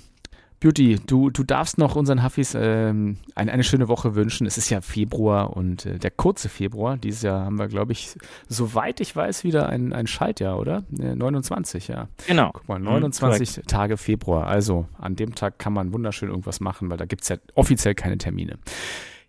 Beauty, 0.59 0.99
du, 1.05 1.29
du 1.29 1.43
darfst 1.43 1.77
noch 1.77 1.95
unseren 1.95 2.23
Huffis 2.23 2.55
ähm, 2.55 3.17
eine, 3.35 3.51
eine 3.51 3.63
schöne 3.63 3.87
Woche 3.87 4.15
wünschen. 4.15 4.47
Es 4.47 4.57
ist 4.57 4.71
ja 4.71 4.81
Februar 4.81 5.55
und 5.55 5.85
äh, 5.85 5.99
der 5.99 6.09
kurze 6.09 6.49
Februar. 6.49 6.97
Dieses 6.97 7.21
Jahr 7.21 7.45
haben 7.45 7.59
wir, 7.59 7.67
glaube 7.67 7.91
ich, 7.91 8.15
soweit 8.49 8.99
ich 8.99 9.15
weiß, 9.15 9.43
wieder 9.43 9.69
ein, 9.69 9.93
ein 9.93 10.07
Schaltjahr, 10.07 10.57
oder? 10.57 10.83
Äh, 10.99 11.15
29, 11.15 11.89
ja. 11.89 12.07
Genau. 12.25 12.49
Guck 12.53 12.67
mal, 12.67 12.79
29 12.79 13.57
mhm, 13.57 13.67
Tage 13.67 13.97
Februar. 13.97 14.47
Also 14.47 14.87
an 14.97 15.15
dem 15.15 15.35
Tag 15.35 15.59
kann 15.59 15.73
man 15.73 15.93
wunderschön 15.93 16.29
irgendwas 16.29 16.59
machen, 16.59 16.89
weil 16.89 16.97
da 16.97 17.05
gibt 17.05 17.21
es 17.21 17.29
ja 17.29 17.37
offiziell 17.53 17.93
keine 17.93 18.17
Termine. 18.17 18.57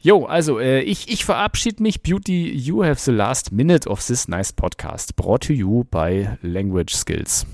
Jo, 0.00 0.24
also 0.24 0.60
äh, 0.60 0.80
ich, 0.80 1.12
ich 1.12 1.24
verabschiede 1.26 1.82
mich. 1.82 2.02
Beauty, 2.02 2.50
you 2.52 2.84
have 2.84 3.00
the 3.00 3.10
last 3.10 3.52
minute 3.52 3.86
of 3.88 4.02
this 4.06 4.28
nice 4.28 4.52
podcast. 4.52 5.14
Brought 5.16 5.42
to 5.48 5.52
you 5.52 5.84
by 5.90 6.28
Language 6.40 6.94
Skills. 6.94 7.46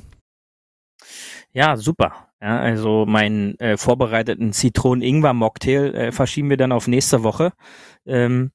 Ja, 1.53 1.77
super. 1.77 2.13
Ja, 2.45 2.61
also 2.61 3.07
meinen 3.07 3.59
äh, 3.59 3.79
vorbereiteten 3.79 4.53
Zitronen-Ingwer-Mocktail 4.53 5.95
äh, 5.95 6.13
verschieben 6.13 6.51
wir 6.51 6.59
dann 6.59 6.73
auf 6.73 6.87
nächste 6.89 7.23
Woche. 7.23 7.55
Ähm, 8.05 8.53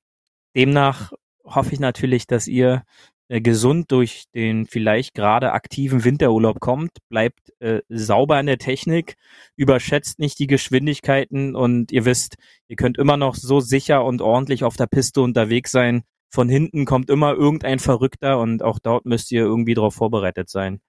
demnach 0.56 1.12
hoffe 1.44 1.74
ich 1.74 1.80
natürlich, 1.80 2.28
dass 2.28 2.48
ihr 2.48 2.84
äh, 3.30 3.42
gesund 3.42 3.92
durch 3.92 4.26
den 4.36 4.68
vielleicht 4.68 5.16
gerade 5.16 5.54
aktiven 5.54 6.04
Winterurlaub 6.04 6.60
kommt, 6.60 6.92
bleibt 7.10 7.40
äh, 7.62 7.82
sauber 7.90 8.40
in 8.40 8.46
der 8.46 8.60
Technik, 8.60 9.16
überschätzt 9.56 10.20
nicht 10.20 10.38
die 10.38 10.46
Geschwindigkeiten 10.46 11.56
und 11.56 11.92
ihr 11.92 12.06
wisst, 12.06 12.36
ihr 12.68 12.76
könnt 12.76 13.00
immer 13.00 13.18
noch 13.18 13.34
so 13.34 13.60
sicher 13.60 14.06
und 14.06 14.22
ordentlich 14.22 14.64
auf 14.64 14.78
der 14.78 14.86
Piste 14.86 15.22
unterwegs 15.22 15.72
sein. 15.72 16.04
Von 16.30 16.48
hinten 16.48 16.86
kommt 16.86 17.10
immer 17.10 17.34
irgendein 17.34 17.80
Verrückter 17.80 18.40
und 18.40 18.62
auch 18.62 18.78
dort 18.78 19.06
müsst 19.08 19.32
ihr 19.32 19.42
irgendwie 19.42 19.74
darauf 19.74 19.96
vorbereitet 19.96 20.48
sein. 20.48 20.80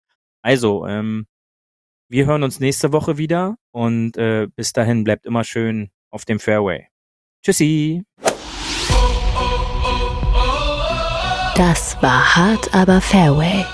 Also, 0.43 0.87
ähm, 0.87 1.27
wir 2.11 2.27
hören 2.27 2.43
uns 2.43 2.59
nächste 2.59 2.93
Woche 2.93 3.19
wieder 3.19 3.57
und 3.71 4.17
äh, 4.17 4.49
bis 4.57 4.73
dahin 4.73 5.05
bleibt 5.05 5.27
immer 5.27 5.45
schön 5.45 5.91
auf 6.11 6.25
dem 6.25 6.41
Fairway. 6.41 6.89
Tschüssi! 7.43 8.03
Das 11.57 11.97
war 12.03 12.37
hart, 12.37 12.75
aber 12.75 13.01
Fairway. 13.01 13.65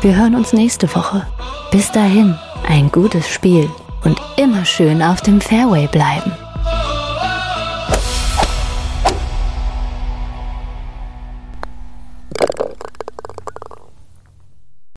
Wir 0.00 0.16
hören 0.16 0.34
uns 0.34 0.52
nächste 0.52 0.92
Woche. 0.94 1.26
Bis 1.70 1.92
dahin, 1.92 2.34
ein 2.66 2.90
gutes 2.90 3.28
Spiel 3.28 3.68
und 4.04 4.18
immer 4.38 4.64
schön 4.64 5.02
auf 5.02 5.20
dem 5.20 5.40
Fairway 5.40 5.86
bleiben. 5.88 6.32